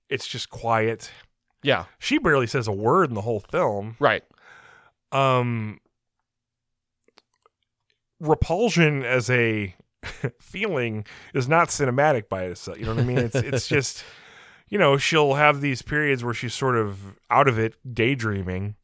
it's 0.10 0.28
just 0.28 0.50
quiet. 0.50 1.10
Yeah, 1.64 1.86
She 2.00 2.18
barely 2.18 2.48
says 2.48 2.68
a 2.68 2.72
word 2.72 3.10
in 3.10 3.16
the 3.16 3.22
whole 3.22 3.40
film. 3.42 3.96
right. 4.00 4.24
Um, 5.12 5.80
repulsion 8.20 9.04
as 9.04 9.30
a 9.30 9.76
feeling 10.40 11.06
is 11.34 11.48
not 11.48 11.70
cinematic 11.70 12.30
by 12.30 12.44
itself. 12.44 12.78
You 12.80 12.86
know 12.86 12.96
what 12.96 13.04
I 13.04 13.06
mean? 13.08 13.18
It's 13.18 13.36
it's 13.36 13.68
just 13.76 14.04
you 14.70 14.78
know 14.78 14.98
she'll 14.98 15.34
have 15.36 15.62
these 15.62 15.82
periods 15.82 16.24
where 16.24 16.34
she's 16.34 16.54
sort 16.54 16.76
of 16.78 17.18
out 17.30 17.48
of 17.48 17.58
it, 17.60 17.76
daydreaming. 17.94 18.76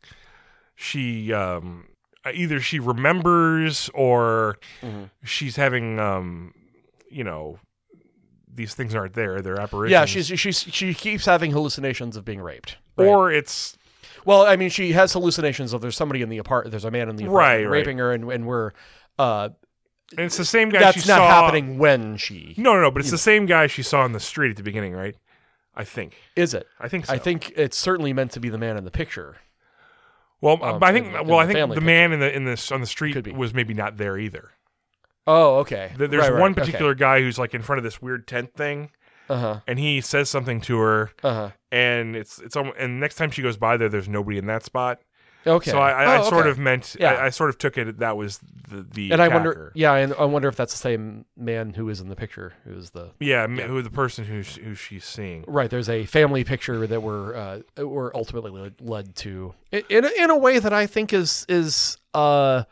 She 0.75 1.31
um 1.31 1.88
either 2.33 2.59
she 2.59 2.79
remembers 2.79 3.89
or 3.93 4.57
Mhm. 4.81 5.09
she's 5.23 5.55
having 5.55 5.99
um 5.99 6.53
you 7.09 7.23
know 7.23 7.59
these 8.55 8.73
things 8.73 8.95
aren't 8.95 9.13
there 9.13 9.41
they're 9.41 9.59
apparitions 9.59 9.91
Yeah, 9.91 10.05
she's 10.05 10.27
she's 10.39 10.59
she 10.59 10.93
keeps 10.93 11.25
having 11.25 11.51
hallucinations 11.51 12.15
of 12.17 12.25
being 12.25 12.41
raped. 12.41 12.77
right? 12.97 13.05
or 13.07 13.31
it's 13.31 13.77
Well, 14.25 14.45
I 14.47 14.55
mean, 14.55 14.69
she 14.69 14.93
has 14.93 15.13
hallucinations 15.13 15.73
of 15.73 15.81
there's 15.81 15.95
somebody 15.97 16.21
in 16.21 16.29
the 16.29 16.37
apart. 16.39 16.71
There's 16.71 16.85
a 16.85 16.91
man 16.91 17.09
in 17.09 17.15
the 17.15 17.25
apartment 17.25 17.37
Right, 17.37 17.63
right. 17.63 17.79
raping 17.79 17.97
her, 17.99 18.11
and, 18.13 18.31
and 18.31 18.47
we're 18.47 18.71
uh, 19.19 19.49
and 20.11 20.21
it's 20.25 20.37
the 20.37 20.45
same 20.45 20.69
guy 20.69 20.79
that's 20.79 21.07
not 21.07 21.17
saw 21.17 21.27
happening 21.27 21.77
when 21.77 22.17
she 22.17 22.53
no 22.57 22.73
no 22.73 22.81
no 22.81 22.91
but 22.91 23.01
it's 23.01 23.11
the 23.11 23.17
same 23.17 23.45
guy 23.45 23.67
she 23.67 23.81
saw 23.83 24.05
in 24.05 24.11
the 24.11 24.19
street 24.19 24.51
at 24.51 24.55
the 24.57 24.63
beginning 24.63 24.93
right 24.93 25.15
i 25.75 25.83
think 25.83 26.15
is 26.35 26.53
it. 26.53 26.67
i 26.79 26.87
think 26.87 27.05
so 27.07 27.13
I 27.13 27.17
think 27.17 27.51
it's 27.57 27.75
certainly 27.77 28.13
meant 28.13 28.29
to 28.31 28.39
be 28.39 28.49
the 28.49 28.57
man 28.59 28.77
in 28.77 28.83
the 28.85 28.91
picture. 28.91 29.37
well 30.41 30.63
um, 30.63 30.83
i 30.83 30.91
think 30.93 31.07
in 31.07 31.13
the- 31.13 31.21
in 31.21 31.27
well 31.27 31.39
i 31.39 31.47
think 31.47 31.73
the 31.73 31.81
man 31.81 32.11
in 32.13 32.19
the 32.19 32.33
in 32.35 32.45
this 32.45 32.71
on 32.71 32.81
the 32.81 32.87
street 32.87 33.33
was 33.35 33.53
maybe 33.53 33.73
not 33.73 33.97
there 33.97 34.17
either 34.17 34.51
Oh, 35.27 35.57
okay. 35.59 35.91
Th- 35.97 36.09
there's 36.09 36.23
Right, 36.23 36.33
right, 36.33 36.39
one 36.41 36.51
okay. 36.51 36.61
particular 36.61 36.93
guy 36.95 37.19
who's 37.21 37.38
like 37.39 37.53
in 37.53 37.61
front 37.61 37.77
of 37.79 37.83
this 37.83 38.01
weird 38.01 38.27
tent 38.27 38.53
thing 38.53 38.91
Uh 39.29 39.38
huh. 39.38 39.59
and 39.67 39.79
he 39.79 40.01
says 40.01 40.29
something 40.29 40.61
to 40.61 40.77
her 40.77 41.11
Uh 41.23 41.33
huh. 41.33 41.49
and 41.71 42.15
it's 42.15 42.39
it's 42.39 42.55
almo- 42.55 42.73
and 42.77 42.99
next 42.99 43.15
time 43.15 43.31
she 43.31 43.41
goes 43.41 43.57
by 43.57 43.77
there 43.77 43.89
there's 43.89 44.07
nobody 44.09 44.38
in 44.38 44.45
that 44.47 44.63
spot 44.63 44.99
Okay. 45.47 45.69
so 45.71 45.77
i, 45.77 45.91
I, 45.91 46.03
I 46.15 46.17
Oh, 46.21 46.23
sort 46.29 46.41
okay. 46.41 46.49
of 46.51 46.57
meant 46.59 46.95
Yeah. 46.99 47.13
I, 47.13 47.25
I 47.25 47.29
sort 47.29 47.49
of 47.51 47.57
took 47.59 47.77
it 47.77 47.99
that 47.99 48.17
was 48.17 48.39
the 48.69 48.81
the 48.81 49.11
And 49.11 49.21
I 49.21 49.27
wonder, 49.27 49.71
yeah, 49.75 49.93
and 49.93 50.13
I 50.15 50.25
wonder 50.25 50.47
if 50.47 50.55
that's 50.55 50.73
the 50.73 50.79
same 50.79 51.25
man 51.38 51.73
who 51.73 51.88
is 51.89 52.01
in 52.01 52.09
the 52.09 52.15
picture, 52.15 52.53
who 52.63 52.73
is 52.75 52.89
the 52.91 53.11
yeah, 53.19 53.43
m 53.43 53.57
who 53.57 53.81
the 53.83 53.91
person 53.91 54.25
who 54.25 54.41
who 54.41 54.73
she's 54.73 55.05
seeing 55.05 55.43
right. 55.47 55.69
There's 55.69 55.88
a 55.89 56.05
family 56.05 56.43
picture 56.43 56.88
that 56.88 57.01
we're 57.03 57.35
uh, 57.35 57.59
we're 57.83 58.11
ultimately 58.15 58.49
led, 58.51 58.73
led 58.81 59.15
to 59.17 59.53
in 59.71 59.83
in 59.89 60.05
a, 60.05 60.09
in 60.23 60.29
a 60.31 60.38
way 60.38 60.57
that 60.57 60.73
I 60.73 60.88
think 60.88 61.13
is 61.13 61.45
is 61.47 61.97
uh 62.15 62.63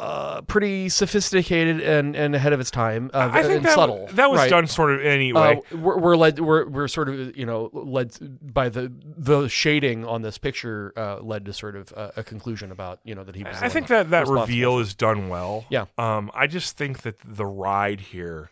uh 0.00 0.42
pretty 0.42 0.88
sophisticated 0.88 1.80
and 1.80 2.14
and 2.14 2.34
ahead 2.34 2.52
of 2.52 2.60
its 2.60 2.70
time. 2.70 3.10
Uh, 3.12 3.30
I 3.32 3.42
think 3.42 3.56
and 3.56 3.64
that, 3.66 3.74
subtle. 3.74 4.08
that 4.12 4.30
was 4.30 4.38
right? 4.38 4.50
done 4.50 4.66
sort 4.68 4.92
of 4.92 5.04
anyway. 5.04 5.60
Uh, 5.72 5.76
we're, 5.76 5.98
we're 5.98 6.16
led. 6.16 6.38
We're, 6.38 6.68
we're 6.68 6.88
sort 6.88 7.08
of 7.08 7.36
you 7.36 7.44
know 7.44 7.70
led 7.72 8.16
by 8.52 8.68
the 8.68 8.92
the 9.02 9.48
shading 9.48 10.04
on 10.04 10.22
this 10.22 10.38
picture 10.38 10.92
uh, 10.96 11.18
led 11.20 11.44
to 11.46 11.52
sort 11.52 11.74
of 11.74 11.92
uh, 11.96 12.12
a 12.16 12.22
conclusion 12.22 12.70
about 12.70 13.00
you 13.02 13.14
know 13.14 13.24
that 13.24 13.34
he 13.34 13.42
was. 13.42 13.56
I 13.60 13.68
think 13.68 13.88
that 13.88 14.10
that 14.10 14.28
reveal 14.28 14.78
is 14.78 14.94
done 14.94 15.28
well. 15.28 15.64
Yeah. 15.68 15.86
Um, 15.98 16.30
I 16.32 16.46
just 16.46 16.76
think 16.76 17.02
that 17.02 17.16
the 17.24 17.46
ride 17.46 18.00
here 18.00 18.50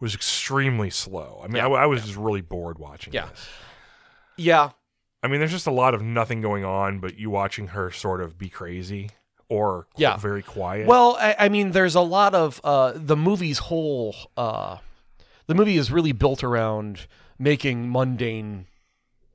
was 0.00 0.14
extremely 0.14 0.90
slow. 0.90 1.40
I 1.42 1.46
mean, 1.46 1.56
Yeah. 1.56 1.68
I, 1.68 1.82
I 1.82 1.86
was 1.86 2.02
just 2.04 2.16
really 2.16 2.40
bored 2.40 2.78
watching 2.78 3.12
Yeah. 3.12 3.26
this. 3.26 3.48
Yeah. 4.36 4.70
I 5.22 5.26
mean, 5.26 5.40
there's 5.40 5.50
just 5.50 5.66
a 5.66 5.72
lot 5.72 5.94
of 5.94 6.02
nothing 6.02 6.40
going 6.40 6.64
on, 6.64 7.00
but 7.00 7.18
you 7.18 7.30
watching 7.30 7.68
her 7.68 7.90
sort 7.90 8.20
of 8.20 8.38
be 8.38 8.48
crazy 8.48 9.10
or 9.48 9.86
Yeah. 9.96 10.16
very 10.16 10.42
quiet. 10.42 10.86
Well, 10.86 11.16
I, 11.20 11.34
I 11.38 11.48
mean, 11.48 11.70
there's 11.72 11.94
a 11.94 12.00
lot 12.00 12.34
of 12.34 12.60
uh, 12.64 12.92
the 12.94 13.16
movie's 13.16 13.58
whole. 13.58 14.14
Uh, 14.36 14.78
the 15.46 15.54
movie 15.54 15.76
is 15.76 15.90
really 15.90 16.12
built 16.12 16.44
around 16.44 17.06
making 17.38 17.90
mundane, 17.90 18.66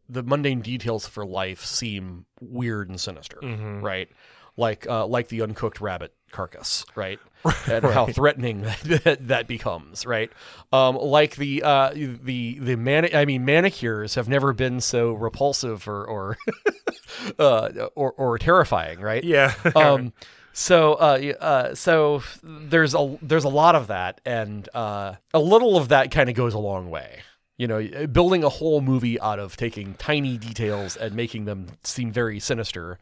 the 0.08 0.21
mundane 0.23 0.62
details 0.62 1.08
for 1.08 1.26
life 1.26 1.65
seem 1.65 2.26
weird 2.39 2.89
and 2.89 2.99
sinister, 3.02 3.38
Mhm. 3.41 3.82
right? 3.82 4.10
Like, 4.56 4.86
uh, 4.88 5.08
like 5.08 5.30
the 5.30 5.41
uncooked 5.41 5.82
rabbit 5.82 6.13
carcass, 6.34 6.86
right? 6.96 7.19
and 7.69 7.86
how 7.86 8.06
threatening 8.08 8.62
that, 8.84 9.19
that 9.22 9.48
becomes, 9.48 10.06
right? 10.06 10.32
Um, 10.74 10.96
like 10.96 11.38
the 11.38 11.63
uh, 11.63 11.91
the 11.93 12.60
the 12.60 12.76
man, 12.76 13.10
I 13.13 13.24
mean, 13.24 13.46
manicures 13.46 14.15
have 14.15 14.28
never 14.28 14.52
been 14.52 14.82
so 14.82 15.13
repulsive 15.13 15.88
or 15.88 16.06
or 16.06 16.38
uh, 17.39 17.88
or, 17.96 18.12
or 18.13 18.38
terrifying, 18.38 19.00
right? 19.00 19.24
yeah. 19.24 19.54
um 19.76 20.13
so 20.54 20.93
uh, 20.93 21.34
uh 21.39 21.76
so 21.76 22.22
there's 22.43 22.93
a 22.93 23.17
there's 23.24 23.43
a 23.43 23.50
lot 23.50 23.76
of 23.76 23.88
that 23.88 24.22
and 24.24 24.69
uh 24.76 25.15
a 25.34 25.39
little 25.39 25.76
of 25.78 25.89
that 25.89 26.12
kind 26.12 26.30
of 26.30 26.36
goes 26.36 26.54
a 26.54 26.60
long 26.60 26.91
way 26.91 27.22
you 27.58 27.67
know 27.67 28.08
building 28.08 28.43
a 28.43 28.50
whole 28.50 28.80
movie 28.80 29.19
out 29.19 29.39
of 29.39 29.58
taking 29.58 29.96
tiny 29.96 30.38
details 30.38 30.96
and 30.96 31.15
making 31.15 31.46
them 31.46 31.67
seem 31.84 32.12
very 32.12 32.39
sinister 32.39 33.00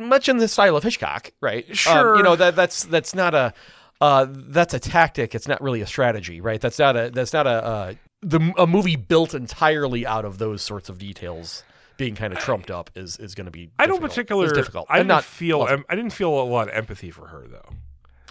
much 0.00 0.28
in 0.28 0.38
the 0.38 0.48
style 0.48 0.76
of 0.76 0.82
hitchcock 0.82 1.30
right 1.40 1.68
Um, 1.68 1.74
Sure. 1.74 2.16
you 2.16 2.22
know 2.22 2.36
that 2.36 2.56
that's 2.56 2.84
that's 2.84 3.14
not 3.14 3.34
a 3.34 3.52
uh 4.00 4.26
that's 4.28 4.72
a 4.74 4.78
tactic 4.80 5.34
it's 5.34 5.46
not 5.46 5.60
really 5.62 5.80
a 5.82 5.86
strategy 5.86 6.40
right 6.40 6.60
that's 6.60 6.78
not 6.78 6.96
a 6.96 7.10
that's 7.10 7.32
not 7.32 7.46
a 7.46 7.50
uh 7.50 7.94
the 8.22 8.52
a 8.58 8.66
movie 8.66 8.96
built 8.96 9.34
entirely 9.34 10.06
out 10.06 10.24
of 10.24 10.38
those 10.38 10.62
sorts 10.62 10.88
of 10.88 10.98
details 10.98 11.62
being 11.96 12.14
kind 12.14 12.32
of 12.32 12.38
trumped 12.38 12.70
up 12.70 12.90
is 12.94 13.18
is 13.18 13.34
going 13.34 13.44
to 13.44 13.50
be 13.50 13.70
I 13.78 13.86
don't 13.86 14.00
particularly 14.00 14.54
difficult 14.54 14.86
I 14.88 14.96
didn't 14.98 15.08
not 15.08 15.24
feel. 15.24 15.58
pleasant. 15.60 15.86
I 15.90 15.94
didn't 15.96 16.12
feel 16.14 16.30
a 16.40 16.44
lot 16.44 16.68
of 16.68 16.74
empathy 16.74 17.10
for 17.10 17.26
her 17.28 17.46
though. 17.46 17.68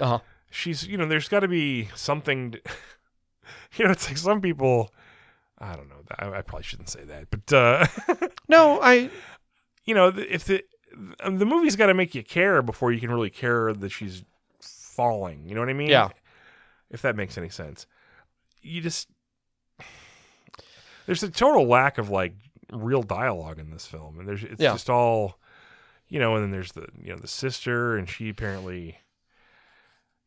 uh-huh 0.04 0.20
She's, 0.52 0.88
you 0.88 0.98
know, 0.98 1.06
there's 1.06 1.30
got 1.30 1.42
to 1.42 1.48
be 1.48 1.90
something. 1.94 2.54
To, 2.54 2.62
you 3.78 3.86
know, 3.86 3.92
it's 3.92 4.08
like 4.08 4.18
some 4.18 4.42
people. 4.42 4.92
I 5.60 5.76
don't 5.76 5.88
know. 5.88 5.98
I, 6.18 6.40
I 6.40 6.42
probably 6.42 6.64
shouldn't 6.64 6.90
say 6.90 7.04
that, 7.04 7.28
but 7.30 7.54
uh, 7.54 7.86
No, 8.50 8.80
I 8.82 9.12
you 9.86 9.94
know, 9.94 10.08
if 10.08 10.46
the 10.46 10.64
the 11.26 11.46
movie's 11.46 11.76
got 11.76 11.88
to 11.88 11.94
make 11.94 12.14
you 12.16 12.24
care 12.24 12.62
before 12.62 12.92
you 12.92 13.00
can 13.00 13.12
really 13.12 13.30
care 13.30 13.74
that 13.74 13.90
she's 13.90 14.24
falling. 14.62 15.48
You 15.48 15.56
know 15.56 15.62
what 15.62 15.70
I 15.70 15.74
mean? 15.74 15.90
Yeah. 15.90 16.10
If 16.90 17.02
that 17.04 17.16
makes 17.16 17.38
any 17.38 17.50
sense, 17.50 17.86
you 18.62 18.82
just 18.82 19.08
there's 21.06 21.24
a 21.24 21.30
total 21.30 21.66
lack 21.68 21.98
of 21.98 22.10
like 22.10 22.34
real 22.72 23.04
dialogue 23.04 23.60
in 23.60 23.72
this 23.72 23.86
film, 23.88 24.20
and 24.20 24.28
there's 24.28 24.44
it's 24.44 24.62
Yeah. 24.62 24.74
just 24.74 24.90
all, 24.90 25.40
you 26.08 26.20
know, 26.20 26.36
and 26.36 26.44
then 26.44 26.52
there's 26.52 26.72
the 26.74 26.88
you 27.02 27.10
know 27.12 27.18
the 27.18 27.28
sister, 27.28 27.98
and 27.98 28.10
she 28.10 28.30
apparently, 28.30 28.98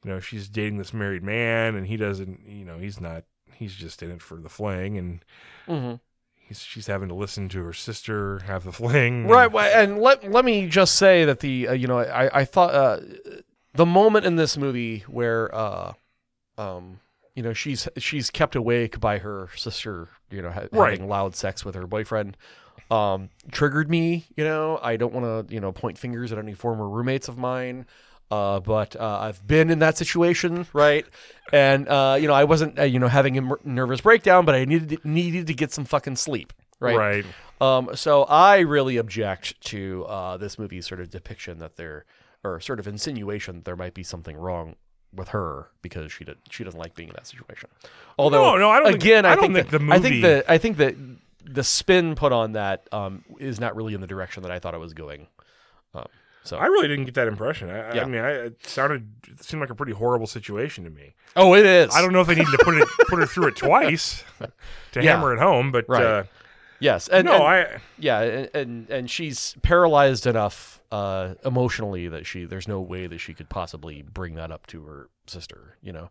you 0.04 0.10
know, 0.10 0.20
she's 0.20 0.48
dating 0.48 0.78
this 0.78 0.92
married 0.94 1.22
man, 1.22 1.74
and 1.74 1.86
he 1.86 1.96
doesn't, 1.96 2.40
you 2.46 2.64
know, 2.64 2.78
he's 2.78 3.00
not, 3.00 3.24
he's 3.54 3.74
just 3.74 4.02
in 4.02 4.10
it 4.10 4.22
for 4.22 4.36
the 4.36 4.48
fling, 4.48 4.96
and 4.98 5.24
Mhm. 5.68 6.00
He's 6.52 6.62
she's 6.62 6.86
having 6.86 7.08
to 7.08 7.14
listen 7.14 7.48
to 7.48 7.62
her 7.64 7.72
sister 7.72 8.40
have 8.46 8.64
the 8.64 8.72
fling, 8.80 9.26
right. 9.26 9.52
And 9.54 9.98
let 9.98 10.30
let 10.30 10.44
me 10.44 10.66
just 10.68 10.96
say 10.96 11.24
that 11.24 11.40
the 11.40 11.68
uh, 11.68 11.72
you 11.72 11.86
know 11.86 11.98
I 11.98 12.40
I 12.40 12.44
thought 12.44 12.74
uh, 12.74 13.00
the 13.74 13.86
moment 13.86 14.26
in 14.26 14.36
this 14.36 14.56
movie 14.56 15.00
where 15.08 15.52
uh 15.54 15.92
um 16.58 17.00
you 17.34 17.42
know 17.42 17.54
she's 17.54 17.88
she's 17.96 18.28
kept 18.30 18.54
awake 18.54 19.00
by 19.00 19.18
her 19.18 19.48
sister 19.56 20.08
you 20.30 20.42
know 20.42 20.50
ha- 20.50 20.66
Right. 20.72 20.90
having 20.92 21.08
loud 21.08 21.34
sex 21.34 21.64
with 21.64 21.74
her 21.74 21.86
boyfriend 21.86 22.36
um 22.90 23.30
triggered 23.50 23.88
me 23.88 24.26
you 24.36 24.44
know 24.44 24.78
I 24.82 24.96
don't 24.96 25.14
want 25.14 25.48
to 25.48 25.54
you 25.54 25.60
know 25.60 25.72
point 25.72 25.96
fingers 25.96 26.30
at 26.32 26.38
any 26.38 26.52
former 26.52 26.86
roommates 26.88 27.28
of 27.28 27.38
mine. 27.38 27.86
Uh, 28.32 28.60
but 28.60 28.96
uh, 28.96 29.18
I've 29.20 29.46
been 29.46 29.68
in 29.68 29.80
that 29.80 29.98
situation, 29.98 30.66
right? 30.72 31.04
And 31.52 31.86
uh, 31.86 32.16
you 32.18 32.26
know, 32.26 32.32
I 32.32 32.44
wasn't, 32.44 32.78
uh, 32.78 32.84
you 32.84 32.98
know, 32.98 33.08
having 33.08 33.36
a 33.36 33.42
nervous 33.62 34.00
breakdown, 34.00 34.46
but 34.46 34.54
I 34.54 34.64
needed 34.64 35.04
needed 35.04 35.46
to 35.48 35.54
get 35.54 35.70
some 35.70 35.84
fucking 35.84 36.16
sleep, 36.16 36.54
right? 36.80 36.96
right. 36.96 37.24
Um, 37.60 37.90
so 37.94 38.22
I 38.24 38.60
really 38.60 38.96
object 38.96 39.60
to 39.72 40.04
uh, 40.06 40.36
this 40.38 40.58
movie's 40.58 40.86
sort 40.86 41.00
of 41.02 41.10
depiction 41.10 41.58
that 41.58 41.76
there, 41.76 42.06
or 42.42 42.58
sort 42.58 42.80
of 42.80 42.88
insinuation 42.88 43.56
that 43.56 43.64
there 43.66 43.76
might 43.76 43.92
be 43.92 44.02
something 44.02 44.34
wrong 44.36 44.76
with 45.14 45.28
her 45.28 45.68
because 45.82 46.10
she 46.10 46.24
did, 46.24 46.38
she 46.48 46.64
doesn't 46.64 46.80
like 46.80 46.94
being 46.94 47.10
in 47.10 47.14
that 47.16 47.26
situation. 47.26 47.68
Although, 48.18 48.52
No, 48.52 48.56
no, 48.56 48.70
I 48.70 48.78
don't 48.78 48.92
think- 48.92 49.02
again, 49.04 49.26
I 49.26 49.32
I, 49.32 49.34
don't 49.36 49.52
think, 49.52 49.68
think 49.68 49.70
the 49.70 49.78
that- 49.78 49.92
I 49.92 49.98
think 49.98 50.22
that 50.22 50.44
I 50.48 50.58
think 50.58 50.76
that 50.78 50.94
the 51.44 51.62
spin 51.64 52.14
put 52.14 52.32
on 52.32 52.52
that 52.52 52.88
um, 52.92 53.24
is 53.38 53.60
not 53.60 53.76
really 53.76 53.92
in 53.92 54.00
the 54.00 54.06
direction 54.06 54.42
that 54.44 54.50
I 54.52 54.58
thought 54.58 54.72
it 54.72 54.80
was 54.80 54.94
going. 54.94 55.26
Um, 55.94 56.06
so, 56.44 56.56
I 56.56 56.66
really 56.66 56.88
didn't 56.88 57.04
get 57.04 57.14
that 57.14 57.28
impression. 57.28 57.70
I, 57.70 58.00
I 58.00 58.04
mean, 58.04 58.20
I, 58.20 58.30
it 58.30 58.66
sounded 58.66 59.08
it 59.28 59.42
seemed 59.44 59.60
like 59.60 59.70
a 59.70 59.74
pretty 59.74 59.92
horrible 59.92 60.26
situation 60.26 60.84
to 60.84 60.90
me. 60.90 61.14
oh, 61.36 61.54
it 61.54 61.64
is. 61.66 61.94
I 61.94 62.00
don't 62.02 62.12
know 62.12 62.20
if 62.20 62.26
they 62.26 62.34
needed 62.34 62.50
to 62.58 62.64
put 62.64 62.76
it 62.76 62.88
put 63.08 63.18
her 63.20 63.26
through 63.26 63.48
it 63.48 63.56
twice 63.56 64.24
to 64.92 65.02
Yeah. 65.02 65.12
hammer 65.16 65.32
it 65.34 65.38
home, 65.38 65.70
but 65.72 65.84
Right. 65.88 66.02
uh, 66.04 66.24
Yes, 66.80 67.06
and, 67.06 67.26
no, 67.26 67.34
and- 67.34 67.42
I 67.44 67.80
yeah, 67.98 68.20
and, 68.22 68.50
and 68.54 68.90
and 68.90 69.10
she's 69.10 69.54
paralyzed 69.62 70.26
enough 70.26 70.82
uh, 70.90 71.34
emotionally 71.44 72.08
that 72.08 72.26
she 72.26 72.44
there's 72.44 72.66
no 72.66 72.80
way 72.80 73.06
that 73.06 73.18
she 73.18 73.34
could 73.34 73.48
possibly 73.48 74.02
bring 74.02 74.34
that 74.34 74.50
up 74.50 74.66
to 74.68 74.82
her 74.82 75.08
sister. 75.28 75.76
You 75.80 75.92
know, 75.92 76.10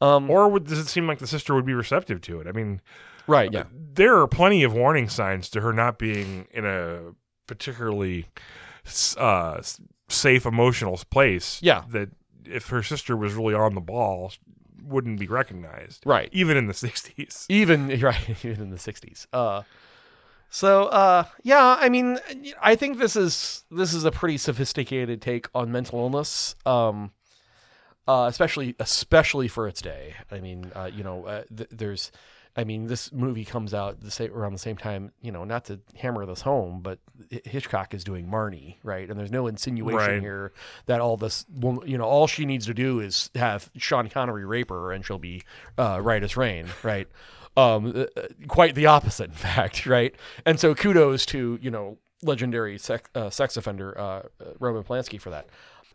Um, 0.00 0.30
Or 0.30 0.48
would, 0.48 0.64
does 0.64 0.78
it 0.78 0.86
seem 0.88 1.06
like 1.06 1.18
the 1.18 1.26
sister 1.26 1.54
would 1.54 1.66
be 1.66 1.74
receptive 1.74 2.22
to 2.22 2.40
it? 2.40 2.46
I 2.46 2.52
mean, 2.52 2.80
right, 3.26 3.52
yeah. 3.52 3.64
there 3.70 4.16
are 4.18 4.26
plenty 4.26 4.62
of 4.64 4.72
warning 4.72 5.08
signs 5.10 5.50
to 5.50 5.60
her 5.60 5.72
not 5.74 5.98
being 5.98 6.48
in 6.50 6.64
a 6.64 7.12
particularly 7.46 8.26
uh, 9.18 9.62
safe 10.08 10.46
emotional 10.46 11.00
place. 11.10 11.60
Yeah. 11.62 11.84
That 11.90 12.10
if 12.44 12.68
her 12.68 12.82
sister 12.82 13.16
was 13.16 13.34
really 13.34 13.54
on 13.54 13.74
the 13.74 13.80
ball, 13.80 14.32
wouldn't 14.82 15.18
be 15.18 15.26
recognized. 15.26 16.02
Right. 16.04 16.28
Even 16.32 16.56
in 16.56 16.66
the 16.66 16.72
60s. 16.74 17.46
even 17.48 17.88
right 18.00 18.44
even 18.44 18.60
in 18.64 18.70
the 18.70 18.76
60s 18.76 19.26
uh 19.32 19.62
so 20.50 20.84
uh 20.84 21.24
yeah 21.42 21.76
i 21.80 21.88
mean 21.88 22.18
i 22.62 22.76
think 22.76 22.98
this 22.98 23.16
is 23.16 23.64
this 23.70 23.92
is 23.94 24.04
a 24.04 24.10
pretty 24.12 24.36
sophisticated 24.36 25.20
take 25.20 25.48
on 25.54 25.72
mental 25.72 25.98
illness 26.00 26.54
um 26.64 27.10
uh 28.06 28.26
especially 28.28 28.76
especially 28.78 29.48
for 29.48 29.66
its 29.66 29.80
day 29.80 30.14
i 30.30 30.38
mean 30.38 30.70
uh 30.76 30.84
you 30.92 31.02
know 31.02 31.24
uh, 31.24 31.42
th- 31.56 31.68
there's 31.72 32.12
I 32.56 32.62
mean, 32.64 32.86
this 32.86 33.12
movie 33.12 33.44
comes 33.44 33.74
out 33.74 34.00
the 34.00 34.10
same, 34.10 34.32
around 34.32 34.52
the 34.52 34.58
same 34.58 34.76
time. 34.76 35.10
You 35.20 35.32
know, 35.32 35.44
not 35.44 35.64
to 35.66 35.80
hammer 35.96 36.24
this 36.24 36.42
home, 36.42 36.80
but 36.82 36.98
Hitchcock 37.44 37.94
is 37.94 38.04
doing 38.04 38.26
Marnie, 38.28 38.76
right? 38.84 39.08
And 39.10 39.18
there's 39.18 39.32
no 39.32 39.46
insinuation 39.48 39.96
Right. 39.98 40.20
here 40.20 40.52
that 40.86 41.00
all 41.00 41.16
this, 41.16 41.44
you 41.84 41.98
know, 41.98 42.04
all 42.04 42.26
she 42.26 42.44
needs 42.44 42.66
to 42.66 42.74
do 42.74 43.00
is 43.00 43.30
have 43.34 43.70
Sean 43.76 44.08
Connery 44.08 44.44
rape 44.44 44.70
her, 44.70 44.92
and 44.92 45.04
she'll 45.04 45.18
be 45.18 45.42
uh, 45.78 45.98
right 46.00 46.22
as 46.22 46.36
rain, 46.36 46.66
right? 46.84 47.08
Um, 47.56 47.92
uh, 47.94 48.20
uh, 48.20 48.26
quite 48.48 48.74
the 48.74 48.86
opposite, 48.86 49.30
in 49.30 49.36
fact, 49.36 49.86
right? 49.86 50.14
And 50.46 50.58
so, 50.60 50.74
kudos 50.74 51.26
to 51.26 51.58
you 51.60 51.70
know 51.70 51.98
legendary 52.22 52.78
sex, 52.78 53.10
uh, 53.14 53.30
sex 53.30 53.56
offender 53.56 53.96
uh, 53.98 54.02
uh, 54.02 54.22
Roman 54.58 54.82
Polanski 54.82 55.20
for 55.20 55.30
that. 55.30 55.46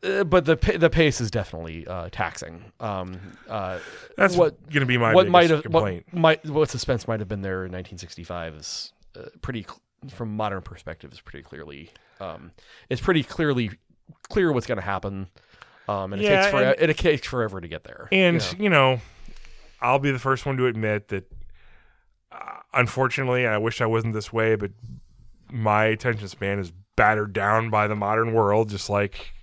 Uh, 0.02 0.24
but 0.24 0.46
the 0.46 0.56
the 0.78 0.90
pace 0.90 1.20
is 1.20 1.30
definitely 1.30 1.86
uh, 1.86 2.08
taxing. 2.12 2.72
Um, 2.80 3.20
uh, 3.50 3.80
That's 4.16 4.36
what 4.36 4.62
going 4.70 4.80
to 4.82 4.86
be 4.86 4.98
my 4.98 5.14
what 5.14 5.24
biggest 5.24 5.32
might 5.34 5.50
have 5.50 5.64
complaint. 5.64 6.06
what 6.12 6.20
might 6.22 6.46
what 6.50 6.70
suspense 6.70 7.08
might 7.08 7.20
have 7.20 7.28
been 7.28 7.42
there 7.42 7.66
in 7.66 7.72
1965 7.72 8.56
is 8.56 8.94
uh, 9.18 9.24
pretty 9.42 9.64
cl- 9.64 9.82
from 10.10 10.36
modern 10.38 10.62
perspective 10.62 11.12
is 11.12 11.20
pretty 11.20 11.44
clearly 11.44 11.90
um, 12.22 12.52
it's 12.90 13.02
pretty 13.02 13.24
clearly 13.24 13.72
clear 14.30 14.52
what's 14.54 14.66
going 14.68 14.78
to 14.78 14.82
happen. 14.86 15.28
Um, 15.90 16.14
and 16.14 16.22
it 16.22 16.26
Yeah, 16.26 16.42
takes 16.44 16.52
forever. 16.52 16.76
and- 16.80 16.92
it 16.92 16.98
takes 16.98 17.28
forever 17.28 17.60
to 17.62 17.68
get 17.68 17.84
there. 17.84 18.08
And 18.12 18.42
you 18.58 18.58
know? 18.58 18.64
you 18.64 18.70
know, 18.70 19.02
I'll 19.82 20.00
be 20.00 20.12
the 20.12 20.20
first 20.20 20.46
one 20.46 20.56
to 20.58 20.68
admit 20.68 21.10
that. 21.10 21.30
Uh, 22.32 22.38
unfortunately, 22.74 23.48
I 23.48 23.58
wish 23.58 23.82
I 23.82 23.86
wasn't 23.88 24.14
this 24.14 24.32
way, 24.32 24.56
but 24.56 24.72
my 25.52 25.86
attention 25.86 26.28
span 26.28 26.60
is 26.60 26.72
battered 26.96 27.34
down 27.34 27.70
by 27.70 27.88
the 27.88 27.96
modern 27.96 28.34
world, 28.34 28.70
just 28.70 28.90
like 28.90 29.34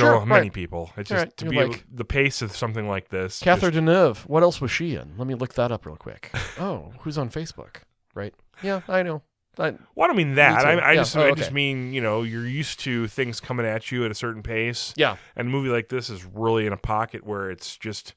Sure, 0.00 0.20
know 0.20 0.26
many 0.26 0.42
right. 0.42 0.52
people. 0.52 0.90
It's 0.96 1.08
just 1.08 1.18
right, 1.24 1.36
to 1.38 1.44
you're 1.46 1.50
be 1.52 1.64
like- 1.74 1.84
the 1.92 2.04
pace 2.04 2.42
of 2.42 2.56
something 2.56 2.88
like 2.88 3.08
this. 3.08 3.40
Catherine 3.40 3.72
Deneuve. 3.74 4.18
What 4.28 4.42
else 4.42 4.60
was 4.60 4.70
she 4.70 4.94
in? 4.94 5.14
Let 5.16 5.26
me 5.26 5.34
look 5.34 5.54
that 5.54 5.70
up 5.72 5.86
real 5.86 5.96
quick. 5.96 6.30
oh, 6.58 6.92
who's 7.00 7.18
on 7.18 7.30
Facebook? 7.30 7.76
Right? 8.14 8.34
Yeah, 8.62 8.80
I 8.88 9.02
know. 9.02 9.22
I, 9.56 9.70
well, 9.94 10.04
I 10.04 10.06
don't 10.08 10.16
mean 10.16 10.34
that. 10.34 10.62
too. 10.62 10.66
I, 10.66 10.72
I 10.72 10.92
Yeah. 10.92 11.00
just 11.02 11.16
Oh, 11.16 11.28
I 11.28 11.32
just 11.32 11.52
mean 11.52 11.92
you 11.92 12.00
know 12.00 12.22
you're 12.24 12.44
used 12.46 12.80
to 12.80 13.06
things 13.06 13.38
coming 13.38 13.64
at 13.64 13.92
you 13.92 14.04
at 14.04 14.10
a 14.10 14.14
certain 14.14 14.42
pace. 14.42 14.92
yeah, 14.96 15.14
And 15.36 15.46
a 15.46 15.50
movie 15.50 15.68
like 15.68 15.88
this 15.90 16.10
is 16.10 16.24
really 16.24 16.66
in 16.66 16.72
a 16.72 16.76
pocket 16.76 17.24
where 17.24 17.50
it's 17.52 17.76
just 17.76 18.14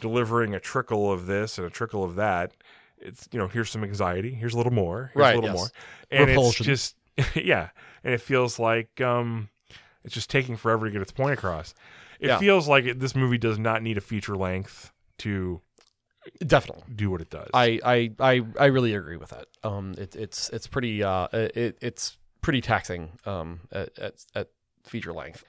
delivering 0.00 0.54
a 0.54 0.60
trickle 0.60 1.10
of 1.12 1.26
this 1.26 1.58
and 1.58 1.66
a 1.66 1.70
trickle 1.70 2.04
of 2.04 2.14
that. 2.16 2.52
It's 3.00 3.28
you 3.32 3.38
know 3.38 3.46
here's 3.48 3.70
some 3.70 3.82
anxiety, 3.84 4.34
here's 4.34 4.54
a 4.54 4.56
little 4.56 4.72
more, 4.72 5.10
here's 5.14 5.20
Right, 5.20 5.36
a 5.36 5.40
little 5.40 5.50
yes. 5.50 5.56
more, 5.56 5.68
and 6.10 6.28
Repulsion. 6.28 6.70
it's 6.70 6.94
just 7.16 7.36
yeah, 7.36 7.70
and 8.04 8.14
it 8.14 8.20
feels 8.20 8.58
like 8.58 9.00
um, 9.00 9.48
it's 10.08 10.14
just 10.14 10.30
taking 10.30 10.56
forever 10.56 10.86
to 10.86 10.90
get 10.90 11.02
its 11.02 11.12
point 11.12 11.34
across. 11.34 11.74
It 12.18 12.28
Yeah. 12.28 12.38
feels 12.38 12.66
like 12.66 12.86
it, 12.86 12.98
this 12.98 13.14
movie 13.14 13.36
does 13.36 13.58
not 13.58 13.82
need 13.82 13.98
a 13.98 14.00
feature 14.00 14.34
length 14.34 14.90
to 15.18 15.60
definitely. 16.46 16.84
do 16.94 17.10
what 17.10 17.20
it 17.20 17.28
does. 17.28 17.50
I, 17.52 17.78
I, 17.84 18.10
I, 18.18 18.42
I 18.58 18.66
really 18.66 18.94
agree 18.94 19.18
with 19.18 19.28
that. 19.30 19.48
Um, 19.62 19.94
it, 19.98 20.16
it's 20.16 20.48
it's 20.48 20.66
pretty 20.66 21.02
uh, 21.02 21.28
it, 21.32 21.76
it's 21.82 22.16
pretty 22.40 22.62
taxing 22.62 23.10
um, 23.26 23.60
at, 23.70 23.98
at, 23.98 24.14
at 24.34 24.48
feature 24.84 25.12
length. 25.12 25.44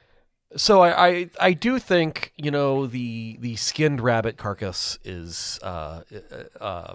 So 0.58 0.82
I, 0.82 1.08
I 1.08 1.30
I 1.40 1.54
do 1.54 1.80
think 1.80 2.34
you 2.36 2.52
know 2.52 2.86
the 2.86 3.38
the 3.40 3.56
skinned 3.56 4.02
rabbit 4.02 4.36
carcass 4.38 5.00
is 5.06 5.60
uh, 5.64 6.02
uh, 6.12 6.64
uh, 6.64 6.94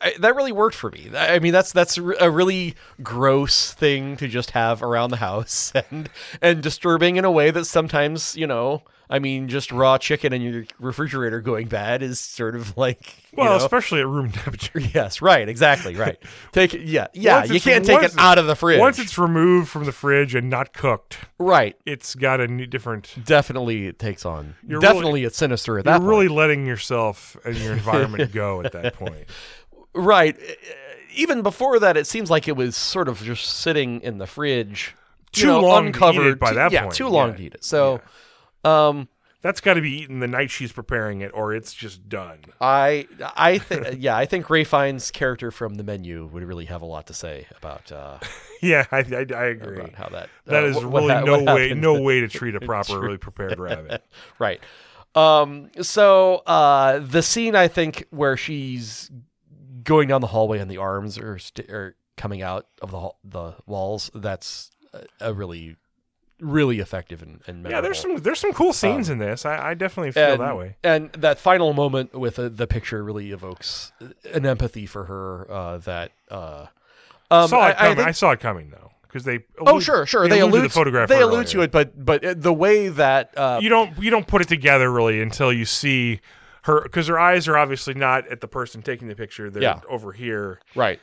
I, 0.00 0.14
that 0.18 0.36
really 0.36 0.52
worked 0.52 0.76
for 0.76 0.90
me. 0.90 1.10
I 1.16 1.38
mean, 1.38 1.52
that's 1.52 1.72
that's 1.72 1.98
a 1.98 2.30
really 2.30 2.74
gross 3.02 3.72
thing 3.72 4.16
to 4.18 4.28
just 4.28 4.52
have 4.52 4.82
around 4.82 5.10
the 5.10 5.16
house, 5.16 5.72
and 5.90 6.08
and 6.40 6.62
disturbing 6.62 7.16
in 7.16 7.24
a 7.24 7.30
way 7.30 7.50
that 7.50 7.64
sometimes 7.64 8.36
you 8.36 8.46
know. 8.46 8.82
I 9.10 9.18
mean, 9.18 9.48
just 9.48 9.70
raw 9.70 9.98
chicken 9.98 10.32
in 10.32 10.40
your 10.40 10.64
refrigerator 10.80 11.42
going 11.42 11.68
bad 11.68 12.02
is 12.02 12.18
sort 12.18 12.56
of 12.56 12.74
like 12.78 13.14
well, 13.34 13.50
know- 13.50 13.64
especially 13.64 14.00
at 14.00 14.06
room 14.06 14.32
temperature. 14.32 14.80
Yes, 14.80 15.20
right, 15.20 15.46
exactly, 15.46 15.94
right. 15.94 16.16
Take 16.52 16.72
it, 16.72 16.80
yeah, 16.80 17.08
yeah. 17.12 17.40
Once 17.40 17.50
You 17.50 17.60
can't 17.60 17.84
take 17.84 18.02
it 18.02 18.14
out 18.16 18.38
of 18.38 18.46
the 18.46 18.56
fridge. 18.56 18.80
Once 18.80 18.98
it's 18.98 19.18
removed 19.18 19.68
from 19.68 19.84
the 19.84 19.92
fridge 19.92 20.34
and 20.34 20.48
not 20.48 20.72
cooked, 20.72 21.18
right, 21.38 21.76
it's 21.84 22.14
got 22.14 22.40
a 22.40 22.48
new, 22.48 22.66
different. 22.66 23.14
definitely 23.26 23.86
it 23.86 23.98
takes 23.98 24.24
on. 24.24 24.54
You're 24.66 24.80
definitely 24.80 25.24
it's 25.24 25.36
sinister 25.36 25.78
at 25.78 25.84
that. 25.84 25.90
You're 25.90 26.00
that 26.00 26.06
really 26.06 26.28
letting 26.28 26.66
yourself 26.66 27.36
and 27.44 27.56
your 27.58 27.74
environment 27.74 28.32
go 28.32 28.62
at 28.62 28.72
that 28.72 28.94
point. 28.94 29.26
Right. 29.94 30.36
Even 31.14 31.42
before 31.42 31.78
that, 31.78 31.96
it 31.96 32.06
seems 32.06 32.30
like 32.30 32.48
it 32.48 32.56
was 32.56 32.76
sort 32.76 33.08
of 33.08 33.22
just 33.22 33.44
sitting 33.46 34.00
in 34.00 34.18
the 34.18 34.26
fridge, 34.26 34.94
Too 35.32 35.46
know, 35.46 35.60
long 35.60 35.82
to 35.84 35.88
eat 35.88 35.94
uncovered 35.94 36.38
by 36.40 36.52
that 36.54 36.72
yeah, 36.72 36.82
point, 36.82 36.94
too 36.94 37.08
long 37.08 37.30
yeah. 37.30 37.36
to 37.36 37.42
eat 37.44 37.54
it. 37.54 37.64
So, 37.64 38.00
um, 38.64 39.08
That's 39.42 39.60
got 39.60 39.74
to 39.74 39.80
be 39.80 39.90
eaten 40.00 40.18
the 40.20 40.26
night 40.26 40.50
she's 40.50 40.72
preparing 40.72 41.20
it, 41.20 41.30
or 41.34 41.54
it's 41.54 41.72
just 41.72 42.08
done. 42.08 42.38
I, 42.60 43.06
I 43.36 43.58
think, 43.58 43.86
yeah, 43.98 44.16
I 44.16 44.26
think 44.26 44.50
Ralph 44.50 44.66
Fiennes' 44.68 45.10
character 45.12 45.50
from 45.52 45.74
the 45.76 45.84
menu 45.84 46.26
would 46.32 46.42
really 46.42 46.64
have 46.64 46.82
a 46.82 46.86
lot 46.86 47.06
to 47.08 47.14
say 47.14 47.46
about 47.56 47.92
uh, 47.92 48.18
Yeah, 48.62 48.86
I, 48.90 48.98
I, 48.98 49.26
I 49.36 49.44
agree. 49.46 49.76
about 49.80 49.94
how 49.94 50.08
that. 50.08 50.30
That 50.46 50.64
uh, 50.64 50.66
is 50.66 50.76
what- 50.76 50.86
what 50.86 51.00
really 51.02 51.14
ha- 51.14 51.20
no 51.20 51.38
what 51.42 51.54
way, 51.54 51.74
no 51.74 52.00
way 52.00 52.20
to 52.20 52.28
treat 52.40 52.56
a 52.56 52.60
properly 52.60 53.18
prepared 53.18 53.58
rabbit. 53.60 54.02
right. 54.40 54.60
Um, 55.14 55.70
so 55.80 56.38
uh, 56.46 56.98
the 56.98 57.22
scene 57.22 57.54
I 57.54 57.68
think 57.68 58.04
where 58.10 58.36
she's 58.36 59.12
going 59.84 60.08
down 60.08 60.20
the 60.20 60.28
hallway 60.28 60.58
and 60.58 60.70
the 60.70 60.78
arms 60.78 61.18
are, 61.18 61.38
st- 61.38 61.70
are 61.70 61.96
coming 62.16 62.42
out 62.42 62.66
of 62.82 62.90
the 62.90 63.10
the 63.24 63.54
walls. 63.66 64.10
That's 64.14 64.70
a, 64.92 65.04
a 65.20 65.32
really 65.34 65.76
really 66.40 66.80
effective 66.80 67.22
and, 67.22 67.40
and 67.46 67.64
Yeah, 67.68 67.80
there's 67.80 67.98
some 67.98 68.16
there's 68.16 68.40
some 68.40 68.52
cool 68.52 68.72
scenes 68.72 69.08
in 69.08 69.18
this. 69.18 69.46
I, 69.46 69.70
I 69.70 69.74
definitely 69.74 70.12
feel 70.12 70.32
and, 70.32 70.40
that 70.40 70.56
way. 70.56 70.76
And 70.82 71.12
that 71.12 71.38
final 71.38 71.72
moment 71.72 72.14
with 72.14 72.38
uh, 72.38 72.48
the 72.48 72.66
picture 72.66 73.02
really 73.04 73.30
evokes 73.30 73.92
an 74.32 74.44
empathy 74.44 74.86
for 74.86 75.04
her 75.04 75.50
uh, 75.50 75.78
that. 75.78 76.12
Uh, 76.30 76.66
um, 77.30 77.48
saw 77.48 77.68
it 77.68 77.76
I- 77.78 77.90
I 77.90 77.94
coming. 77.94 78.04
I, 78.06 78.10
saw 78.10 78.30
it 78.32 78.40
coming 78.40 78.70
though, 78.70 78.90
because 79.02 79.24
they. 79.24 79.44
Oh 79.58 79.80
sure, 79.80 80.06
sure. 80.06 80.28
They, 80.28 80.36
They, 80.36 80.40
allude, 80.40 80.54
allude 80.54 80.62
to 80.64 80.68
the 80.68 80.74
photograph. 80.74 81.08
They 81.08 81.16
earlier. 81.16 81.30
allude 81.30 81.46
to 81.48 81.62
it, 81.62 81.72
but 81.72 82.04
but 82.04 82.42
the 82.42 82.52
way 82.52 82.88
that 82.88 83.36
uh, 83.36 83.60
You 83.62 83.68
don't 83.68 83.96
you 84.02 84.10
don't 84.10 84.26
put 84.26 84.42
it 84.42 84.48
together 84.48 84.90
really 84.90 85.20
until 85.22 85.52
you 85.52 85.64
see 85.64 86.20
her 86.64 86.82
because 86.82 87.06
her 87.06 87.18
eyes 87.18 87.48
are 87.48 87.56
obviously 87.56 87.94
not 87.94 88.26
at 88.28 88.40
the 88.40 88.48
person 88.48 88.82
taking 88.82 89.08
the 89.08 89.16
picture. 89.16 89.48
They're 89.50 89.62
Yeah. 89.62 89.80
over 89.88 90.12
here 90.12 90.60
right. 90.74 91.00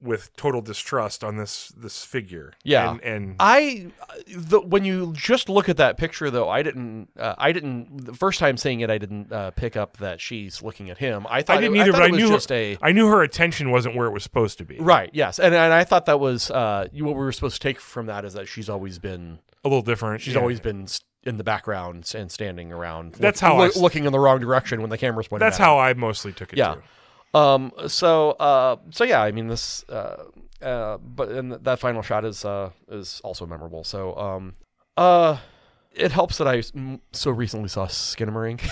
with 0.00 0.34
total 0.36 0.60
distrust 0.60 1.22
on 1.22 1.36
this 1.36 1.68
this 1.76 2.04
figure. 2.04 2.52
Yeah. 2.64 2.90
and, 2.90 3.00
and 3.02 3.36
I 3.38 3.92
the 4.34 4.60
when 4.60 4.84
you 4.84 5.12
just 5.14 5.48
look 5.48 5.68
at 5.68 5.76
that 5.76 5.96
picture 5.96 6.28
though, 6.30 6.48
I 6.48 6.62
didn't 6.62 7.08
uh, 7.18 7.34
I 7.38 7.52
didn't 7.52 8.06
the 8.06 8.14
first 8.14 8.38
time 8.40 8.56
seeing 8.56 8.80
it 8.80 8.90
I 8.90 8.98
didn't 8.98 9.30
uh, 9.32 9.50
pick 9.52 9.76
up 9.76 9.98
that 9.98 10.20
she's 10.20 10.60
looking 10.62 10.90
at 10.90 10.98
him. 10.98 11.26
I 11.30 11.42
thought 11.42 11.58
I 11.58 11.60
didn't 11.60 11.76
it, 11.76 11.80
either, 11.80 11.92
thought 11.92 11.98
but 12.00 12.14
I 12.14 12.16
knew 12.16 12.28
just 12.28 12.50
a 12.50 12.76
I 12.82 12.92
knew 12.92 13.06
her 13.08 13.22
attention 13.22 13.70
wasn't 13.70 13.94
where 13.94 14.06
it 14.08 14.12
was 14.12 14.22
supposed 14.24 14.58
to 14.58 14.64
be. 14.64 14.78
right. 14.78 15.10
Yes, 15.12 15.38
and 15.38 15.54
and 15.54 15.72
I 15.72 15.84
thought 15.84 16.06
that 16.06 16.18
was 16.20 16.50
uh, 16.50 16.88
what 16.94 17.10
we 17.10 17.12
were 17.14 17.32
supposed 17.32 17.60
to 17.60 17.68
take 17.68 17.78
from 17.80 18.06
that 18.06 18.24
is 18.24 18.32
that 18.34 18.48
she's 18.48 18.68
always 18.68 18.98
been 18.98 19.38
A 19.64 19.68
little 19.68 19.82
different. 19.82 20.22
she's 20.22 20.34
yeah. 20.34 20.40
always 20.40 20.58
been 20.58 20.84
s- 20.84 21.00
in 21.24 21.36
the 21.36 21.44
background 21.44 22.10
and 22.14 22.30
standing 22.30 22.72
around. 22.72 23.14
That's 23.14 23.40
look- 23.42 23.48
how 23.50 23.56
I 23.56 23.66
look- 23.66 23.76
s- 23.76 23.82
looking 23.82 24.04
in 24.04 24.12
the 24.12 24.18
wrong 24.20 24.40
direction 24.40 24.80
when 24.80 24.90
the 24.90 24.98
camera's 24.98 25.28
pointing. 25.28 25.44
That's 25.46 25.58
how 25.58 25.78
I 25.78 25.94
mostly 25.94 26.32
took 26.32 26.52
it. 26.52 26.58
Yeah. 26.58 26.74
too. 27.32 27.38
Um. 27.38 27.72
So. 27.86 28.32
Uh. 28.32 28.76
So 28.90 29.04
yeah. 29.04 29.22
I 29.22 29.32
mean 29.32 29.48
this. 29.48 29.84
Uh. 29.88 30.24
Uh. 30.60 30.98
But 30.98 31.28
and 31.30 31.52
that 31.52 31.78
final 31.78 32.02
shot 32.02 32.24
is 32.24 32.44
uh 32.44 32.70
is 32.88 33.20
also 33.24 33.46
memorable. 33.46 33.84
So 33.84 34.16
um. 34.16 34.54
Uh. 34.96 35.38
It 35.94 36.10
helps 36.10 36.38
that 36.38 36.48
I 36.48 36.62
so 37.12 37.30
recently 37.30 37.68
saw 37.68 37.86
Skinamarink. 37.86 38.62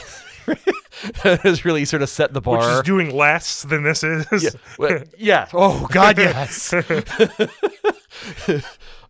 it 1.25 1.41
has 1.43 1.67
really 1.67 1.85
sort 1.85 2.01
of 2.01 2.09
set 2.09 2.33
the 2.33 2.41
bar. 2.41 2.57
Which 2.59 2.67
is 2.67 2.81
doing 2.83 3.15
less 3.15 3.63
than 3.65 3.83
this 3.83 4.03
is. 4.03 4.57
yeah. 4.79 5.05
Yeah. 5.19 5.47
Oh 5.53 5.87
God, 5.93 6.17
yes. 6.17 6.73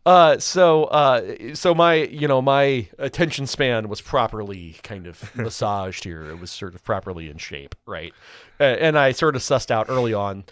uh, 0.07 0.39
so, 0.39 0.85
uh, 0.85 1.55
so 1.55 1.75
my, 1.75 1.95
you 1.95 2.27
know, 2.27 2.41
my 2.41 2.89
attention 2.99 3.47
span 3.47 3.89
was 3.89 4.01
properly 4.01 4.77
kind 4.83 5.07
of 5.07 5.35
massaged 5.37 6.05
here. 6.05 6.25
It 6.31 6.41
was 6.41 6.51
sort 6.51 6.75
of 6.75 6.83
properly 6.85 7.29
in 7.29 7.37
shape, 7.39 7.75
right? 7.87 8.13
Uh, 8.59 8.65
and 8.65 8.99
I 8.99 9.13
sort 9.13 9.37
of 9.37 9.43
sussed 9.43 9.71
out 9.71 9.87
early 9.89 10.15
on 10.15 10.45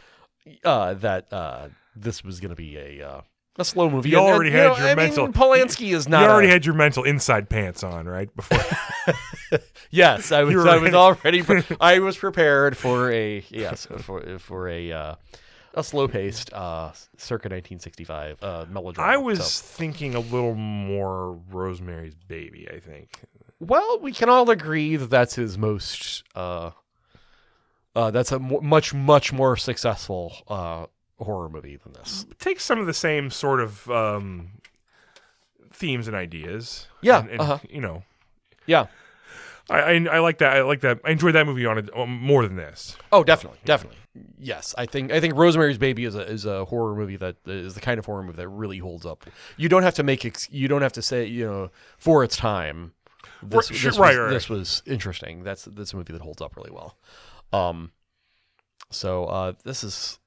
uh, 0.65 0.95
that 0.95 1.33
uh, 1.33 1.69
this 1.97 2.23
was 2.25 2.41
going 2.41 2.51
to 2.51 2.57
be 2.57 2.77
a 2.77 3.03
uh, 3.09 3.21
a 3.61 3.65
slow 3.65 3.91
movie. 3.91 4.11
You 4.11 4.19
And- 4.19 4.27
and, 4.27 4.35
already 4.35 4.51
you 4.51 4.57
had 4.57 4.67
know, 4.69 4.77
your 4.79 4.89
I 4.89 4.95
mental- 4.95 5.25
Mean, 5.27 5.33
Polanski 5.33 5.93
is 5.95 6.09
not. 6.09 6.23
you 6.23 6.29
already 6.29 6.49
a- 6.49 6.53
had 6.53 6.65
your 6.65 6.75
mental 6.77 7.03
inside 7.05 7.49
pants 7.49 7.83
on, 7.83 8.07
right? 8.07 8.35
Before 8.37 8.59
Yes, 9.91 10.31
I 10.33 10.43
was. 10.45 10.55
I 10.67 10.77
was 10.77 10.95
already. 10.95 11.43
Pre- 11.43 11.63
I 11.81 11.99
was 12.01 12.17
prepared 12.17 12.77
for 12.77 13.11
a 13.11 13.43
yes 13.49 13.87
for 14.01 14.39
for 14.39 14.69
a 14.69 14.93
uh, 14.93 15.15
a 15.79 15.83
slow 15.85 16.09
paced 16.09 16.53
uh, 16.53 16.91
circa 17.17 17.49
1965 17.49 18.43
uh, 18.43 18.65
melodrama. 18.69 19.13
I 19.13 19.17
was 19.17 19.45
So- 19.53 19.65
thinking 19.65 20.15
a 20.15 20.21
little 20.21 20.55
more 20.55 21.41
Rosemary's 21.51 22.15
Baby. 22.15 22.69
I 22.71 22.81
think. 22.81 23.21
well, 23.61 23.99
we 24.01 24.13
can 24.13 24.29
all 24.29 24.51
agree 24.51 24.97
that 24.97 25.09
that's 25.11 25.35
his 25.37 25.57
most. 25.57 26.25
Uh, 26.35 26.73
uh, 27.97 28.11
that's 28.11 28.33
a 28.33 28.39
much 28.39 28.93
much 28.95 29.33
more 29.33 29.57
successful 29.57 30.35
uh, 30.49 30.87
horror 31.19 31.49
movie 31.49 31.77
than 31.77 31.93
this. 31.95 32.27
It 32.31 32.39
takes 32.39 32.65
some 32.65 32.79
of 32.79 32.87
the 32.87 32.95
same 32.95 33.31
sort 33.31 33.61
of 33.61 33.89
um, 33.91 34.51
themes 35.73 36.07
and 36.09 36.17
ideas. 36.17 36.87
Yeah, 37.01 37.21
and, 37.21 37.31
and, 37.31 37.41
uh-huh. 37.41 37.59
you 37.69 37.81
know, 37.81 38.03
Yeah. 38.67 38.87
I, 39.71 39.81
I 39.81 40.07
I 40.13 40.19
like 40.21 40.39
that. 40.39 40.57
I 40.57 40.63
like 40.63 40.81
that. 40.81 41.01
I 41.05 41.11
enjoyed 41.11 41.35
that 41.35 41.45
movie 41.45 41.67
on 41.67 41.77
it 41.77 41.91
more 42.09 42.43
than 42.47 42.57
this. 42.57 42.97
Oh, 43.13 43.23
definitely, 43.23 43.59
definitely. 43.67 43.99
Yes, 44.39 44.75
I 44.79 44.87
think 44.87 45.13
I 45.13 45.21
think 45.21 45.35
Rosemary's 45.37 45.79
Baby 45.79 46.05
is 46.05 46.15
a 46.15 46.21
is 46.29 46.45
a 46.45 46.65
horror 46.65 46.95
movie 46.95 47.17
that 47.17 47.37
is 47.47 47.75
the 47.75 47.81
kind 47.81 47.99
of 47.99 48.07
horror 48.07 48.23
movie 48.23 48.37
that 48.37 48.49
really 48.49 48.79
holds 48.79 49.05
up. 49.07 49.25
You 49.57 49.69
don't 49.69 49.83
have 49.83 49.95
to 49.95 50.03
make 50.03 50.25
ex- 50.25 50.49
you 50.51 50.69
don't 50.69 50.83
have 50.83 50.93
to 50.95 51.03
say 51.03 51.25
you 51.25 51.45
know 51.47 51.71
for 51.99 52.23
its 52.25 52.37
time. 52.37 52.93
This, 53.43 53.69
this 53.69 53.85
was, 53.85 53.99
right, 53.99 54.31
this 54.31 54.49
was 54.49 54.83
interesting. 54.87 55.43
That's 55.45 55.65
that's 55.65 55.93
a 55.93 55.97
movie 55.97 56.13
that 56.13 56.23
holds 56.23 56.41
up 56.43 56.57
really 56.57 56.71
well. 56.71 56.97
Um, 57.53 57.93
so 58.91 59.27
uh, 59.27 59.53
this 59.65 59.85
is 59.85 60.19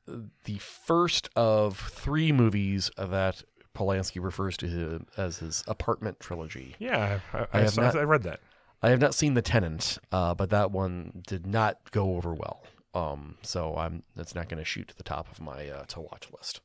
the 0.46 0.58
first 0.60 1.30
of 1.36 1.78
three 1.78 2.32
movies 2.32 2.92
that 2.98 3.44
Polanski 3.76 4.24
refers 4.24 4.58
to 4.58 4.68
him 4.68 5.08
as 5.18 5.40
his 5.40 5.64
apartment 5.68 6.20
trilogy. 6.20 6.76
Yeah, 6.80 7.20
I, 7.34 7.38
I, 7.40 7.48
I 7.54 7.62
have 7.62 7.78
not- 7.78 7.96
I 7.96 8.04
read 8.04 8.24
that. 8.24 8.40
I 8.84 8.90
have 8.90 9.00
not 9.00 9.14
seen 9.14 9.36
The 9.36 9.42
Tenant, 9.44 10.00
uh, 10.12 10.34
but 10.34 10.50
that 10.50 10.72
one 10.72 11.22
did 11.28 11.46
not 11.46 11.92
go 11.92 12.16
over 12.16 12.34
well. 12.34 12.64
Um, 12.94 13.38
so 13.42 13.76
I'm 13.78 14.04
that's 14.16 14.36
not 14.36 14.50
going 14.50 14.60
to 14.60 14.66
shoot 14.66 14.88
to 14.90 14.98
the 14.98 15.04
top 15.04 15.32
of 15.32 15.40
my 15.40 15.70
uh, 15.70 15.86
to 15.86 16.02
watch 16.02 16.28
list. 16.36 16.62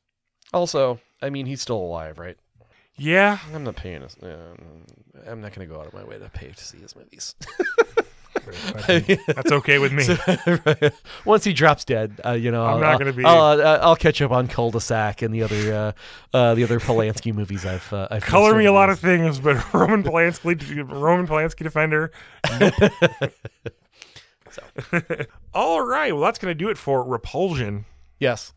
Also, 0.53 0.99
I 1.21 1.29
mean, 1.29 1.45
he's 1.45 1.61
still 1.61 1.77
alive, 1.77 2.19
right? 2.19 2.37
Yeah, 2.97 3.37
I'm 3.53 3.63
not 3.63 3.75
paying. 3.75 4.01
His, 4.01 4.17
uh, 4.17 4.55
I'm 5.27 5.41
not 5.41 5.53
going 5.53 5.67
to 5.67 5.73
go 5.73 5.79
out 5.79 5.87
of 5.87 5.93
my 5.93 6.03
way 6.03 6.17
to 6.17 6.29
pay 6.29 6.49
to 6.49 6.63
see 6.63 6.79
his 6.79 6.95
movies. 6.95 7.35
that's 8.47 9.51
okay 9.51 9.77
with 9.77 9.91
me. 9.91 10.07
Once 11.25 11.43
he 11.43 11.53
drops 11.53 11.85
dead, 11.85 12.19
uh, 12.25 12.31
you 12.31 12.51
know, 12.51 12.65
I'm 12.65 12.75
I'll, 12.75 12.79
not 12.79 12.99
gonna 12.99 13.13
be- 13.13 13.25
I'll, 13.25 13.59
uh, 13.61 13.79
I'll 13.81 13.95
catch 13.95 14.21
up 14.21 14.31
on 14.31 14.47
Cul-de-sac 14.47 15.21
and 15.21 15.33
the 15.33 15.43
other, 15.43 15.73
uh, 15.73 15.91
uh, 16.35 16.55
the 16.55 16.63
other 16.63 16.79
Polanski 16.79 17.33
movies 17.33 17.65
I've. 17.65 17.91
Uh, 17.91 18.07
I've 18.09 18.23
Color 18.23 18.55
me 18.55 18.65
a 18.65 18.73
lot 18.73 18.89
of 18.89 18.99
things, 18.99 19.39
but 19.39 19.73
Roman 19.73 20.03
Polanski, 20.03 20.89
Roman 20.89 21.27
Polanski 21.27 21.63
defender. 21.63 22.11
All 25.53 25.81
right, 25.81 26.13
well 26.13 26.21
that's 26.23 26.39
going 26.39 26.51
to 26.51 26.55
do 26.57 26.69
it 26.69 26.77
for 26.77 27.03
Repulsion. 27.03 27.85
Yes, 28.19 28.53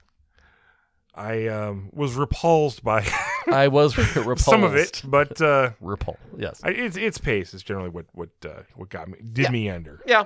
I 1.14 1.48
um, 1.48 1.90
was 1.92 2.14
repulsed 2.14 2.82
by 2.84 3.07
I 3.51 3.68
was 3.68 3.96
repulsed. 3.96 4.44
some 4.44 4.62
of 4.64 4.74
it, 4.76 5.03
but 5.05 5.40
uh, 5.42 5.70
Repul. 5.82 6.16
Yes. 6.38 6.61
I, 6.62 6.70
its 6.70 6.96
its 6.96 7.18
pace 7.18 7.53
is 7.55 7.62
generally 7.62 7.90
what 7.90 8.07
what 8.12 8.30
uh, 8.44 8.62
what 8.76 8.88
got 8.90 9.09
me 9.09 9.18
did 9.32 9.44
Yeah. 9.46 9.51
me 9.51 9.70
under. 9.70 10.01
yeah. 10.07 10.24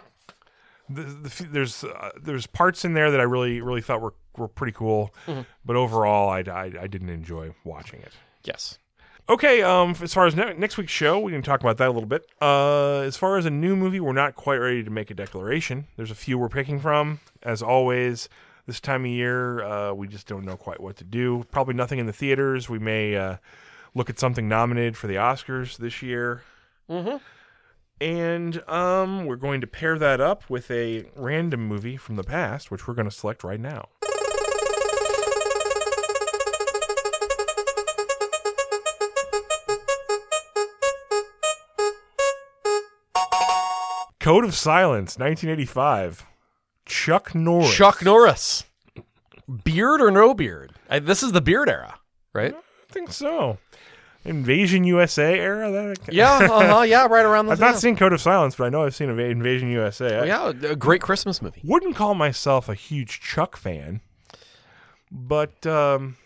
The, 0.90 1.02
the, 1.02 1.48
there's 1.50 1.82
uh, 1.82 2.10
there's 2.20 2.46
parts 2.46 2.84
in 2.84 2.92
there 2.92 3.10
that 3.10 3.18
I 3.18 3.22
really 3.22 3.62
really 3.62 3.80
thought 3.80 4.02
were 4.02 4.12
were 4.36 4.48
pretty 4.48 4.72
cool, 4.74 5.14
Mm-hmm. 5.26 5.40
but 5.64 5.76
overall 5.76 6.28
I, 6.28 6.40
I 6.40 6.72
I 6.82 6.86
didn't 6.86 7.08
enjoy 7.08 7.54
watching 7.64 8.00
it. 8.02 8.12
Yes. 8.44 8.78
Okay, 9.26 9.62
um, 9.62 9.94
as 10.02 10.12
far 10.12 10.26
as 10.26 10.36
ne- 10.36 10.52
next 10.52 10.76
week's 10.76 10.92
show, 10.92 11.18
we 11.18 11.32
can 11.32 11.40
talk 11.40 11.60
about 11.60 11.78
that 11.78 11.88
a 11.88 11.90
little 11.90 12.08
bit. 12.08 12.26
Uh, 12.42 13.00
as 13.00 13.16
far 13.16 13.38
as 13.38 13.46
a 13.46 13.50
new 13.50 13.74
movie, 13.74 13.98
we're 13.98 14.12
not 14.12 14.34
quite 14.34 14.56
ready 14.56 14.84
to 14.84 14.90
make 14.90 15.10
a 15.10 15.14
declaration. 15.14 15.86
There's 15.96 16.10
a 16.10 16.14
few 16.14 16.36
we're 16.36 16.50
picking 16.50 16.78
from. 16.78 17.20
As 17.42 17.62
always, 17.62 18.28
this 18.66 18.80
time 18.80 19.06
of 19.06 19.10
year, 19.10 19.62
uh, 19.64 19.94
we 19.94 20.08
just 20.08 20.26
don't 20.26 20.44
know 20.44 20.58
quite 20.58 20.78
what 20.78 20.96
to 20.96 21.04
do. 21.04 21.46
Probably 21.50 21.72
nothing 21.72 21.98
in 21.98 22.04
the 22.04 22.12
theaters. 22.12 22.68
We 22.68 22.78
may 22.78 23.16
uh, 23.16 23.36
look 23.94 24.10
at 24.10 24.18
something 24.18 24.46
nominated 24.46 24.94
for 24.94 25.06
the 25.06 25.14
Oscars 25.14 25.78
this 25.78 26.02
year. 26.02 26.42
Mm-hmm. 26.90 27.16
And 28.00 28.68
um, 28.68 29.24
we're 29.24 29.36
going 29.36 29.62
to 29.62 29.66
pair 29.66 29.98
that 29.98 30.20
up 30.20 30.50
with 30.50 30.70
a 30.70 31.06
random 31.16 31.66
movie 31.66 31.96
from 31.96 32.16
the 32.16 32.24
past, 32.24 32.70
which 32.70 32.86
we're 32.86 32.94
going 32.94 33.08
to 33.08 33.14
select 33.14 33.42
right 33.42 33.60
now. 33.60 33.88
Code 44.24 44.44
of 44.44 44.54
Silence, 44.54 45.18
1985. 45.18 46.24
Chuck 46.86 47.34
Norris. 47.34 47.74
Chuck 47.74 48.02
Norris. 48.02 48.64
Beard 49.64 50.00
or 50.00 50.10
no 50.10 50.32
beard? 50.32 50.72
I, 50.88 50.98
this 50.98 51.22
is 51.22 51.32
the 51.32 51.42
beard 51.42 51.68
era, 51.68 52.00
right? 52.32 52.54
I 52.54 52.90
think 52.90 53.12
so. 53.12 53.58
Invasion 54.24 54.84
USA 54.84 55.38
era. 55.38 55.70
That 55.70 56.10
Yeah, 56.10 56.38
uh-huh, 56.50 56.80
yeah, 56.84 57.06
right 57.06 57.26
around 57.26 57.48
the 57.48 57.52
I've 57.52 57.60
not 57.60 57.76
seen 57.76 57.96
Code 57.96 58.14
of 58.14 58.20
Silence, 58.22 58.56
but 58.56 58.64
I 58.64 58.70
know 58.70 58.86
I've 58.86 58.94
seen 58.94 59.10
Invasion 59.10 59.68
USA. 59.68 60.20
I 60.20 60.24
Yeah, 60.24 60.70
a 60.70 60.74
great 60.74 61.02
Christmas 61.02 61.42
movie. 61.42 61.60
wouldn't 61.62 61.94
call 61.94 62.14
myself 62.14 62.70
a 62.70 62.74
huge 62.74 63.20
Chuck 63.20 63.58
fan, 63.58 64.00
but 65.12 65.66
um, 65.66 66.16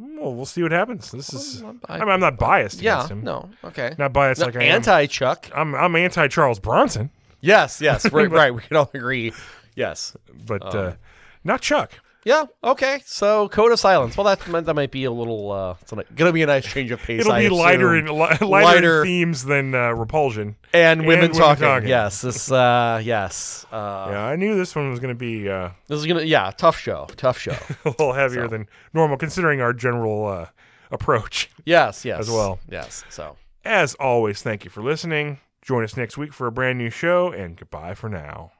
well, 0.00 0.34
we'll 0.34 0.46
see 0.46 0.62
what 0.62 0.72
happens. 0.72 1.10
This 1.10 1.32
is. 1.32 1.62
I- 1.62 1.74
I, 1.96 1.98
am 1.98 2.08
I'm 2.08 2.20
not 2.20 2.38
biased 2.38 2.80
Yeah, 2.80 2.96
against 2.98 3.10
him. 3.12 3.24
no, 3.24 3.50
okay. 3.64 3.94
Not 3.98 4.12
biased 4.12 4.40
No, 4.40 4.46
like 4.46 4.56
I 4.56 4.64
am. 4.64 4.76
anti 4.76 5.06
Chuck. 5.06 5.48
I'm 5.54 5.74
I'm 5.74 5.94
anti 5.96 6.26
Charles 6.28 6.58
Bronson, 6.58 7.10
Yes, 7.40 7.80
yes, 7.80 8.10
right, 8.12 8.30
right. 8.40 8.54
We 8.54 8.62
can 8.62 8.76
all 8.76 8.90
agree. 8.94 9.32
Yes. 9.74 10.16
but 10.46 10.62
Um, 10.74 10.86
uh, 10.86 10.92
not 11.44 11.60
Chuck. 11.60 11.92
Yeah. 12.24 12.44
Okay. 12.62 13.00
So, 13.06 13.48
Code 13.48 13.72
of 13.72 13.80
Silence. 13.80 14.16
Well, 14.16 14.24
that 14.24 14.40
that 14.66 14.74
might 14.74 14.90
be 14.90 15.04
a 15.04 15.10
little. 15.10 15.50
Uh, 15.52 15.74
it's 15.80 15.90
gonna- 15.90 16.04
gonna 16.14 16.32
be 16.32 16.42
a 16.42 16.46
nice 16.46 16.66
change 16.66 16.90
of 16.90 17.00
pace. 17.00 17.20
It'll 17.20 17.32
I 17.32 17.40
be 17.44 17.48
lighter 17.48 17.96
in 17.96 18.06
li- 18.06 18.12
lighter, 18.18 18.46
Lighter. 18.46 19.00
in 19.00 19.06
themes 19.06 19.44
than 19.44 19.74
uh, 19.74 19.92
Repulsion. 19.92 20.56
and 20.74 21.00
women, 21.06 21.24
and 21.24 21.32
women 21.32 21.36
talking. 21.36 21.62
talking. 21.64 21.88
Yes. 21.88 22.20
This. 22.20 22.50
Uh, 22.60 23.00
yes. 23.02 23.64
Uh, 23.72 24.08
yeah, 24.10 24.24
I 24.26 24.36
knew 24.36 24.54
this 24.56 24.74
one 24.76 24.90
was 24.90 25.00
going 25.00 25.14
to 25.14 25.18
be 25.18 25.48
uh, 25.48 25.70
This 25.88 25.98
is 26.00 26.06
gonna. 26.06 26.22
Yeah. 26.22 26.50
Tough 26.56 26.78
show. 26.78 27.06
Tough 27.16 27.38
show. 27.38 27.52
a 27.84 27.88
little 27.90 28.12
heavier 28.12 28.48
than 28.48 28.68
normal, 28.92 29.16
considering 29.16 29.60
our 29.60 29.72
general 29.72 30.26
uh, 30.26 30.46
approach. 30.90 31.48
yes. 31.64 32.04
Yes. 32.10 32.20
As 32.20 32.30
well. 32.30 32.58
Yes. 32.68 33.04
So. 33.08 33.36
As 33.64 33.94
always, 33.94 34.42
thank 34.42 34.64
you 34.64 34.70
for 34.70 34.82
listening. 34.82 35.38
Join 35.62 35.84
us 35.84 35.94
next 35.96 36.16
week 36.16 36.32
for 36.32 36.46
a 36.46 36.52
brand 36.52 36.78
new 36.78 36.88
show, 36.90 37.30
and 37.30 37.56
goodbye 37.56 37.94
for 37.94 38.08
now. 38.08 38.48